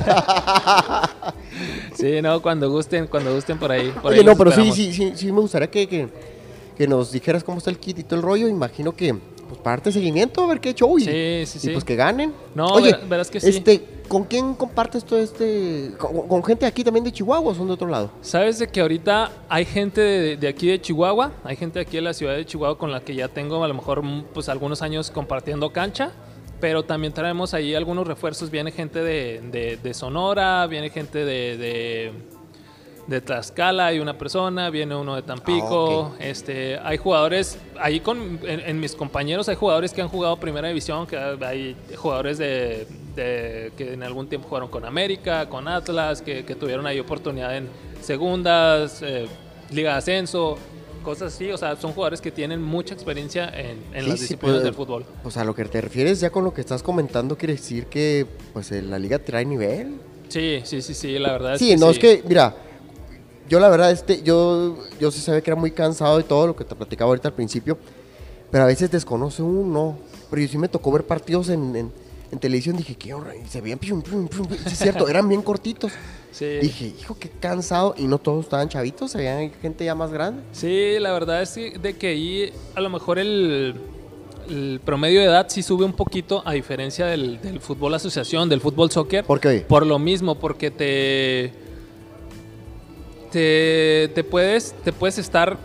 Sí, 1.95 2.21
no, 2.21 2.41
cuando 2.41 2.69
gusten, 2.71 3.07
cuando 3.07 3.33
gusten 3.35 3.57
por 3.57 3.71
ahí. 3.71 3.89
por 4.01 4.12
Oye, 4.12 4.19
ahí 4.21 4.25
no, 4.25 4.35
pero 4.38 4.51
sí, 4.51 4.71
sí, 4.71 4.93
sí, 4.93 5.12
sí 5.15 5.31
me 5.31 5.41
gustaría 5.41 5.69
que, 5.69 5.88
que, 5.88 6.07
que 6.77 6.88
nos 6.88 7.12
dijeras 7.12 7.43
cómo 7.43 7.57
está 7.57 7.69
el 7.69 7.77
kit 7.77 7.99
y 7.99 8.03
todo 8.03 8.15
el 8.15 8.21
rollo. 8.21 8.47
Imagino 8.47 8.95
que, 8.95 9.13
pues, 9.13 9.59
para 9.62 9.77
darte 9.77 9.91
seguimiento, 9.91 10.41
a 10.43 10.47
ver 10.47 10.62
qué 10.62 10.73
show 10.73 10.97
y, 10.97 11.01
Sí, 11.03 11.43
sí, 11.45 11.57
y, 11.57 11.59
sí. 11.62 11.69
pues 11.71 11.83
que 11.83 11.97
ganen. 11.97 12.33
No, 12.55 12.67
Oye, 12.67 12.91
ver- 12.93 13.05
verás 13.09 13.29
que 13.29 13.41
sí. 13.41 13.49
este, 13.49 13.83
¿con 14.10 14.26
quién 14.26 14.54
compartes 14.56 15.06
todo 15.06 15.19
este? 15.19 15.91
Con, 15.98 16.28
con 16.28 16.43
gente 16.43 16.65
aquí 16.65 16.84
también 16.84 17.06
de 17.06 17.12
Chihuahua 17.13 17.52
o 17.52 17.56
son 17.56 17.67
de 17.67 17.74
otro 17.74 17.88
lado? 17.88 18.12
Sabes 18.22 18.60
de 18.60 18.67
que 18.67 18.82
ahorita 18.82 19.32
hay 19.48 19.63
gente 19.63 20.02
de, 20.02 20.36
de 20.38 20.48
aquí 20.50 20.67
de 20.67 20.82
Chihuahua, 20.82 21.32
hay 21.45 21.56
gente 21.56 21.80
aquí 21.80 21.95
de 21.95 22.02
la 22.02 22.13
ciudad 22.13 22.36
de 22.36 22.45
Chihuahua 22.45 22.78
con 22.78 22.91
la 22.91 23.00
que 23.00 23.15
ya 23.15 23.30
tengo 23.30 23.63
a 23.63 23.67
lo 23.69 23.74
mejor 23.74 24.04
mm, 24.04 24.26
pues 24.34 24.50
algunos 24.50 24.82
años 24.82 25.10
compartiendo 25.12 25.72
cancha, 25.72 26.12
pero 26.60 26.84
también 26.84 27.13
traemos 27.13 27.54
ahí 27.54 27.74
algunos 27.76 28.06
refuerzos, 28.06 28.50
viene 28.52 28.72
gente 28.72 29.00
de, 29.02 29.41
de- 29.52 29.78
de 29.78 29.93
Sonora, 29.93 30.67
viene 30.67 30.89
gente 30.89 31.19
de, 31.24 31.56
de, 31.58 32.12
de 33.08 33.22
Tlaxcala, 33.22 33.86
hay 33.88 34.00
una 34.00 34.17
persona, 34.17 34.69
viene 34.69 34.93
uno 34.95 35.15
de 35.15 35.22
Tampico, 35.22 36.13
Ah, 36.19 36.24
este, 36.24 36.78
hay 36.84 36.98
jugadores, 36.98 37.58
ahí 37.80 38.02
con, 38.02 38.39
en, 38.43 38.60
en 38.60 38.80
mis 38.80 38.93
compañeros 38.95 39.48
hay 39.48 39.56
jugadores 39.56 39.93
que 39.93 40.02
han 40.02 40.10
jugado 40.10 40.38
primera 40.38 40.67
división, 40.67 41.08
que 41.08 41.15
hay 41.17 41.78
jugadores 41.95 42.38
de, 42.38 42.86
de- 43.15 43.72
que 43.78 43.93
en 43.93 44.04
algún 44.04 44.28
tiempo 44.28 44.48
jugaron 44.48 44.69
con 44.69 44.86
América, 44.86 45.48
con 45.50 45.67
Atlas, 45.67 46.22
que, 46.22 46.45
que 46.45 46.56
tuvieron 46.56 46.86
ahí 46.86 47.00
oportunidad 47.00 47.56
en 47.58 47.67
segundas, 48.02 49.02
eh, 49.02 49.28
Liga 49.72 49.91
de 49.93 49.98
Ascenso, 49.98 50.58
cosas 51.04 51.34
así, 51.34 51.52
o 51.52 51.58
sea, 51.58 51.76
son 51.76 51.93
jugadores 51.93 52.22
que 52.22 52.32
tienen 52.32 52.62
mucha 52.62 52.93
experiencia 52.93 53.50
en, 53.50 53.78
en 53.93 54.04
Sí, 54.04 54.10
las 54.10 54.19
sí, 54.19 54.22
disciplinas 54.24 54.56
pues, 54.56 54.63
del 54.63 54.74
fútbol. 54.74 55.06
Pues 55.24 55.38
a 55.38 55.43
lo 55.43 55.54
que 55.56 55.65
te 55.65 55.80
refieres 55.82 56.19
ya 56.19 56.30
con 56.30 56.43
lo 56.43 56.54
que 56.54 56.62
estás 56.62 56.84
comentando 56.84 57.38
quiere 57.38 57.54
decir 57.54 57.86
que 57.88 58.26
pues 58.54 58.72
eh, 58.72 58.82
la 58.82 59.00
liga 59.00 59.19
trae 59.19 59.45
nivel. 59.45 60.00
Sí, 60.28 60.62
sí, 60.63 60.82
sí, 60.82 60.93
sí, 60.93 61.17
la 61.19 61.32
verdad 61.34 61.54
es 61.56 61.60
Sí, 61.60 61.69
que 61.69 61.78
no, 61.78 61.86
sí. 61.88 61.91
es 61.93 62.00
que, 62.00 62.24
mira, 62.28 62.56
yo 63.48 63.60
la 63.60 63.69
verdad, 63.69 63.91
este, 63.91 64.22
yo, 64.22 64.78
yo 65.00 65.10
sí 65.12 65.22
sabía 65.22 65.41
que 65.41 65.50
era 65.50 65.60
muy 65.60 65.72
cansado 65.72 66.17
de 66.17 66.24
todo 66.24 66.48
lo 66.48 66.56
que 66.56 66.63
te 66.65 66.76
platicaba 66.76 67.10
ahorita 67.10 67.30
al 67.30 67.34
principio, 67.34 67.78
pero 68.52 68.63
a 68.63 68.67
veces 68.67 68.91
desconoce 68.91 69.41
uno. 69.41 69.98
Pero 70.30 70.41
yo 70.43 70.48
sí 70.48 70.58
me 70.60 70.67
tocó 70.69 70.91
ver 70.91 71.06
partidos 71.08 71.50
en, 71.50 71.76
en, 71.76 71.91
en 72.32 72.39
televisión, 72.39 72.78
dije, 72.78 72.96
qué 72.96 73.13
horror, 73.13 73.34
y 73.44 73.48
se 73.48 73.60
veían, 73.62 73.80
pium, 73.80 74.02
pium, 74.02 74.28
pium, 74.28 74.48
es 74.65 74.78
cierto, 74.78 75.08
eran 75.08 75.28
bien 75.30 75.42
cortitos. 75.42 75.92
Sí. 76.32 76.46
Dije, 76.62 76.94
hijo, 77.02 77.18
qué 77.20 77.28
cansado, 77.28 77.96
y 77.98 78.04
no 78.04 78.20
todos 78.20 78.46
estaban 78.46 78.70
chavitos, 78.70 79.10
se 79.12 79.18
veían 79.18 79.52
gente 79.63 79.84
ya 79.84 79.96
más 79.96 80.12
grande. 80.12 80.44
Sí, 80.52 80.98
la 81.00 81.12
verdad 81.12 81.42
es 81.42 81.50
que- 81.56 81.80
de 81.80 81.98
que 81.98 82.08
ahí 82.10 82.54
a 82.76 82.82
lo 82.82 82.89
mejor 82.92 83.18
el, 83.18 83.74
el 84.48 84.80
promedio 84.86 85.22
de 85.22 85.26
edad 85.26 85.48
sí 85.50 85.63
sube 85.63 85.86
un 85.86 85.94
poquito 85.94 86.44
a 86.46 86.54
diferencia 86.54 87.08
del, 87.08 87.42
del 87.42 87.60
fútbol 87.60 87.96
asociación, 87.96 88.48
del 88.48 88.62
fútbol 88.62 88.92
soccer. 88.92 89.26
¿Por 89.26 89.39
qué? 89.39 89.65
Por 89.68 89.88
lo 89.88 89.98
mismo, 89.98 90.36
porque 90.36 90.70
te, 90.70 91.52
te, 93.32 94.12
te 94.13 94.24
puedes, 94.24 94.74
te 94.84 94.92
puedes 94.94 95.18
estar 95.18 95.58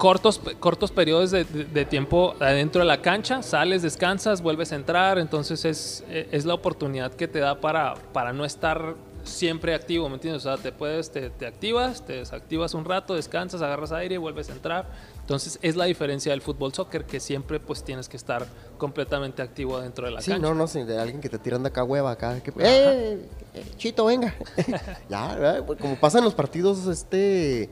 cortos, 0.00 0.40
cortos 0.60 0.90
periodos 0.92 1.30
de, 1.30 1.44
de- 1.44 1.66
de 1.66 1.84
tiempo 1.84 2.34
adentro 2.40 2.80
de 2.80 2.86
la 2.88 3.02
cancha, 3.02 3.42
sales, 3.42 3.82
descansas, 3.82 4.40
vuelves 4.40 4.72
a 4.72 4.76
entrar, 4.76 5.18
entonces 5.18 5.66
es, 5.66 6.02
es 6.08 6.46
la 6.46 6.54
oportunidad 6.54 7.12
que 7.12 7.28
te 7.28 7.38
da 7.38 7.60
para, 7.60 7.92
para 8.14 8.32
no 8.32 8.46
estar 8.46 8.94
siempre 9.24 9.74
activo, 9.74 10.08
¿me 10.08 10.14
entiendes? 10.14 10.46
O 10.46 10.56
sea, 10.56 10.62
te 10.62 10.72
puedes, 10.72 11.10
te, 11.12 11.28
te 11.28 11.46
activas, 11.46 12.02
te 12.06 12.14
desactivas 12.14 12.72
un 12.72 12.86
rato, 12.86 13.14
descansas, 13.14 13.60
agarras 13.60 13.92
aire 13.92 14.14
y 14.14 14.18
vuelves 14.18 14.48
a 14.48 14.52
entrar. 14.52 14.86
Entonces 15.20 15.58
es 15.60 15.76
la 15.76 15.84
diferencia 15.84 16.32
del 16.32 16.40
fútbol 16.40 16.72
soccer 16.72 17.04
que 17.04 17.20
siempre 17.20 17.60
pues 17.60 17.84
tienes 17.84 18.08
que 18.08 18.16
estar 18.16 18.46
completamente 18.78 19.42
activo 19.42 19.78
dentro 19.78 20.06
de 20.06 20.12
la 20.12 20.22
Sí, 20.22 20.30
cancha. 20.30 20.48
no, 20.48 20.54
no 20.54 20.66
sé, 20.66 20.86
de 20.86 20.98
alguien 20.98 21.20
que 21.20 21.28
te 21.28 21.38
tiran 21.38 21.62
de 21.62 21.68
acá 21.68 21.84
hueva 21.84 22.10
acá. 22.12 22.40
Que, 22.42 22.50
¡Eh! 22.58 23.28
eh, 23.54 23.64
Chito, 23.76 24.06
venga. 24.06 24.34
ya, 25.10 25.34
¿verdad? 25.36 25.66
Como 25.78 25.96
pasa 25.96 26.18
en 26.18 26.24
los 26.24 26.34
partidos, 26.34 26.86
este, 26.86 27.68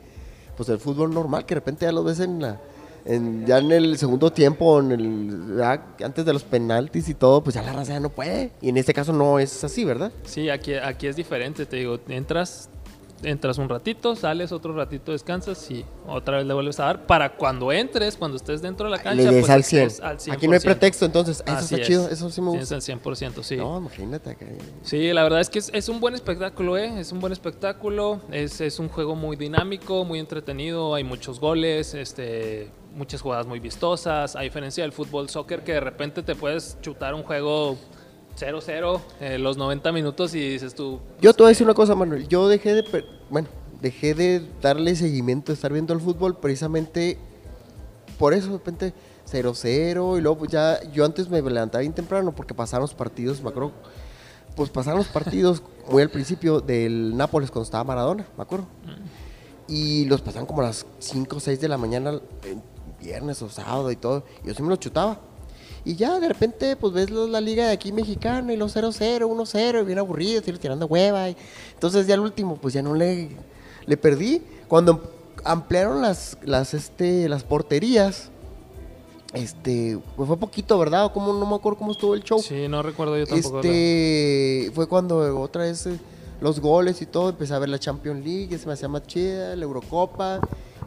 pues 0.59 0.67
del 0.67 0.79
fútbol 0.79 1.13
normal, 1.13 1.45
que 1.45 1.55
de 1.55 1.61
repente 1.61 1.85
ya 1.85 1.93
lo 1.93 2.03
ves 2.03 2.19
en 2.19 2.41
la, 2.41 2.59
en- 3.05 3.45
ya 3.45 3.59
en 3.59 3.71
el 3.71 3.97
segundo 3.97 4.29
tiempo, 4.29 4.77
en 4.81 4.91
el, 4.91 5.61
antes 6.03 6.25
de 6.25 6.33
los 6.33 6.43
penaltis 6.43 7.07
y 7.07 7.13
todo, 7.13 7.41
pues 7.41 7.53
ya 7.55 7.61
la 7.61 7.71
raza 7.71 7.93
ya 7.93 8.01
no 8.01 8.09
puede. 8.09 8.51
Y 8.61 8.67
en 8.67 8.75
este 8.75 8.93
caso 8.93 9.13
no 9.13 9.39
es 9.39 9.63
así, 9.63 9.85
¿verdad? 9.85 10.11
Sí, 10.25 10.49
aquí, 10.49 10.73
aquí 10.73 11.07
es 11.07 11.15
diferente, 11.15 11.65
te 11.65 11.77
digo, 11.77 11.97
entras 12.09 12.69
entras 13.23 13.57
un 13.57 13.69
ratito, 13.69 14.15
sales 14.15 14.51
otro 14.51 14.73
ratito, 14.75 15.11
descansas 15.11 15.69
y 15.71 15.85
otra 16.07 16.37
vez 16.37 16.45
le 16.45 16.53
vuelves 16.53 16.79
a 16.79 16.85
dar 16.85 17.05
para 17.05 17.35
cuando 17.35 17.71
entres, 17.71 18.15
cuando 18.17 18.37
estés 18.37 18.61
dentro 18.61 18.85
de 18.85 18.91
la 18.91 18.97
cancha. 19.01 19.23
Le 19.23 19.31
des 19.31 19.39
pues, 19.41 19.49
al 19.49 19.59
es- 19.61 19.65
100. 19.67 19.87
es 19.87 19.99
al 20.01 20.17
100%. 20.19 20.31
Aquí 20.33 20.47
no 20.47 20.53
hay 20.53 20.59
pretexto, 20.59 21.05
entonces. 21.05 21.43
Eso 21.45 21.55
Así 21.55 21.65
está 21.75 21.77
es. 21.81 21.87
chido, 21.87 22.09
eso 22.09 22.29
sí 22.29 22.41
me 22.41 22.51
Sí, 22.51 22.57
gusta. 22.57 22.77
es 22.77 22.89
al 22.89 22.99
100%, 23.01 23.43
sí. 23.43 23.57
No, 23.57 23.77
imagínate. 23.77 24.29
acá. 24.31 24.45
Sí, 24.83 25.11
la 25.13 25.23
verdad 25.23 25.41
es 25.41 25.49
que 25.49 25.59
es, 25.59 25.69
es 25.73 25.89
un 25.89 25.99
buen 25.99 26.15
espectáculo, 26.15 26.77
¿eh? 26.77 26.99
Es 26.99 27.11
un 27.11 27.19
buen 27.19 27.33
espectáculo. 27.33 28.21
Es, 28.31 28.61
es 28.61 28.79
un 28.79 28.89
juego 28.89 29.15
muy 29.15 29.35
dinámico, 29.35 30.05
muy 30.05 30.19
entretenido. 30.19 30.95
Hay 30.95 31.03
muchos 31.03 31.39
goles, 31.39 31.93
este, 31.93 32.69
muchas 32.95 33.21
jugadas 33.21 33.45
muy 33.47 33.59
vistosas. 33.59 34.35
A 34.35 34.41
diferencia 34.41 34.83
del 34.83 34.91
fútbol 34.91 35.29
soccer, 35.29 35.63
que 35.63 35.73
de 35.73 35.79
repente 35.79 36.23
te 36.23 36.35
puedes 36.35 36.77
chutar 36.81 37.13
un 37.13 37.23
juego 37.23 37.77
0-0 38.39 39.01
eh, 39.19 39.37
los 39.37 39.57
90 39.57 39.91
minutos 39.91 40.33
y 40.33 40.49
dices 40.49 40.73
tú. 40.73 40.99
Yo 41.19 41.33
te 41.33 41.43
voy 41.43 41.49
a 41.49 41.49
decir 41.49 41.65
una 41.65 41.73
cosa, 41.73 41.95
Manuel. 41.95 42.27
Yo 42.27 42.47
dejé 42.47 42.73
de. 42.73 43.05
Bueno, 43.29 43.47
dejé 43.81 44.13
de 44.13 44.47
darle 44.61 44.95
seguimiento, 44.95 45.51
de 45.51 45.55
estar 45.55 45.73
viendo 45.73 45.93
el 45.93 45.99
fútbol 45.99 46.37
precisamente 46.37 47.17
por 48.17 48.33
eso, 48.33 48.47
de 48.47 48.57
repente 48.57 48.93
0-0. 49.29 50.17
Y 50.17 50.21
luego, 50.21 50.37
pues 50.37 50.51
ya. 50.51 50.81
Yo 50.91 51.05
antes 51.05 51.29
me 51.29 51.41
levantaba 51.41 51.81
bien 51.81 51.93
temprano 51.93 52.33
porque 52.33 52.53
pasaron 52.53 52.83
los 52.83 52.93
partidos, 52.93 53.41
me 53.41 53.49
acuerdo. 53.49 53.73
Pues 54.55 54.69
pasaron 54.69 54.99
los 54.99 55.07
partidos 55.07 55.61
muy 55.91 56.01
al 56.01 56.09
principio 56.09 56.61
del 56.61 57.15
Nápoles 57.15 57.51
cuando 57.51 57.65
estaba 57.65 57.83
Maradona, 57.83 58.25
me 58.37 58.43
acuerdo. 58.43 58.67
Y 59.67 60.05
los 60.05 60.21
pasaban 60.21 60.47
como 60.47 60.61
a 60.61 60.65
las 60.65 60.85
5 60.97 61.35
o 61.35 61.39
6 61.39 61.61
de 61.61 61.67
la 61.67 61.77
mañana, 61.77 62.19
en 62.43 62.63
viernes 62.99 63.41
o 63.41 63.49
sábado 63.49 63.91
y 63.91 63.95
todo. 63.95 64.23
Yo 64.43 64.53
sí 64.53 64.63
me 64.63 64.69
los 64.69 64.79
chutaba. 64.79 65.19
Y 65.85 65.95
ya 65.95 66.19
de 66.19 66.27
repente, 66.27 66.75
pues 66.75 66.93
ves 66.93 67.09
los- 67.09 67.29
la 67.29 67.41
liga 67.41 67.67
de 67.67 67.71
aquí 67.73 67.91
mexicana 67.91 68.53
y 68.53 68.57
los 68.57 68.73
0-0, 68.75 69.27
1-0, 69.27 69.81
y 69.81 69.85
bien 69.85 69.99
aburridos, 69.99 70.47
y 70.47 70.51
tirando 70.53 70.85
hueva. 70.87 71.29
y- 71.29 71.37
Entonces 71.73 72.05
ya 72.07 72.15
el 72.15 72.19
último, 72.21 72.57
pues 72.57 72.73
ya 72.73 72.81
no 72.81 72.93
le, 72.95 73.29
le 73.85 73.97
perdí. 73.97 74.41
Cuando 74.67 75.01
ampliaron 75.43 76.01
las, 76.01 76.37
las, 76.43 76.73
este, 76.73 77.29
las 77.29 77.43
porterías, 77.43 78.29
este, 79.33 79.99
pues 80.15 80.27
fue 80.27 80.37
poquito, 80.37 80.77
¿verdad? 80.79 81.05
O 81.05 81.13
como, 81.13 81.33
no 81.33 81.45
me 81.45 81.55
acuerdo 81.55 81.77
cómo 81.79 81.91
estuvo 81.91 82.13
el 82.15 82.23
show. 82.23 82.39
Sí, 82.41 82.67
no 82.67 82.81
recuerdo 82.81 83.17
yo 83.17 83.25
tampoco. 83.27 83.57
Este 83.59 84.71
fue 84.73 84.87
cuando 84.87 85.39
otra 85.39 85.63
vez 85.63 85.85
eh, 85.85 85.99
los 86.41 86.59
goles 86.59 87.01
y 87.01 87.05
todo, 87.05 87.29
empecé 87.29 87.53
a 87.53 87.59
ver 87.59 87.69
la 87.69 87.79
Champions 87.79 88.25
League, 88.25 88.57
se 88.57 88.65
me 88.65 88.73
hacía 88.73 88.87
más 88.87 89.03
chida, 89.05 89.55
la 89.55 89.63
Eurocopa. 89.63 90.39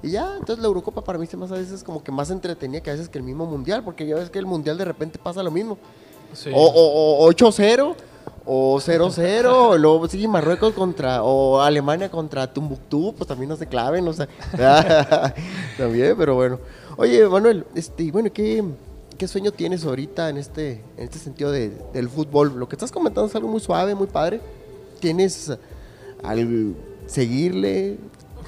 Y 0.02 0.10
ya, 0.10 0.34
entonces 0.38 0.58
la 0.60 0.66
Eurocopa 0.66 1.02
para 1.02 1.18
mí 1.18 1.26
se 1.26 1.36
hace 1.36 1.54
a 1.54 1.58
veces 1.58 1.84
como 1.84 2.02
que 2.02 2.10
más 2.10 2.30
entretenida 2.30 2.80
que 2.82 2.90
a 2.90 2.94
veces 2.94 3.08
que 3.08 3.18
el 3.18 3.24
mismo 3.24 3.46
Mundial, 3.46 3.84
porque 3.84 4.06
ya 4.06 4.16
ves 4.16 4.30
que 4.30 4.38
el 4.38 4.46
Mundial 4.46 4.76
de 4.76 4.84
repente 4.84 5.18
pasa 5.18 5.42
lo 5.42 5.50
mismo. 5.50 5.78
Sí. 6.32 6.50
O, 6.52 6.64
o, 6.66 7.26
o 7.26 7.30
8-0, 7.32 7.94
o 8.44 8.76
0-0, 8.80 9.44
o 9.46 9.78
luego 9.78 10.08
sigue 10.08 10.26
Marruecos 10.26 10.72
contra, 10.74 11.22
o 11.22 11.60
Alemania 11.60 12.10
contra 12.10 12.52
Tumbuctú, 12.52 13.14
pues 13.16 13.28
también 13.28 13.48
no 13.50 13.56
se 13.56 13.66
claven, 13.66 14.08
o 14.08 14.12
sea, 14.12 14.28
también, 15.78 16.14
pero 16.16 16.34
bueno. 16.34 16.58
Oye, 16.96 17.26
Manuel, 17.28 17.64
este, 17.74 18.10
bueno, 18.10 18.30
¿qué, 18.32 18.62
qué 19.16 19.28
sueño 19.28 19.52
tienes 19.52 19.84
ahorita 19.84 20.28
en 20.30 20.36
este, 20.36 20.82
en 20.96 21.04
este 21.04 21.18
sentido 21.18 21.50
de- 21.52 21.70
del 21.92 22.08
fútbol? 22.08 22.54
Lo 22.58 22.68
que 22.68 22.74
estás 22.76 22.90
comentando 22.90 23.28
es 23.28 23.34
algo 23.36 23.48
muy 23.48 23.60
suave, 23.60 23.94
muy 23.94 24.08
padre. 24.08 24.40
¿Tienes 25.00 25.52
al 26.22 26.74
seguirle? 27.06 27.98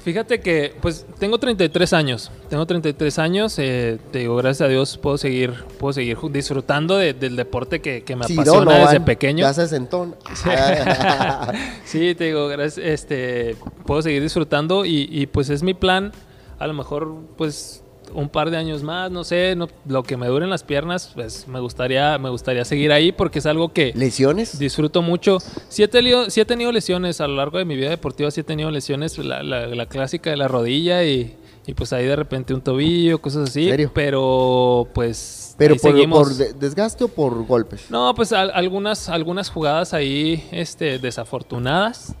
Fíjate 0.05 0.39
que, 0.39 0.73
pues, 0.81 1.05
tengo 1.19 1.39
33 1.39 1.91
años. 1.93 2.31
Tengo 2.47 2.65
33 2.65 3.17
años. 3.19 3.55
eh, 3.57 3.97
te 4.11 4.19
digo, 4.19 4.35
gracias 4.35 4.61
a 4.67 4.69
Dios 4.69 4.97
puedo 4.99 5.17
seguir, 5.17 5.53
puedo 5.79 5.93
seguir 5.93 6.17
disfrutando 6.31 6.95
de- 6.95 7.13
del 7.13 7.35
deporte 7.35 7.81
que, 7.81 8.03
que 8.03 8.15
me 8.15 8.25
apasiona 8.35 8.71
desde 8.77 9.01
pequeño. 9.01 9.41
Ya 9.41 9.53
se 9.53 9.67
sentó. 9.67 10.15
Sí, 11.85 12.13
te 12.15 12.25
digo, 12.25 12.47
gracias, 12.47 12.85
este, 12.85 13.55
puedo 13.85 14.01
seguir 14.01 14.21
disfrutando 14.21 14.85
y, 14.85 15.07
y, 15.11 15.25
pues 15.27 15.49
es 15.49 15.63
mi 15.63 15.73
plan, 15.73 16.11
a 16.59 16.67
lo 16.67 16.73
mejor 16.73 17.15
pues 17.37 17.83
un 18.15 18.29
par 18.29 18.49
de 18.49 18.57
años 18.57 18.81
más, 18.81 19.11
no 19.11 19.23
sé, 19.23 19.55
no- 19.55 19.67
lo 19.87 20.03
que 20.03 20.17
me 20.17 20.27
duren 20.27 20.49
las 20.49 20.63
piernas, 20.63 21.11
pues 21.13 21.47
me 21.47 21.59
gustaría, 21.59 22.17
me 22.17 22.29
gustaría 22.29 22.65
seguir 22.65 22.91
ahí 22.91 23.11
porque 23.11 23.39
es 23.39 23.45
algo 23.45 23.73
que 23.73 23.91
¿Lesiones? 23.95 24.57
disfruto 24.57 25.01
mucho. 25.01 25.37
Sí 25.69 25.83
he, 25.83 25.87
tenido, 25.87 26.29
sí 26.29 26.41
he 26.41 26.45
tenido 26.45 26.71
lesiones 26.71 27.21
a 27.21 27.27
lo 27.27 27.35
largo 27.35 27.57
de 27.57 27.65
mi 27.65 27.75
vida 27.75 27.89
deportiva, 27.89 28.31
sí 28.31 28.41
he 28.41 28.43
tenido 28.43 28.71
lesiones, 28.71 29.17
la, 29.17 29.43
la- 29.43 29.67
la 29.67 29.85
clásica 29.85 30.29
de 30.29 30.37
la 30.37 30.47
rodilla 30.47 31.03
y, 31.03 31.35
y, 31.67 31.73
pues 31.73 31.93
ahí 31.93 32.05
de 32.05 32.15
repente 32.15 32.53
un 32.53 32.61
tobillo, 32.61 33.19
cosas 33.21 33.49
así, 33.49 33.69
¿Serio? 33.69 33.91
pero 33.93 34.87
pues 34.93 35.55
¿Pero 35.57 35.75
por, 36.09 36.33
desgaste 36.33 37.03
o 37.05 37.07
por 37.07 37.45
golpes? 37.45 37.89
No, 37.89 38.13
pues 38.15 38.31
al- 38.33 38.51
algunas, 38.53 39.09
algunas 39.09 39.49
jugadas 39.49 39.93
ahí 39.93 40.47
este, 40.51 40.99
desafortunadas, 40.99 42.13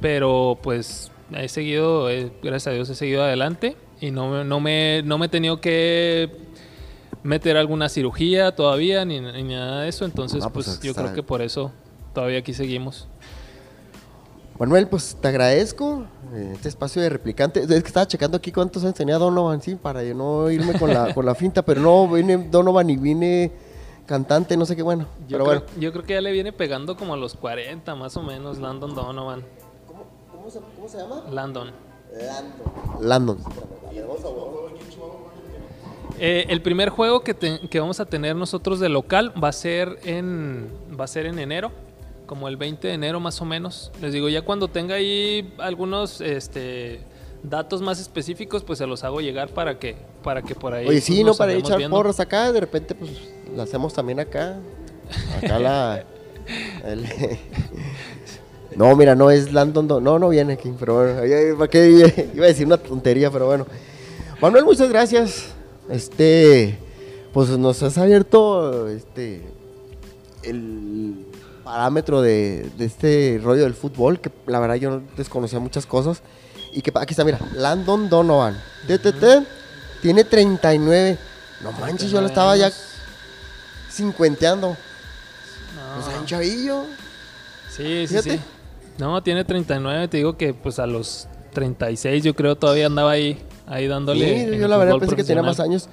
pero 0.00 0.58
pues 0.62 1.10
he 1.34 1.48
seguido, 1.48 2.10
eh, 2.10 2.30
gracias 2.42 2.68
a 2.68 2.70
Dios 2.74 2.90
he 2.90 2.94
seguido 2.94 3.22
adelante 3.22 3.76
y 4.02 4.10
no, 4.10 4.28
me- 4.28 4.44
no, 4.44 4.58
me, 4.58 5.00
no 5.04 5.16
me 5.16 5.26
he 5.26 5.28
tenido 5.28 5.60
que 5.60 6.28
meter 7.22 7.56
alguna 7.56 7.88
cirugía 7.88 8.54
todavía 8.54 9.04
ni, 9.04 9.20
ni 9.20 9.44
nada 9.44 9.82
de 9.82 9.88
eso, 9.88 10.04
entonces 10.04 10.44
pues, 10.52 10.66
pues, 10.66 10.80
yo 10.80 10.92
creo 10.92 11.14
que 11.14 11.22
por 11.22 11.40
eso 11.40 11.70
todavía 12.12 12.40
aquí 12.40 12.52
seguimos. 12.52 13.06
Manuel, 14.58 14.88
pues 14.88 15.16
te 15.20 15.28
agradezco 15.28 16.04
eh, 16.34 16.50
este 16.54 16.68
espacio 16.68 17.00
de 17.00 17.08
replicante. 17.08 17.60
Es 17.60 17.66
que 17.68 17.76
estaba 17.78 18.06
checando 18.06 18.36
aquí 18.36 18.50
cuántos 18.52 18.82
años 18.82 18.94
tenía 18.94 19.18
Donovan, 19.18 19.62
sí, 19.62 19.76
para 19.76 20.02
yo 20.02 20.14
no 20.14 20.50
irme 20.50 20.76
con 20.78 20.92
la, 20.92 21.14
con 21.14 21.24
la 21.24 21.34
finta, 21.36 21.62
pero 21.62 21.80
no, 21.80 22.08
vine 22.08 22.48
Donovan 22.50 22.90
y 22.90 22.96
vine 22.96 23.52
cantante, 24.04 24.56
no 24.56 24.66
sé 24.66 24.74
qué, 24.74 24.82
bueno. 24.82 25.06
Yo, 25.28 25.38
pero 25.38 25.44
creo, 25.44 25.60
bueno. 25.60 25.80
yo 25.80 25.92
creo 25.92 26.04
que 26.04 26.14
ya 26.14 26.20
le 26.20 26.32
viene 26.32 26.52
pegando 26.52 26.96
como 26.96 27.14
a 27.14 27.16
los 27.16 27.34
40 27.34 27.94
más 27.94 28.16
o 28.16 28.22
menos, 28.22 28.58
Landon 28.58 28.96
Donovan. 28.96 29.42
¿Cómo 30.32 30.50
se, 30.50 30.58
cómo 30.74 30.88
se 30.88 30.98
llama? 30.98 31.22
Landon. 31.30 31.91
Landon. 33.00 33.38
Eh, 36.18 36.46
el 36.50 36.62
primer 36.62 36.90
juego 36.90 37.22
que, 37.22 37.34
te- 37.34 37.60
que 37.68 37.80
vamos 37.80 37.98
a 37.98 38.04
tener 38.06 38.36
nosotros 38.36 38.78
de 38.80 38.88
local 38.88 39.32
va 39.42 39.48
a 39.48 39.52
ser 39.52 39.98
en 40.04 40.68
va 40.98 41.04
a 41.04 41.08
ser 41.08 41.26
en 41.26 41.38
enero, 41.38 41.72
como 42.26 42.48
el 42.48 42.56
20 42.56 42.86
de 42.88 42.94
enero 42.94 43.18
más 43.18 43.40
o 43.40 43.44
menos. 43.44 43.90
Les 44.00 44.12
digo, 44.12 44.28
ya 44.28 44.42
cuando 44.42 44.68
tenga 44.68 44.94
ahí 44.96 45.52
algunos 45.58 46.20
este, 46.20 47.00
datos 47.42 47.82
más 47.82 47.98
específicos, 47.98 48.62
pues 48.62 48.78
se 48.78 48.86
los 48.86 49.02
hago 49.04 49.20
llegar 49.20 49.48
para 49.48 49.78
que 49.78 49.96
para 50.22 50.42
que 50.42 50.54
por 50.54 50.74
ahí 50.74 50.86
Oye, 50.86 50.98
pues, 50.98 51.04
sí, 51.04 51.20
no 51.22 51.28
nos 51.28 51.38
para 51.38 51.54
echar 51.54 51.78
viendo. 51.78 51.96
porras 51.96 52.20
acá, 52.20 52.52
de 52.52 52.60
repente 52.60 52.94
pues 52.94 53.10
la 53.56 53.64
hacemos 53.64 53.92
también 53.94 54.20
acá. 54.20 54.58
Acá 55.42 55.58
la... 55.58 56.04
el- 56.84 57.06
no, 58.76 58.94
mira, 58.96 59.14
no 59.14 59.30
es 59.30 59.52
Landon, 59.52 59.86
Don- 59.88 60.04
no, 60.04 60.18
no 60.18 60.28
viene 60.28 60.54
aquí, 60.54 60.72
pero 60.78 60.96
bueno, 60.96 61.56
¿para 61.58 61.68
qué? 61.70 62.30
iba 62.34 62.44
a 62.44 62.48
decir 62.48 62.66
una 62.66 62.76
tontería, 62.78 63.30
pero 63.30 63.46
bueno. 63.46 63.66
Manuel, 64.40 64.64
muchas 64.64 64.88
gracias. 64.88 65.44
Este, 65.90 66.78
pues 67.32 67.48
nos 67.50 67.82
has 67.82 67.98
abierto 67.98 68.88
este 68.88 69.42
el 70.42 71.26
parámetro 71.64 72.20
de, 72.22 72.68
de 72.76 72.84
este 72.84 73.40
rollo 73.42 73.62
del 73.62 73.74
fútbol, 73.74 74.20
que 74.20 74.30
la 74.46 74.58
verdad 74.58 74.74
yo 74.76 74.90
no 74.90 75.02
desconocía 75.16 75.58
muchas 75.60 75.86
cosas. 75.86 76.22
Y 76.72 76.80
que 76.82 76.90
aquí 76.94 77.12
está, 77.12 77.24
mira, 77.24 77.38
Landon 77.54 78.08
Donovan, 78.08 78.58
TTT, 78.86 79.46
tiene 80.00 80.24
39. 80.24 81.18
No 81.62 81.72
manches, 81.72 82.10
yo 82.10 82.20
lo 82.20 82.26
estaba 82.26 82.56
ya 82.56 82.72
cincuenteando. 83.90 84.68
No, 85.76 86.00
O 86.00 86.02
sea, 86.10 86.18
un 86.18 86.26
chavillo. 86.26 86.84
sí, 87.70 88.06
sí, 88.06 88.06
fíjate. 88.08 88.30
sí. 88.38 88.40
No, 88.98 89.22
tiene 89.22 89.44
39, 89.44 90.08
te 90.08 90.16
digo 90.18 90.36
que 90.36 90.54
pues 90.54 90.78
a 90.78 90.86
los 90.86 91.28
36 91.52 92.24
yo 92.24 92.34
creo 92.34 92.56
todavía 92.56 92.86
andaba 92.86 93.12
ahí 93.12 93.38
ahí 93.66 93.86
dándole 93.86 94.50
Sí, 94.50 94.58
yo 94.58 94.68
la 94.68 94.76
verdad 94.76 94.98
pensé 94.98 95.16
que 95.16 95.24
tenía 95.24 95.42
más 95.42 95.60
años. 95.60 95.88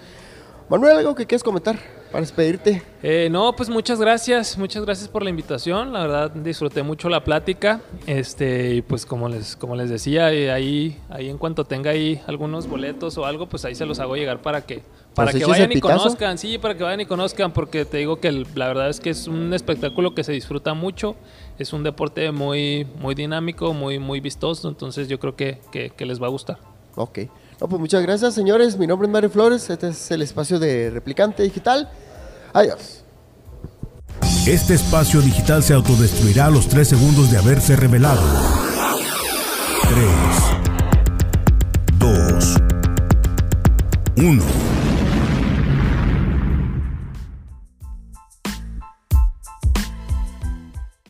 Manuel, 0.70 0.98
¿algo 0.98 1.16
que 1.16 1.26
quieres 1.26 1.44
comentar 1.44 1.80
para 2.12 2.22
despedirte? 2.22 2.84
Eh, 3.02 3.28
no, 3.32 3.56
pues 3.56 3.70
muchas 3.70 4.00
gracias, 4.00 4.56
muchas 4.56 4.86
gracias 4.86 5.08
por 5.08 5.24
la 5.24 5.32
invitación. 5.32 5.92
La 5.92 6.02
verdad 6.02 6.30
disfruté 6.30 6.84
mucho 6.84 7.10
la 7.10 7.24
plática. 7.24 7.82
Este, 8.06 8.76
y 8.76 8.82
pues 8.84 9.04
como 9.04 9.30
les, 9.30 9.56
como 9.56 9.76
les 9.76 9.90
decía, 9.90 10.32
eh, 10.32 10.52
ahí, 10.52 11.00
ahí 11.10 11.28
en 11.28 11.40
cuanto 11.40 11.66
tenga 11.66 11.90
ahí 11.90 12.22
algunos 12.28 12.68
boletos 12.68 13.18
o 13.18 13.26
algo, 13.26 13.50
pues 13.50 13.66
ahí 13.66 13.74
se 13.74 13.88
los 13.88 14.00
hago 14.00 14.16
llegar 14.16 14.44
para 14.44 14.62
que, 14.62 14.84
para 15.16 15.32
¿Nos 15.32 15.42
que 15.42 15.48
vayan 15.48 15.72
y 15.72 15.80
conozcan, 15.80 16.38
sí, 16.38 16.60
para 16.60 16.78
que 16.78 16.84
vayan 16.84 17.02
y 17.02 17.08
conozcan, 17.08 17.52
porque 17.52 17.84
te 17.86 17.98
digo 17.98 18.20
que 18.20 18.32
la 18.32 18.68
verdad 18.68 18.90
es 18.90 19.00
que 19.00 19.10
es 19.10 19.28
un 19.28 19.56
espectáculo 19.56 20.14
que 20.14 20.24
se 20.24 20.34
disfruta 20.34 20.76
mucho. 20.76 21.16
Es 21.60 21.74
un 21.74 21.84
deporte 21.84 22.32
muy, 22.32 22.88
muy 23.00 23.14
dinámico, 23.16 23.74
muy, 23.74 24.00
muy 24.00 24.20
vistoso. 24.22 24.70
Entonces 24.70 25.08
yo 25.10 25.20
creo 25.20 25.36
que, 25.36 25.60
que- 25.72 25.90
que 25.92 26.06
les 26.06 26.22
va 26.22 26.28
a 26.28 26.30
gustar. 26.30 26.58
Ok. 26.96 27.20
No, 27.62 27.68
pues 27.68 27.80
muchas 27.80 28.02
gracias, 28.02 28.34
señores. 28.34 28.78
Mi 28.78 28.88
nombre 28.88 29.08
es 29.08 29.12
Mario 29.12 29.30
Flores. 29.30 29.70
Este 29.70 29.90
es 29.90 30.10
el 30.12 30.22
espacio 30.22 30.58
de 30.60 30.90
Replicante 30.90 31.44
Digital. 31.44 31.90
Adiós. 32.54 33.04
Este 34.48 34.74
espacio 34.74 35.22
digital 35.22 35.62
se 35.62 35.74
autodestruirá 35.74 36.46
a 36.46 36.50
los 36.50 36.68
3 36.70 36.88
segundos 36.88 37.30
de 37.30 37.38
haberse 37.38 37.76
revelado. 37.76 38.22
3, 39.90 40.08
2, 42.00 42.56
1. 44.18 44.44